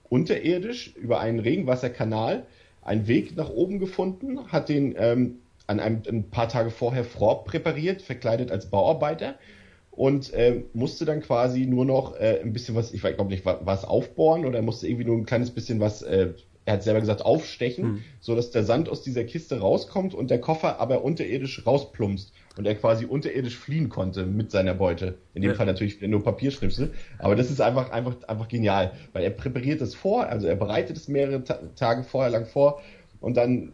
unterirdisch 0.08 0.94
über 0.96 1.20
einen 1.20 1.38
Regenwasserkanal 1.38 2.46
einen 2.82 3.06
Weg 3.06 3.36
nach 3.36 3.50
oben 3.50 3.78
gefunden, 3.78 4.50
hat 4.50 4.68
den 4.68 4.94
ähm, 4.98 5.38
an 5.66 5.80
einem 5.80 6.02
ein 6.08 6.30
paar 6.30 6.48
Tage 6.48 6.70
vorher 6.70 7.04
vorpräpariert, 7.04 8.00
verkleidet 8.00 8.50
als 8.50 8.70
Bauarbeiter 8.70 9.34
und 9.90 10.32
äh, 10.32 10.62
musste 10.72 11.04
dann 11.04 11.20
quasi 11.20 11.66
nur 11.66 11.84
noch 11.84 12.16
äh, 12.16 12.40
ein 12.42 12.52
bisschen 12.52 12.74
was, 12.74 12.92
ich 12.92 13.02
glaube 13.02 13.26
nicht, 13.26 13.44
was 13.44 13.84
aufbohren 13.84 14.46
oder 14.46 14.62
musste 14.62 14.86
irgendwie 14.88 15.04
nur 15.04 15.18
ein 15.18 15.26
kleines 15.26 15.50
bisschen 15.50 15.80
was, 15.80 16.02
äh, 16.02 16.32
er 16.64 16.74
hat 16.74 16.82
selber 16.82 17.00
gesagt, 17.00 17.24
aufstechen, 17.24 17.84
hm. 17.84 18.04
so 18.20 18.34
dass 18.34 18.50
der 18.50 18.64
Sand 18.64 18.88
aus 18.88 19.02
dieser 19.02 19.24
Kiste 19.24 19.60
rauskommt 19.60 20.14
und 20.14 20.30
der 20.30 20.40
Koffer 20.40 20.80
aber 20.80 21.04
unterirdisch 21.04 21.66
rausplumpst 21.66 22.32
und 22.58 22.66
er 22.66 22.74
quasi 22.74 23.06
unterirdisch 23.06 23.56
fliehen 23.56 23.88
konnte 23.88 24.26
mit 24.26 24.50
seiner 24.50 24.74
Beute. 24.74 25.14
In 25.32 25.42
dem 25.42 25.52
ja. 25.52 25.56
Fall 25.56 25.66
natürlich 25.66 26.02
nur 26.02 26.24
Papierschnipsel, 26.24 26.92
aber 27.18 27.36
das 27.36 27.50
ist 27.50 27.60
einfach 27.60 27.90
einfach 27.90 28.16
einfach 28.26 28.48
genial, 28.48 28.92
weil 29.12 29.22
er 29.22 29.30
präpariert 29.30 29.80
es 29.80 29.94
vor, 29.94 30.26
also 30.26 30.48
er 30.48 30.56
bereitet 30.56 30.96
es 30.96 31.06
mehrere 31.06 31.44
Ta 31.44 31.60
Tage 31.76 32.02
vorher 32.02 32.30
lang 32.30 32.46
vor 32.46 32.82
und 33.20 33.36
dann 33.36 33.72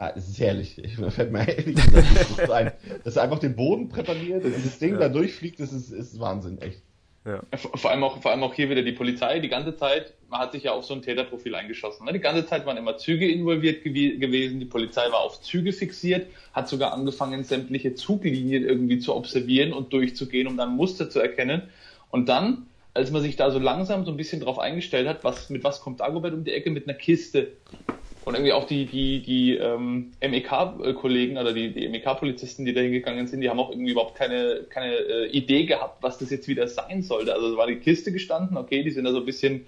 Ah, 0.00 0.12
es 0.14 0.28
ist 0.28 0.38
herrlich. 0.38 0.78
Ich, 0.78 0.94
fällt 1.12 1.32
mir 1.32 1.48
ehrlich 1.48 1.74
gesagt 1.74 2.06
das 2.38 2.50
ein. 2.50 2.70
Dass 3.02 3.16
er 3.16 3.24
einfach 3.24 3.40
den 3.40 3.56
Boden 3.56 3.88
präpariert 3.88 4.44
und 4.44 4.54
das 4.64 4.78
Ding 4.78 4.92
ja. 4.92 5.00
da 5.00 5.08
durchfliegt, 5.08 5.58
das 5.58 5.72
ist, 5.72 5.90
ist 5.90 6.20
Wahnsinn, 6.20 6.58
echt. 6.58 6.82
Ja. 7.28 7.42
Vor, 7.58 7.90
allem 7.90 8.02
auch, 8.02 8.22
vor 8.22 8.30
allem 8.30 8.42
auch 8.42 8.54
hier 8.54 8.70
wieder 8.70 8.82
die 8.82 8.92
Polizei, 8.92 9.38
die 9.38 9.50
ganze 9.50 9.76
Zeit, 9.76 10.14
man 10.30 10.40
hat 10.40 10.52
sich 10.52 10.62
ja 10.62 10.72
auf 10.72 10.84
so 10.84 10.94
ein 10.94 11.02
Täterprofil 11.02 11.54
eingeschossen. 11.54 12.06
Ne? 12.06 12.14
Die 12.14 12.20
ganze 12.20 12.46
Zeit 12.46 12.64
waren 12.64 12.78
immer 12.78 12.96
Züge 12.96 13.30
involviert 13.30 13.84
gew 13.84 14.18
gewesen, 14.18 14.60
die 14.60 14.64
Polizei 14.64 15.10
war 15.10 15.20
auf 15.20 15.42
Züge 15.42 15.74
fixiert, 15.74 16.26
hat 16.54 16.68
sogar 16.68 16.94
angefangen, 16.94 17.44
sämtliche 17.44 17.94
Zuglinien 17.94 18.64
irgendwie 18.64 18.98
zu 18.98 19.14
observieren 19.14 19.74
und 19.74 19.92
durchzugehen, 19.92 20.46
um 20.46 20.56
dann 20.56 20.74
Muster 20.74 21.10
zu 21.10 21.20
erkennen. 21.20 21.68
Und 22.10 22.30
dann, 22.30 22.66
als 22.94 23.10
man 23.10 23.20
sich 23.20 23.36
da 23.36 23.50
so 23.50 23.58
langsam 23.58 24.06
so 24.06 24.10
ein 24.10 24.16
bisschen 24.16 24.40
drauf 24.40 24.58
eingestellt 24.58 25.06
hat, 25.06 25.22
was, 25.22 25.50
mit 25.50 25.64
was 25.64 25.82
kommt 25.82 26.00
Agobert 26.00 26.32
um 26.32 26.44
die 26.44 26.52
Ecke? 26.52 26.70
Mit 26.70 26.88
einer 26.88 26.96
Kiste. 26.96 27.48
Und 28.28 28.34
irgendwie 28.34 28.52
auch 28.52 28.66
die, 28.66 28.84
die, 28.84 29.22
die 29.22 29.56
ähm, 29.56 30.12
MEK-Kollegen 30.20 31.38
oder 31.38 31.54
die, 31.54 31.72
die 31.72 31.88
MEK-Polizisten, 31.88 32.66
die 32.66 32.74
da 32.74 32.82
hingegangen 32.82 33.26
sind, 33.26 33.40
die 33.40 33.48
haben 33.48 33.58
auch 33.58 33.70
irgendwie 33.70 33.92
überhaupt 33.92 34.16
keine, 34.16 34.66
keine 34.68 34.96
äh, 34.96 35.30
Idee 35.30 35.64
gehabt, 35.64 36.02
was 36.02 36.18
das 36.18 36.28
jetzt 36.28 36.46
wieder 36.46 36.68
sein 36.68 37.02
sollte. 37.02 37.32
Also 37.32 37.56
war 37.56 37.66
die 37.66 37.76
Kiste 37.76 38.12
gestanden, 38.12 38.58
okay, 38.58 38.82
die 38.82 38.90
sind 38.90 39.04
da 39.04 39.12
so 39.12 39.20
ein 39.20 39.24
bisschen 39.24 39.64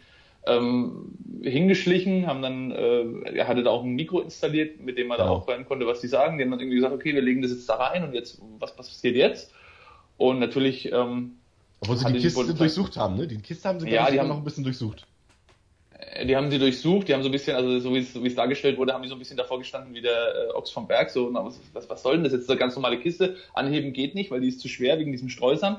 ähm, 0.46 1.16
hingeschlichen, 1.42 2.26
haben 2.26 2.42
dann, 2.42 2.70
äh, 2.70 3.30
er 3.30 3.48
hatte 3.48 3.62
da 3.62 3.70
auch 3.70 3.82
ein 3.82 3.94
Mikro 3.94 4.20
installiert, 4.20 4.78
mit 4.78 4.98
dem 4.98 5.06
man 5.06 5.16
ja. 5.16 5.24
da 5.24 5.30
auch 5.30 5.48
hören 5.48 5.64
konnte, 5.64 5.86
was 5.86 6.02
die 6.02 6.08
sagen. 6.08 6.36
Die 6.36 6.44
haben 6.44 6.50
dann 6.50 6.60
irgendwie 6.60 6.76
gesagt, 6.76 6.94
okay, 6.94 7.14
wir 7.14 7.22
legen 7.22 7.40
das 7.40 7.52
jetzt 7.52 7.66
da 7.66 7.76
rein 7.76 8.04
und 8.04 8.12
jetzt, 8.12 8.42
was, 8.58 8.76
was 8.76 8.88
passiert 8.88 9.16
jetzt? 9.16 9.54
Und 10.18 10.38
natürlich, 10.38 10.92
ähm, 10.92 11.36
obwohl 11.80 11.96
sie 11.96 12.12
die 12.12 12.18
Kiste 12.18 12.52
durchsucht 12.52 12.98
haben, 12.98 13.16
ne? 13.16 13.26
Die 13.26 13.38
Kiste 13.38 13.66
haben 13.66 13.80
sie 13.80 13.88
ja, 13.88 14.10
die 14.10 14.20
haben 14.20 14.28
noch 14.28 14.36
ein 14.36 14.44
bisschen 14.44 14.64
durchsucht. 14.64 15.06
Äh, 16.00 16.26
die 16.26 16.36
haben 16.36 16.50
sie 16.50 16.58
durchsucht, 16.58 17.08
die 17.08 17.14
haben 17.14 17.22
so 17.22 17.28
ein 17.28 17.32
bisschen, 17.32 17.56
also 17.56 17.78
so 17.78 17.94
wie 17.94 17.98
es, 17.98 18.12
so 18.12 18.22
wie 18.22 18.28
es 18.28 18.34
dargestellt 18.34 18.78
wurde, 18.78 18.92
haben 18.92 19.02
die 19.02 19.08
so 19.08 19.14
ein 19.14 19.18
bisschen 19.18 19.36
davor 19.36 19.58
gestanden 19.58 19.94
wie 19.94 20.00
der 20.00 20.48
äh, 20.50 20.52
Ochs 20.54 20.70
vom 20.70 20.86
Berg, 20.86 21.10
so, 21.10 21.30
na, 21.30 21.44
was, 21.44 21.60
was, 21.88 22.02
soll 22.02 22.14
denn 22.14 22.24
das? 22.24 22.32
Jetzt, 22.32 22.48
eine 22.48 22.58
ganz 22.58 22.74
normale 22.74 22.98
Kiste, 22.98 23.36
anheben 23.54 23.92
geht 23.92 24.14
nicht, 24.14 24.30
weil 24.30 24.40
die 24.40 24.48
ist 24.48 24.60
zu 24.60 24.68
schwer 24.68 24.98
wegen 24.98 25.12
diesem 25.12 25.28
Streusand. 25.28 25.78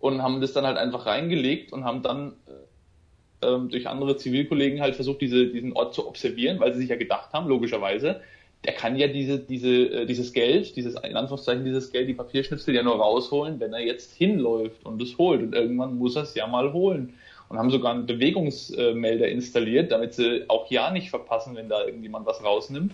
Und 0.00 0.22
haben 0.22 0.40
das 0.40 0.52
dann 0.52 0.64
halt 0.64 0.76
einfach 0.76 1.06
reingelegt 1.06 1.72
und 1.72 1.84
haben 1.84 2.02
dann 2.02 2.34
äh, 2.46 3.46
ähm, 3.48 3.68
durch 3.68 3.88
andere 3.88 4.16
Zivilkollegen 4.16 4.80
halt 4.80 4.94
versucht, 4.94 5.20
diese, 5.20 5.48
diesen 5.48 5.72
Ort 5.72 5.92
zu 5.92 6.06
observieren, 6.06 6.60
weil 6.60 6.72
sie 6.72 6.80
sich 6.80 6.90
ja 6.90 6.96
gedacht 6.96 7.32
haben, 7.32 7.48
logischerweise, 7.48 8.20
der 8.64 8.74
kann 8.74 8.94
ja 8.96 9.08
diese, 9.08 9.40
diese, 9.40 9.68
äh, 9.68 10.06
dieses 10.06 10.32
Geld, 10.32 10.76
dieses, 10.76 10.94
in 10.94 11.16
Anführungszeichen 11.16 11.64
dieses 11.64 11.90
Geld, 11.90 12.08
die 12.08 12.14
Papierschnipsel 12.14 12.76
ja 12.76 12.84
nur 12.84 12.94
rausholen, 12.94 13.58
wenn 13.58 13.72
er 13.72 13.80
jetzt 13.80 14.14
hinläuft 14.14 14.86
und 14.86 15.02
es 15.02 15.18
holt. 15.18 15.42
Und 15.42 15.54
irgendwann 15.54 15.98
muss 15.98 16.14
er 16.14 16.22
es 16.22 16.34
ja 16.36 16.46
mal 16.46 16.72
holen 16.72 17.14
und 17.48 17.58
haben 17.58 17.70
sogar 17.70 17.92
einen 17.92 18.06
Bewegungsmelder 18.06 19.28
installiert, 19.28 19.90
damit 19.90 20.14
sie 20.14 20.44
auch 20.48 20.70
ja 20.70 20.90
nicht 20.90 21.10
verpassen, 21.10 21.56
wenn 21.56 21.68
da 21.68 21.84
irgendjemand 21.84 22.26
was 22.26 22.44
rausnimmt. 22.44 22.92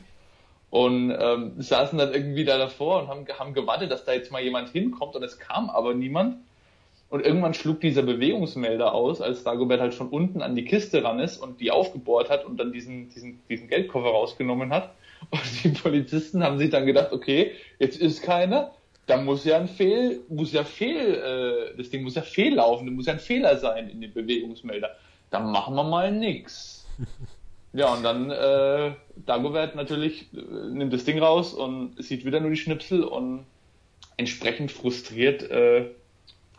Und 0.71 1.17
ähm, 1.17 1.53
saßen 1.59 1.99
dann 1.99 2.13
irgendwie 2.13 2.45
da 2.45 2.59
davor 2.59 3.03
und 3.03 3.09
haben, 3.09 3.27
haben 3.39 3.55
gewartet, 3.55 3.93
dass 3.93 4.05
da 4.05 4.13
jetzt 4.13 4.33
mal 4.33 4.43
jemand 4.43 4.71
hinkommt 4.71 5.15
und 5.15 5.23
es 5.23 5.39
kam 5.39 5.71
aber 5.71 5.95
niemand. 5.95 6.39
Und 7.11 7.25
irgendwann 7.25 7.55
schlug 7.55 7.81
dieser 7.81 8.03
Bewegungsmelder 8.03 8.93
aus, 8.93 9.21
als 9.21 9.45
Dagobert 9.45 9.81
halt 9.81 9.95
schon 9.95 10.09
unten 10.09 10.43
an 10.43 10.57
die 10.57 10.65
Kiste 10.65 11.05
ran 11.05 11.21
ist 11.21 11.37
und 11.37 11.61
die 11.61 11.71
aufgebohrt 11.71 12.29
hat 12.29 12.45
und 12.45 12.57
dann 12.57 12.73
diesen, 12.73 13.09
diesen, 13.11 13.41
diesen 13.49 13.69
Geldkoffer 13.69 14.09
rausgenommen 14.09 14.73
hat. 14.73 14.91
Und 15.31 15.65
die 15.65 15.69
Polizisten 15.69 16.43
haben 16.43 16.59
sich 16.59 16.71
dann 16.71 16.87
gedacht, 16.87 17.13
okay, 17.13 17.53
jetzt 17.79 18.01
ist 18.01 18.23
keiner, 18.23 18.73
da 19.07 19.17
muss 19.19 19.45
ja 19.45 19.59
ein 19.59 19.69
Fehl, 19.69 20.21
muss 20.29 20.53
ja 20.53 20.65
Fehl, 20.65 21.15
äh, 21.15 21.77
das 21.77 21.91
Ding 21.91 22.03
muss 22.03 22.15
ja 22.15 22.23
fehllaufen, 22.23 22.87
da 22.87 22.93
muss 22.93 23.07
ja 23.07 23.15
ein 23.15 23.19
Fehler 23.19 23.59
sein 23.59 23.89
in 23.89 24.01
dem 24.01 24.13
Bewegungsmelder. 24.13 24.91
Dann 25.31 25.51
machen 25.51 25.75
wir 25.75 25.85
mal 25.85 26.11
nix. 26.13 26.87
Ja, 27.77 27.93
und 27.93 28.05
dann 28.05 28.31
äh, 28.31 28.95
Dagobert 29.27 29.75
natürlich 29.75 30.33
äh, 30.33 30.71
nimmt 30.71 30.93
das 30.93 31.05
Ding 31.05 31.19
raus 31.19 31.53
und 31.53 32.01
sieht 32.01 32.25
wieder 32.25 32.39
nur 32.39 32.51
die 32.51 32.57
Schnipsel 32.57 33.03
und 33.03 33.47
entsprechend 34.17 34.71
frustriert 34.71 35.43
äh, 35.51 35.91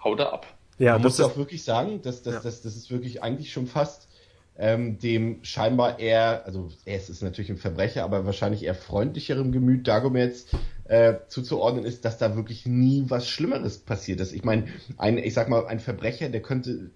haut 0.03 0.19
er 0.19 0.33
ab. 0.33 0.45
Ja, 0.77 0.93
Man 0.93 1.03
muss 1.03 1.21
auch 1.21 1.37
wirklich 1.37 1.63
sagen, 1.63 2.01
dass, 2.01 2.21
dass, 2.21 2.33
ja. 2.33 2.39
dass, 2.41 2.61
das 2.63 2.75
ist 2.75 2.91
wirklich 2.91 3.23
eigentlich 3.23 3.53
schon 3.53 3.65
fast 3.65 4.09
ähm, 4.57 4.99
dem 4.99 5.39
scheinbar 5.43 5.99
eher, 5.99 6.45
also 6.45 6.69
er 6.83 6.97
ist 6.97 7.23
natürlich 7.23 7.49
ein 7.49 7.57
Verbrecher, 7.57 8.03
aber 8.03 8.25
wahrscheinlich 8.25 8.63
eher 8.63 8.75
freundlicherem 8.75 9.53
Gemüt 9.53 9.87
Dagoberts 9.87 10.47
äh, 10.85 11.15
zuzuordnen 11.27 11.83
ist, 11.83 12.05
dass 12.05 12.17
da 12.17 12.35
wirklich 12.35 12.65
nie 12.65 13.05
was 13.07 13.27
Schlimmeres 13.27 13.79
passiert 13.79 14.19
ist. 14.19 14.33
Ich 14.33 14.43
meine, 14.43 14.67
ein, 14.97 15.17
ich 15.17 15.33
sag 15.33 15.49
mal, 15.49 15.65
ein 15.67 15.79
Verbrecher, 15.79 16.29
der 16.29 16.41
könnte, 16.41 16.91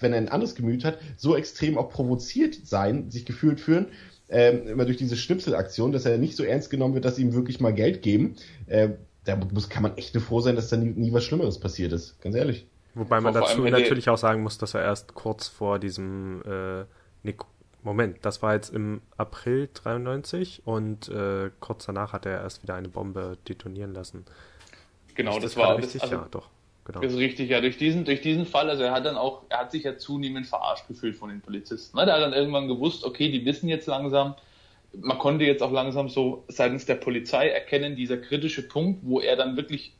wenn 0.00 0.12
er 0.12 0.18
ein 0.18 0.28
anderes 0.28 0.54
Gemüt 0.54 0.84
hat, 0.84 0.98
so 1.16 1.36
extrem 1.36 1.78
auch 1.78 1.90
provoziert 1.90 2.58
sein, 2.64 3.10
sich 3.10 3.24
gefühlt 3.24 3.60
fühlen, 3.60 3.86
äh, 4.28 4.50
immer 4.50 4.84
durch 4.84 4.96
diese 4.96 5.16
Schnipselaktion, 5.16 5.92
dass 5.92 6.06
er 6.06 6.18
nicht 6.18 6.36
so 6.36 6.44
ernst 6.44 6.70
genommen 6.70 6.94
wird, 6.94 7.04
dass 7.04 7.16
sie 7.16 7.22
ihm 7.22 7.34
wirklich 7.34 7.60
mal 7.60 7.72
Geld 7.72 8.02
geben. 8.02 8.36
Äh, 8.66 8.90
da 9.24 9.36
muss, 9.36 9.68
kann 9.68 9.82
man 9.82 9.96
echt 9.96 10.14
nur 10.14 10.22
froh 10.22 10.40
sein, 10.40 10.56
dass 10.56 10.68
da 10.68 10.76
nie, 10.76 10.90
nie 10.90 11.12
was 11.12 11.24
Schlimmeres 11.24 11.58
passiert 11.58 11.92
ist. 11.92 12.20
Ganz 12.20 12.34
ehrlich. 12.34 12.66
Wobei 12.94 13.20
man 13.20 13.34
dazu 13.34 13.62
natürlich 13.62 14.08
auch 14.08 14.18
sagen 14.18 14.42
muss, 14.42 14.58
dass 14.58 14.74
er 14.74 14.82
erst 14.82 15.14
kurz 15.14 15.48
vor 15.48 15.78
diesem 15.78 16.42
äh, 16.42 16.84
Nick 17.22 17.42
Moment, 17.84 18.18
das 18.22 18.42
war 18.42 18.54
jetzt 18.54 18.74
im 18.74 19.02
April 19.18 19.68
93 19.72 20.62
und 20.64 21.08
äh, 21.10 21.50
kurz 21.60 21.84
danach 21.84 22.14
hat 22.14 22.24
er 22.24 22.40
erst 22.40 22.62
wieder 22.62 22.74
eine 22.74 22.88
Bombe 22.88 23.36
detonieren 23.46 23.92
lassen. 23.92 24.24
Genau, 25.14 25.34
das, 25.34 25.42
das 25.42 25.56
war 25.58 25.76
richtig, 25.76 26.02
also, 26.02 26.14
ja, 26.14 26.28
doch. 26.30 26.48
Genau. 26.86 27.00
Das 27.00 27.12
ist 27.12 27.18
richtig, 27.18 27.50
ja, 27.50 27.60
durch 27.60 27.76
diesen, 27.76 28.06
durch 28.06 28.22
diesen 28.22 28.46
Fall, 28.46 28.70
also 28.70 28.82
er 28.82 28.92
hat 28.92 29.04
dann 29.04 29.16
auch, 29.16 29.42
er 29.50 29.58
hat 29.58 29.72
sich 29.72 29.84
ja 29.84 29.96
zunehmend 29.98 30.46
verarscht 30.46 30.88
gefühlt 30.88 31.16
von 31.16 31.28
den 31.28 31.42
Polizisten. 31.42 31.96
Ne? 31.96 32.06
Der 32.06 32.14
hat 32.14 32.22
dann 32.22 32.32
irgendwann 32.32 32.68
gewusst, 32.68 33.04
okay, 33.04 33.30
die 33.30 33.44
wissen 33.44 33.68
jetzt 33.68 33.86
langsam, 33.86 34.34
man 34.96 35.18
konnte 35.18 35.44
jetzt 35.44 35.62
auch 35.62 35.72
langsam 35.72 36.08
so 36.08 36.44
seitens 36.48 36.86
der 36.86 36.96
Polizei 36.96 37.48
erkennen, 37.48 37.96
dieser 37.96 38.16
kritische 38.16 38.66
Punkt, 38.66 39.00
wo 39.02 39.20
er 39.20 39.36
dann 39.36 39.56
wirklich 39.56 39.92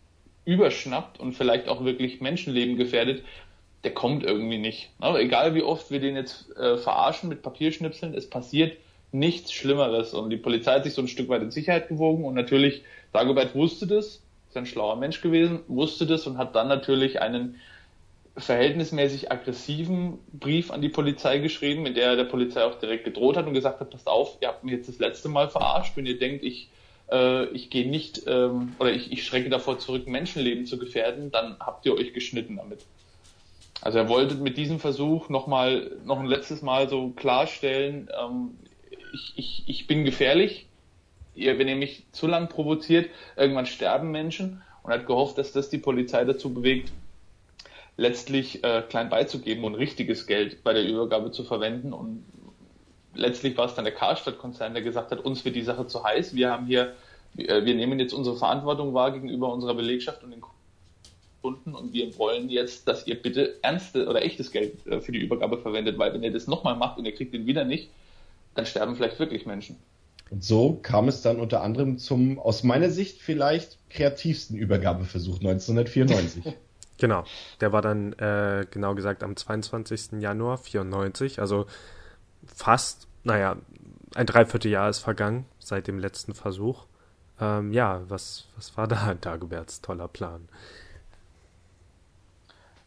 überschnappt 0.47 1.21
und 1.21 1.33
vielleicht 1.33 1.69
auch 1.69 1.85
wirklich 1.85 2.21
Menschenleben 2.21 2.77
gefährdet, 2.77 3.25
der 3.85 3.93
kommt 3.93 4.25
irgendwie 4.25 4.59
nicht. 4.59 4.91
Aber 4.99 5.21
egal 5.21 5.55
wie 5.55 5.63
oft 5.63 5.91
wir 5.91 6.01
den 6.01 6.17
jetzt 6.17 6.51
äh, 6.57 6.79
verarschen 6.79 7.29
mit 7.29 7.43
Papierschnipseln, 7.43 8.15
es 8.15 8.29
passiert 8.29 8.77
nichts 9.13 9.53
Schlimmeres. 9.53 10.15
Und 10.15 10.31
die 10.31 10.37
Polizei 10.37 10.75
hat 10.75 10.85
sich 10.85 10.95
so 10.95 11.03
ein 11.03 11.09
Stück 11.09 11.29
weit 11.29 11.43
in 11.43 11.51
Sicherheit 11.51 11.89
gewogen 11.89 12.25
und 12.25 12.35
natürlich, 12.35 12.83
Dagobert 13.13 13.55
wusste 13.55 13.87
das, 13.87 14.23
ist 14.49 14.57
ein 14.57 14.67
schlauer 14.67 14.97
Mensch 14.97 15.21
gewesen, 15.21 15.61
wusste 15.69 16.07
das 16.07 16.27
und 16.27 16.39
hat 16.39 16.57
dann 16.57 16.69
natürlich 16.69 17.21
einen 17.21 17.61
verhältnismäßig 18.37 19.31
aggressiven 19.31 20.19
Brief 20.33 20.73
an 20.73 20.83
die 20.83 20.89
Polizei 20.89 21.39
geschrieben, 21.39 21.83
mit 21.83 21.97
der 21.97 22.11
er 22.11 22.17
der 22.17 22.25
Polizei 22.25 22.65
auch 22.65 22.75
direkt 22.81 23.05
gedroht 23.05 23.37
hat 23.37 23.47
und 23.47 23.55
gesagt 23.55 23.79
hat, 23.79 23.91
passt 23.91 24.09
auf, 24.09 24.39
ihr 24.41 24.49
habt 24.49 24.65
mich 24.65 24.73
jetzt 24.73 24.89
das 24.89 24.99
letzte 24.99 25.29
Mal 25.29 25.49
verarscht, 25.49 25.97
wenn 25.97 26.07
ihr 26.07 26.19
denkt, 26.19 26.43
ich 26.43 26.69
äh, 27.11 27.47
ich 27.47 27.71
gehe 27.71 27.89
nicht 27.89 28.23
ähm, 28.27 28.75
oder 28.79 28.93
ich, 28.93 29.13
ich 29.13 29.25
schrecke 29.25 29.51
davor 29.51 29.79
zurück, 29.79 30.07
Menschenleben 30.07 30.67
zu 30.67 30.79
gefährden, 30.79 31.31
dann 31.31 31.57
habt 31.61 31.87
ihr 31.87 31.95
euch 31.95 32.13
geschnitten 32.13 32.57
damit. 32.57 32.81
Also 33.85 33.99
er 33.99 34.09
wollte 34.09 34.37
mit 34.37 34.57
diesem 34.57 34.81
Versuch 34.81 35.29
nochmal, 35.29 35.91
noch 36.07 36.19
ein 36.19 36.25
letztes 36.25 36.63
Mal 36.63 36.89
so 36.89 37.11
klarstellen, 37.11 38.09
ähm, 38.19 38.57
ich, 39.13 39.35
ich, 39.37 39.63
ich 39.67 39.87
bin 39.87 40.07
gefährlich, 40.07 40.67
ihr, 41.35 41.59
wenn 41.59 41.69
ihr 41.69 41.77
mich 41.77 42.07
zu 42.11 42.27
lang 42.27 42.49
provoziert, 42.49 43.11
irgendwann 43.37 43.67
sterben 43.67 44.11
Menschen 44.11 44.63
und 44.83 44.91
hat 44.91 45.07
gehofft, 45.07 45.37
dass 45.37 45.53
das 45.53 45.69
die 45.69 45.77
Polizei 45.77 46.25
dazu 46.25 46.55
bewegt, 46.55 46.93
letztlich 47.99 48.65
äh, 48.65 48.83
klein 48.89 49.11
beizugeben 49.11 49.65
und 49.65 49.75
richtiges 49.75 50.27
Geld 50.27 50.65
bei 50.65 50.73
der 50.73 50.89
Übergabe 50.89 51.31
zu 51.31 51.45
verwenden. 51.45 51.93
Und 51.93 52.25
letztlich 53.15 53.55
war 53.59 53.67
es 53.67 53.75
dann 53.75 53.85
der 53.85 53.95
Karstadt-Konzern, 53.95 54.73
der 54.73 54.83
gesagt 54.83 55.11
hat, 55.11 55.21
uns 55.21 55.45
wird 55.45 55.57
die 55.57 55.63
Sache 55.63 55.87
zu 55.87 56.03
heiß. 56.03 56.35
Wir 56.35 56.51
haben 56.51 56.67
hier, 56.67 56.95
äh, 57.37 57.67
wir 57.67 57.75
nehmen 57.75 58.01
jetzt 58.01 58.15
unsere 58.15 58.37
Verantwortung 58.37 58.95
wahr 58.95 59.13
gegenüber 59.13 59.53
unserer 59.53 59.75
Belegschaft 59.75 60.25
und 60.25 60.31
den 60.31 60.41
Kunden 61.45 61.75
und 61.75 61.93
wir 61.93 62.17
wollen 62.17 62.49
jetzt, 62.49 62.89
dass 62.89 63.07
ihr 63.07 63.21
bitte 63.21 63.59
ernste 63.61 64.09
oder 64.09 64.25
echtes 64.25 64.51
Geld 64.51 64.87
äh, 64.87 65.03
für 65.03 65.13
die 65.13 65.19
Übergabe 65.19 65.59
verwendet, 65.59 65.99
weil 65.99 66.15
wenn 66.15 66.23
ihr 66.23 66.33
das 66.33 66.47
nochmal 66.47 66.75
macht 66.75 66.97
und 66.97 67.05
ihr 67.05 67.15
kriegt 67.15 67.35
den 67.35 67.45
wieder 67.45 67.67
nicht, 67.67 67.91
dann 68.55 68.65
sterben 68.65 68.97
vielleicht 68.97 69.19
wirklich 69.19 69.45
Menschen. 69.45 69.77
Und 70.31 70.43
so 70.43 70.79
kam 70.81 71.07
es 71.07 71.21
dann 71.21 71.39
unter 71.39 71.61
anderem 71.61 71.99
zum, 71.99 72.39
aus 72.39 72.63
meiner 72.63 72.89
Sicht 72.89 73.21
vielleicht 73.21 73.77
kreativsten 73.91 74.57
Übergabeversuch 74.57 75.37
1994. 75.37 76.55
Genau, 76.97 77.25
der 77.61 77.73
war 77.73 77.83
dann 77.83 78.13
äh, 78.15 78.67
genau 78.71 78.95
gesagt 78.95 79.25
am 79.25 79.35
22. 79.35 80.21
Januar 80.21 80.59
94, 80.59 81.41
also 81.41 81.67
fast, 82.47 83.09
naja, 83.25 83.57
ein 84.15 84.27
Dreivierteljahr 84.27 84.91
ist 84.91 85.01
vergangen 85.01 85.45
seit 85.59 85.89
dem 85.89 85.99
letzten 85.99 86.35
Versuch. 86.35 86.87
Ähm, 87.41 87.73
ja, 87.73 88.03
was, 88.07 88.47
was 88.55 88.77
war 88.77 88.87
da 88.87 89.15
Dagoberts 89.21 89.81
toller 89.81 90.07
Plan? 90.07 90.49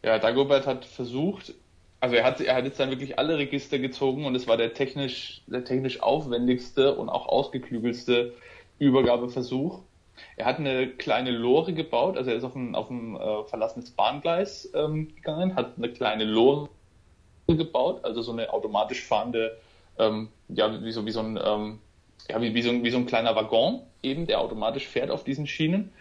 Ja, 0.02 0.18
Dagobert 0.18 0.66
hat 0.66 0.84
versucht, 0.84 1.54
also 2.00 2.14
er 2.14 2.24
hat, 2.24 2.40
er 2.40 2.54
hat 2.54 2.64
jetzt 2.64 2.78
dann 2.78 2.90
wirklich 2.90 3.18
alle 3.18 3.38
Register 3.38 3.78
gezogen 3.78 4.24
und 4.24 4.34
es 4.34 4.46
war 4.46 4.56
der 4.56 4.74
technisch, 4.74 5.42
der 5.46 5.64
technisch 5.64 6.00
aufwendigste 6.00 6.94
und 6.94 7.08
auch 7.08 7.26
ausgeklügelste 7.26 8.34
Übergabeversuch. 8.78 9.80
Er 10.36 10.46
hat 10.46 10.58
eine 10.58 10.88
kleine 10.88 11.30
Lore 11.30 11.72
gebaut, 11.72 12.16
also 12.16 12.30
er 12.30 12.36
ist 12.36 12.44
auf 12.44 12.54
ein, 12.54 12.74
auf 12.74 12.90
ein 12.90 13.16
äh, 13.16 13.44
verlassenes 13.44 13.90
Bahngleis 13.90 14.70
ähm, 14.74 15.14
gegangen, 15.16 15.56
hat 15.56 15.74
eine 15.76 15.92
kleine 15.92 16.24
Lore 16.24 16.68
gebaut, 17.48 18.04
also 18.04 18.22
so 18.22 18.32
eine 18.32 18.52
automatisch 18.52 19.04
fahrende, 19.04 19.58
ähm, 19.98 20.28
ja, 20.48 20.82
wie 20.82 20.92
so, 20.92 21.06
wie 21.06 21.10
so 21.10 21.20
ein, 21.20 21.38
ähm, 21.42 21.78
ja, 22.28 22.40
wie, 22.40 22.54
wie, 22.54 22.62
so 22.62 22.70
ein, 22.70 22.84
wie 22.84 22.90
so 22.90 22.98
ein 22.98 23.06
kleiner 23.06 23.34
Waggon 23.34 23.82
eben, 24.02 24.26
der 24.26 24.40
automatisch 24.40 24.86
fährt 24.86 25.10
auf 25.10 25.24
diesen 25.24 25.46
Schienen 25.46 25.92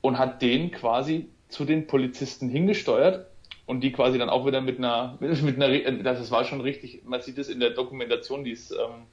und 0.00 0.18
hat 0.18 0.42
den 0.42 0.70
quasi 0.70 1.28
zu 1.48 1.64
den 1.64 1.86
Polizisten 1.86 2.48
hingesteuert 2.48 3.26
und 3.66 3.80
die 3.80 3.92
quasi 3.92 4.18
dann 4.18 4.30
auch 4.30 4.46
wieder 4.46 4.60
mit 4.60 4.78
einer, 4.78 5.16
mit 5.20 5.62
einer, 5.62 6.02
das 6.02 6.30
war 6.30 6.44
schon 6.44 6.60
richtig, 6.60 7.02
man 7.04 7.20
sieht 7.20 7.38
es 7.38 7.48
in 7.48 7.60
der 7.60 7.70
Dokumentation, 7.70 8.44
die 8.44 8.52
es, 8.52 8.70
ähm, 8.70 9.06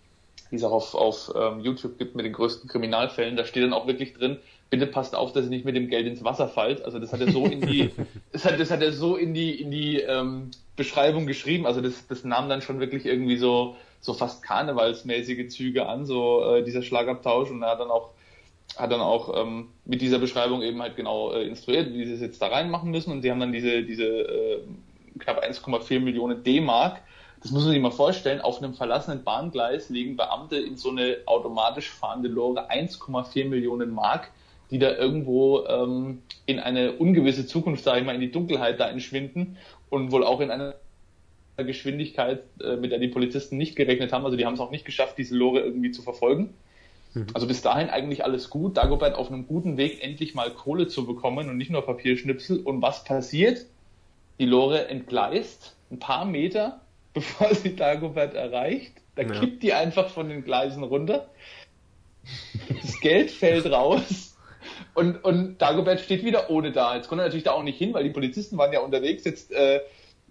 die 0.52 0.58
es 0.58 0.64
auch 0.64 0.72
auf, 0.72 0.96
auf 0.96 1.34
ähm, 1.36 1.60
YouTube 1.62 1.98
gibt 1.98 2.16
mit 2.16 2.26
den 2.26 2.34
größten 2.34 2.70
Kriminalfällen, 2.70 3.36
da 3.36 3.46
steht 3.46 3.64
dann 3.64 3.74
auch 3.74 3.88
wirklich 3.88 4.14
drin, 4.14 4.38
bitte 4.74 4.88
passt 4.88 5.16
auf, 5.16 5.34
dass 5.34 5.46
ihr 5.46 5.52
nicht 5.52 5.66
mit 5.66 5.76
dem 5.76 5.88
Geld 5.88 6.08
ins 6.08 6.24
Wasser 6.24 6.48
fallt. 6.48 6.84
Also 6.84 6.98
das 6.98 7.14
hat 7.14 7.22
er 7.22 7.32
so 7.32 7.46
in 7.46 7.62
die, 7.62 7.92
das 8.32 8.44
hat, 8.44 8.60
das 8.60 8.72
hat 8.72 8.82
er 8.82 8.92
so 8.92 9.16
in 9.16 9.36
die, 9.36 9.62
in 9.62 9.70
die 9.70 10.00
ähm, 10.00 10.50
Beschreibung 10.76 11.28
geschrieben. 11.28 11.68
Also 11.68 11.80
das, 11.80 12.08
das 12.08 12.24
nahm 12.24 12.50
dann 12.50 12.64
schon 12.64 12.80
wirklich 12.80 13.06
irgendwie 13.06 13.38
so, 13.38 13.76
so 14.02 14.16
fast 14.16 14.42
karnevalsmäßige 14.42 15.48
Züge 15.50 15.86
an, 15.86 16.08
so 16.08 16.44
äh, 16.44 16.64
dieser 16.64 16.82
Schlagabtausch 16.82 17.52
und 17.52 17.62
er 17.62 17.70
hat 17.70 17.82
dann 17.82 17.92
auch 17.92 18.10
hat 18.78 18.92
dann 18.92 19.02
auch 19.02 19.40
ähm, 19.40 19.70
mit 19.86 20.02
dieser 20.02 20.20
Beschreibung 20.20 20.62
eben 20.62 20.82
halt 20.82 20.96
genau 20.96 21.32
äh, 21.32 21.48
instruiert, 21.48 21.94
wie 21.94 22.06
sie 22.06 22.14
es 22.14 22.22
jetzt 22.22 22.42
da 22.42 22.48
reinmachen 22.48 22.92
müssen. 22.92 23.12
Und 23.12 23.22
sie 23.22 23.32
haben 23.32 23.40
dann 23.40 23.52
diese, 23.52 23.84
diese 23.84 24.06
äh, 24.06 24.60
knapp 25.20 25.44
1,4 25.44 26.00
Millionen 26.00 26.44
D-Mark, 26.44 27.02
das 27.44 27.52
muss 27.52 27.64
man 27.64 27.74
sich 27.74 27.82
mal 27.82 27.92
vorstellen, 27.92 28.40
auf 28.40 28.60
einem 28.60 28.74
verlassenen 28.74 29.26
Bahngleis 29.26 29.90
legen 29.90 30.16
Beamte 30.16 30.56
in 30.56 30.78
so 30.78 30.92
eine 30.92 31.18
automatisch 31.26 31.90
fahrende 31.90 32.30
Lore 32.30 32.72
1,4 32.72 33.50
Millionen 33.50 33.94
Mark, 33.94 34.32
die 34.72 34.80
da 34.80 34.96
irgendwo 34.96 35.66
ähm, 35.68 36.22
in 36.46 36.62
eine 36.62 36.94
ungewisse 36.94 37.46
Zukunft, 37.46 37.84
sage 37.84 38.00
ich 38.00 38.06
mal, 38.06 38.16
in 38.16 38.22
die 38.22 38.32
Dunkelheit 38.32 38.80
da 38.80 38.90
entschwinden 38.90 39.58
und 39.90 40.14
wohl 40.14 40.24
auch 40.24 40.40
in 40.40 40.52
einer 40.52 40.76
Geschwindigkeit, 41.58 42.44
äh, 42.64 42.78
mit 42.78 42.94
der 42.94 43.00
die 43.00 43.10
Polizisten 43.10 43.58
nicht 43.58 43.76
gerechnet 43.76 44.14
haben. 44.14 44.24
Also 44.24 44.38
die 44.38 44.46
haben 44.46 44.54
es 44.54 44.62
auch 44.62 44.72
nicht 44.72 44.86
geschafft, 44.86 45.18
diese 45.18 45.36
Lore 45.36 45.60
irgendwie 45.60 45.92
zu 45.92 46.02
verfolgen. 46.02 46.54
Mhm. 47.14 47.28
Also 47.34 47.48
bis 47.48 47.62
dahin 47.62 47.90
eigentlich 47.90 48.24
alles 48.24 48.50
gut. 48.50 48.78
Dagobert 48.78 49.16
auf 49.16 49.30
einem 49.30 49.48
guten 49.48 49.78
Weg, 49.78 50.04
endlich 50.04 50.34
mal 50.36 50.50
Kohle 50.52 50.88
zu 50.88 51.06
bekommen 51.06 51.50
und 51.50 51.58
nicht 51.58 51.72
nur 51.72 51.86
Papierschnipsel. 51.86 52.60
Und 52.60 52.82
was 52.82 53.04
passiert? 53.04 53.66
Die 54.40 54.46
Lore 54.46 54.88
entgleist 54.88 55.76
ein 55.92 56.00
paar 56.00 56.26
Meter, 56.26 56.82
bevor 57.14 57.54
sie 57.54 57.76
Dagobert 57.76 58.34
erreicht. 58.34 58.94
Da 59.16 59.24
ja. 59.24 59.30
kippt 59.30 59.62
die 59.62 59.74
einfach 59.74 60.10
von 60.10 60.30
den 60.30 60.44
Gleisen 60.44 60.84
runter. 60.84 61.30
Das 62.82 63.00
Geld 63.02 63.30
fällt 63.30 63.66
raus. 63.68 64.36
Und, 64.96 65.24
und 65.24 65.62
Dagobert 65.62 66.00
steht 66.00 66.24
wieder 66.24 66.50
ohne 66.50 66.72
da. 66.72 66.96
Jetzt 66.96 67.10
konnte 67.10 67.24
er 67.24 67.28
natürlich 67.28 67.44
da 67.44 67.52
auch 67.52 67.64
nicht 67.64 67.78
hin, 67.78 67.94
weil 67.94 68.04
die 68.04 68.10
Polizisten 68.10 68.58
waren 68.58 68.74
ja 68.74 68.80
unterwegs. 68.80 69.24
Jetzt 69.24 69.52
äh, 69.52 69.82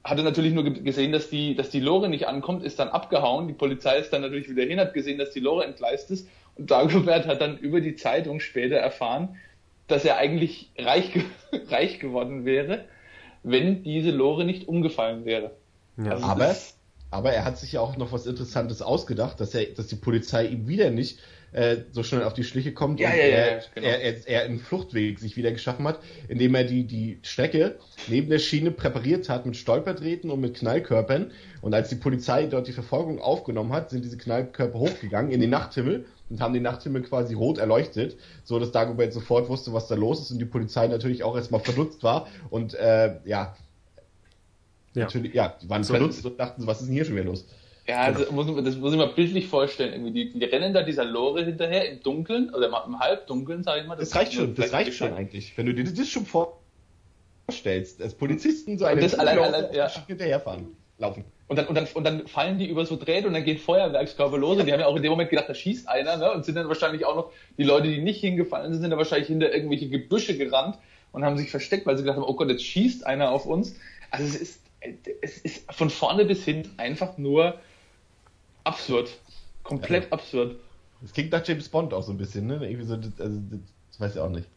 hat 0.03 0.19
er 0.19 0.25
natürlich 0.25 0.53
nur 0.53 0.65
gesehen, 0.65 1.13
dass 1.13 1.31
die, 1.31 1.55
dass 1.55 1.71
die 1.71 1.81
Lore 1.81 2.09
nicht 2.09 2.27
ankommt, 2.27 2.65
ist 2.65 2.79
dann 2.79 2.89
abgehauen. 2.89 3.47
Die 3.47 3.55
Polizei 3.55 3.99
ist 3.99 4.13
dann 4.13 4.23
natürlich 4.23 4.49
wieder 4.49 4.65
hin, 4.65 4.81
hat 4.81 4.95
gesehen, 4.95 5.19
dass 5.19 5.31
die 5.31 5.41
Lore 5.41 5.65
entgleist 5.65 6.11
ist 6.11 6.27
und 6.57 6.71
Dagobert 6.71 7.27
hat 7.27 7.41
dann 7.41 7.59
über 7.59 7.81
die 7.81 7.97
Zeitung 7.97 8.41
später 8.41 8.77
erfahren, 8.77 9.37
dass 9.89 10.05
er 10.05 10.19
eigentlich 10.19 10.71
reich, 10.79 11.13
reich 11.69 11.99
geworden 11.99 12.45
wäre, 12.45 12.85
wenn 13.43 13.83
diese 13.83 14.11
Lore 14.11 14.45
nicht 14.45 14.69
umgefallen 14.69 15.25
wäre. 15.25 15.53
Ja. 15.97 16.13
Also 16.13 16.25
aber, 16.25 16.57
aber 17.11 17.33
er 17.33 17.45
hat 17.45 17.59
sich 17.59 17.73
ja 17.73 17.81
auch 17.81 17.97
noch 17.97 18.13
was 18.13 18.27
Interessantes 18.27 18.83
ausgedacht, 18.83 19.41
dass 19.41 19.55
er, 19.55 19.67
dass 19.67 19.89
die 19.89 19.97
Polizei 19.97 20.47
ihm 20.47 20.69
wieder 20.69 20.91
nicht 20.91 21.19
äh, 21.53 21.79
so 21.91 22.03
schnell 22.03 22.23
auf 22.25 22.35
die 22.35 22.45
Schliche 22.45 22.73
kommt 22.73 22.99
ja, 22.99 23.11
und 23.11 23.17
ja, 23.17 23.23
er, 23.23 23.57
ja, 23.57 23.63
genau. 23.75 23.87
er, 23.87 24.01
er, 24.01 24.29
er 24.29 24.43
einen 24.45 24.59
Fluchtweg 24.59 25.19
sich 25.19 25.37
wieder 25.37 25.53
geschaffen 25.53 25.87
hat, 25.87 26.01
indem 26.29 26.55
er 26.55 26.65
die, 26.65 26.85
die 26.85 27.19
Strecke 27.23 27.77
neben 28.09 28.31
der 28.31 28.39
Schiene 28.39 28.71
präpariert 28.71 29.29
hat 29.29 29.47
mit 29.47 29.57
Stolperdrähten 29.57 30.31
und 30.31 30.41
mit 30.41 30.55
Knallkörpern. 30.55 31.31
Und 31.61 31.75
als 31.75 31.91
die 31.91 31.97
Polizei 31.97 32.47
dort 32.47 32.67
die 32.67 32.73
Verfolgung 32.73 33.21
aufgenommen 33.21 33.73
hat, 33.73 33.91
sind 33.91 34.05
diese 34.05 34.17
Knallkörper 34.17 34.79
hochgegangen 34.79 35.31
in 35.31 35.41
den 35.41 35.51
Nachthimmel 35.51 36.07
und 36.31 36.41
haben 36.41 36.55
den 36.55 36.63
Nachthimmel 36.63 37.03
quasi 37.03 37.35
rot 37.35 37.59
erleuchtet, 37.59 38.17
so 38.45 38.59
dass 38.59 38.73
Dagobert 38.73 39.13
sofort 39.13 39.49
wusste, 39.49 39.73
was 39.75 39.89
da 39.89 39.95
los 39.95 40.21
ist 40.21 40.31
und 40.31 40.39
die 40.39 40.47
Polizei 40.47 40.87
natürlich 40.87 41.23
auch 41.23 41.37
erstmal 41.37 41.61
verdutzt 41.61 42.03
war 42.03 42.27
und 42.49 42.75
äh, 42.75 43.17
ja, 43.27 43.55
ja. 44.95 45.05
natürlich, 45.05 45.35
ja, 45.35 45.55
die 45.63 45.69
waren 45.69 45.85
verdutzt 45.85 46.25
und 46.25 46.41
dachten, 46.41 46.67
was 46.67 46.81
ist 46.81 46.87
denn 46.87 46.95
hier 46.95 47.05
schon 47.05 47.15
wieder 47.15 47.27
los? 47.27 47.45
Ja, 47.87 48.01
also 48.03 48.31
muss, 48.33 48.47
das 48.65 48.77
muss 48.77 48.93
ich 48.93 48.99
mal 48.99 49.09
bildlich 49.09 49.49
vorstellen. 49.49 49.93
Irgendwie 49.93 50.13
die, 50.13 50.39
die 50.39 50.45
rennen 50.45 50.73
da 50.73 50.83
dieser 50.83 51.05
Lore 51.05 51.45
hinterher 51.45 51.91
im 51.91 52.03
Dunkeln 52.03 52.55
oder 52.55 52.69
im 52.87 52.99
Halbdunkeln, 52.99 53.65
sag 53.65 53.81
ich 53.81 53.87
mal. 53.87 53.97
Das, 53.97 54.11
das 54.11 54.19
reicht 54.19 54.35
schon, 54.35 54.55
das 54.55 54.73
reicht 54.73 54.95
schon 54.95 55.13
eigentlich. 55.15 55.57
Wenn 55.57 55.67
du 55.67 55.75
dir 55.75 55.85
das 55.85 56.09
schon 56.09 56.25
vorstellst, 56.25 58.01
als 58.01 58.15
Polizisten 58.15 58.79
so 58.79 58.85
eine 58.85 59.01
das 59.01 59.17
allein, 59.17 59.39
allein, 59.39 59.75
ja. 59.75 59.91
hinterherfahren, 60.07 60.77
laufen. 60.99 61.25
Und 61.49 61.57
dann, 61.57 61.67
und, 61.67 61.75
dann, 61.75 61.87
und 61.93 62.05
dann 62.05 62.27
fallen 62.29 62.59
die 62.59 62.67
über 62.67 62.87
so 62.87 62.97
Drähte 62.97 63.27
und 63.27 63.35
dann 63.35 63.45
gehen 63.45 63.59
Feuerwerkskörper 63.59 64.39
los 64.39 64.59
und 64.59 64.67
die 64.67 64.73
haben 64.73 64.81
ja 64.81 64.87
auch 64.87 64.97
in 64.97 65.03
dem 65.03 65.11
Moment 65.11 65.29
gedacht, 65.29 65.49
da 65.49 65.55
schießt 65.55 65.89
einer, 65.89 66.17
ne? 66.17 66.33
Und 66.33 66.45
sind 66.45 66.55
dann 66.55 66.69
wahrscheinlich 66.69 67.05
auch 67.05 67.17
noch, 67.17 67.33
die 67.59 67.65
Leute, 67.65 67.89
die 67.89 68.01
nicht 68.01 68.21
hingefallen 68.21 68.73
sind, 68.73 68.81
sind 68.81 68.91
dann 68.91 68.99
wahrscheinlich 68.99 69.29
hinter 69.29 69.53
irgendwelche 69.53 69.89
Gebüsche 69.89 70.39
gerannt 70.39 70.79
und 71.11 71.25
haben 71.25 71.37
sich 71.37 71.51
versteckt, 71.51 71.85
weil 71.85 71.97
sie 71.97 72.05
gedacht 72.05 72.17
haben, 72.17 72.27
oh 72.27 72.35
Gott, 72.35 72.49
jetzt 72.49 72.65
schießt 72.65 73.05
einer 73.05 73.33
auf 73.33 73.45
uns. 73.45 73.75
Also 74.11 74.25
es 74.25 74.37
ist, 74.37 74.61
es 75.21 75.39
ist 75.39 75.71
von 75.73 75.91
vorne 75.91 76.25
bis 76.25 76.45
hin 76.45 76.71
einfach 76.79 77.19
nur 77.19 77.61
absurd. 78.65 79.11
Komplett 79.63 80.05
ja. 80.05 80.13
absurd. 80.13 80.57
Es 81.05 81.13
klingt 81.13 81.33
nach 81.33 81.47
James 81.47 81.69
Bond 81.69 81.95
auch 81.95 82.03
so 82.03 82.13
ein 82.13 82.19
bisschen, 82.19 82.47
ne? 82.47 82.55
Irgendwie 82.69 82.87
so, 82.87 82.95
also, 82.95 83.41
das 83.91 84.01
weiß 84.01 84.15
ich 84.15 84.21
auch 84.21 84.29
nicht. 84.29 84.49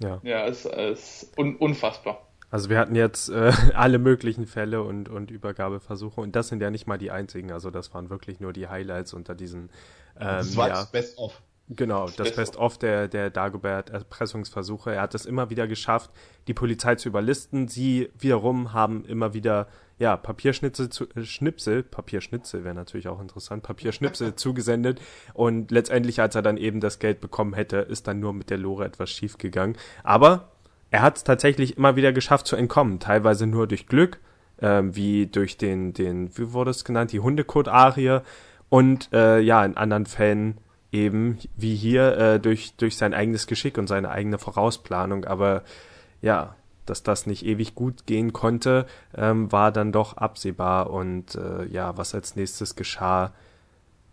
Ja. 0.00 0.20
Ja, 0.22 0.46
es 0.46 0.64
ist 0.64 1.32
un 1.38 1.56
unfassbar. 1.56 2.26
Also 2.50 2.70
wir 2.70 2.78
hatten 2.78 2.94
jetzt 2.94 3.28
äh, 3.28 3.52
alle 3.74 3.98
möglichen 3.98 4.46
Fälle 4.46 4.82
und, 4.82 5.08
und 5.08 5.30
Übergabeversuche 5.30 6.20
und 6.20 6.36
das 6.36 6.48
sind 6.48 6.62
ja 6.62 6.70
nicht 6.70 6.86
mal 6.86 6.98
die 6.98 7.10
einzigen. 7.10 7.52
Also 7.52 7.70
das 7.70 7.92
waren 7.94 8.10
wirklich 8.10 8.40
nur 8.40 8.52
die 8.52 8.68
Highlights 8.68 9.14
unter 9.14 9.34
diesen. 9.34 9.70
Ähm, 10.18 10.38
das 10.38 10.56
war 10.56 10.68
ja, 10.68 10.74
das 10.74 10.90
Best-of. 10.90 11.42
Genau, 11.68 12.08
das 12.08 12.34
Best-of 12.36 12.78
der, 12.78 13.08
der 13.08 13.30
Dagobert-Erpressungsversuche. 13.30 14.94
Er 14.94 15.02
hat 15.02 15.16
es 15.16 15.26
immer 15.26 15.50
wieder 15.50 15.66
geschafft, 15.66 16.12
die 16.46 16.54
Polizei 16.54 16.94
zu 16.94 17.08
überlisten. 17.08 17.66
Sie 17.66 18.08
wiederum 18.16 18.72
haben 18.72 19.04
immer 19.04 19.34
wieder 19.34 19.66
ja, 19.98 20.16
Papierschnitzel, 20.16 20.90
zu, 20.90 21.04
äh, 21.14 21.22
Schnipsel, 21.24 21.82
Papierschnitzel 21.82 22.64
wäre 22.64 22.74
natürlich 22.74 23.08
auch 23.08 23.20
interessant, 23.20 23.62
Papierschnipsel 23.62 24.34
zugesendet 24.36 25.00
und 25.34 25.70
letztendlich, 25.70 26.20
als 26.20 26.34
er 26.34 26.42
dann 26.42 26.56
eben 26.56 26.80
das 26.80 26.98
Geld 26.98 27.20
bekommen 27.20 27.54
hätte, 27.54 27.78
ist 27.78 28.06
dann 28.06 28.20
nur 28.20 28.32
mit 28.32 28.50
der 28.50 28.58
Lore 28.58 28.84
etwas 28.84 29.10
schief 29.10 29.38
gegangen. 29.38 29.76
Aber 30.02 30.52
er 30.90 31.02
hat 31.02 31.16
es 31.16 31.24
tatsächlich 31.24 31.76
immer 31.76 31.96
wieder 31.96 32.12
geschafft 32.12 32.46
zu 32.46 32.56
entkommen, 32.56 33.00
teilweise 33.00 33.46
nur 33.46 33.66
durch 33.66 33.86
Glück, 33.86 34.20
äh, 34.58 34.82
wie 34.84 35.26
durch 35.26 35.56
den, 35.56 35.92
den, 35.92 36.36
wie 36.36 36.52
wurde 36.52 36.70
es 36.70 36.84
genannt, 36.84 37.12
die 37.12 37.20
Hundekot-Arie 37.20 38.20
und 38.68 39.12
äh, 39.12 39.40
ja, 39.40 39.64
in 39.64 39.76
anderen 39.76 40.06
Fällen 40.06 40.58
eben, 40.92 41.38
wie 41.56 41.74
hier, 41.74 42.16
äh, 42.18 42.40
durch, 42.40 42.76
durch 42.76 42.96
sein 42.96 43.14
eigenes 43.14 43.46
Geschick 43.46 43.78
und 43.78 43.86
seine 43.86 44.10
eigene 44.10 44.38
Vorausplanung. 44.38 45.24
Aber 45.24 45.62
ja, 46.22 46.56
dass 46.86 47.02
das 47.02 47.26
nicht 47.26 47.44
ewig 47.44 47.74
gut 47.74 48.06
gehen 48.06 48.32
konnte, 48.32 48.86
ähm, 49.14 49.50
war 49.52 49.72
dann 49.72 49.92
doch 49.92 50.16
absehbar. 50.16 50.90
Und 50.90 51.34
äh, 51.34 51.66
ja, 51.66 51.96
was 51.96 52.14
als 52.14 52.36
nächstes 52.36 52.76
geschah, 52.76 53.32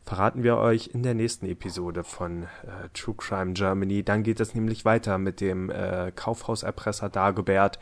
verraten 0.05 0.43
wir 0.43 0.57
euch 0.57 0.89
in 0.93 1.03
der 1.03 1.13
nächsten 1.13 1.45
Episode 1.45 2.03
von 2.03 2.43
äh, 2.43 2.89
True 2.93 3.15
Crime 3.17 3.53
Germany. 3.53 4.03
Dann 4.03 4.23
geht 4.23 4.39
es 4.39 4.53
nämlich 4.53 4.85
weiter 4.85 5.17
mit 5.17 5.41
dem 5.41 5.69
äh, 5.69 6.11
Kaufhauserpresser 6.15 7.09
Dagobert. 7.09 7.79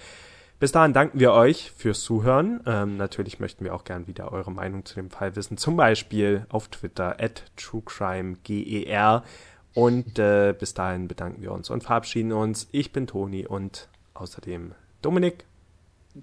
Bis 0.59 0.71
dahin 0.71 0.93
danken 0.93 1.19
wir 1.19 1.33
euch 1.33 1.71
fürs 1.75 2.01
Zuhören. 2.01 2.61
Ähm, 2.67 2.95
natürlich 2.95 3.39
möchten 3.39 3.65
wir 3.65 3.73
auch 3.73 3.83
gern 3.83 4.05
wieder 4.05 4.31
eure 4.31 4.51
Meinung 4.51 4.85
zu 4.85 4.93
dem 4.93 5.09
Fall 5.09 5.35
wissen. 5.35 5.57
Zum 5.57 5.75
Beispiel 5.75 6.45
auf 6.49 6.67
Twitter 6.67 7.19
at 7.19 7.45
truecrimeger. 7.57 9.23
Und 9.73 10.19
äh, 10.19 10.53
bis 10.57 10.75
dahin 10.75 11.07
bedanken 11.07 11.41
wir 11.41 11.51
uns 11.51 11.71
und 11.71 11.83
verabschieden 11.83 12.31
uns. 12.31 12.67
Ich 12.71 12.91
bin 12.91 13.07
Toni 13.07 13.47
und 13.47 13.89
außerdem 14.13 14.75
Dominik. 15.01 15.45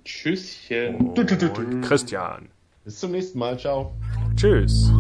Tschüsschen. 0.05 0.97
Und 0.97 1.83
Christian. 1.83 2.49
Bis 2.85 3.01
zum 3.01 3.13
nächsten 3.13 3.39
Mal. 3.39 3.59
Ciao. 3.59 3.95
Tschüss. 4.37 4.91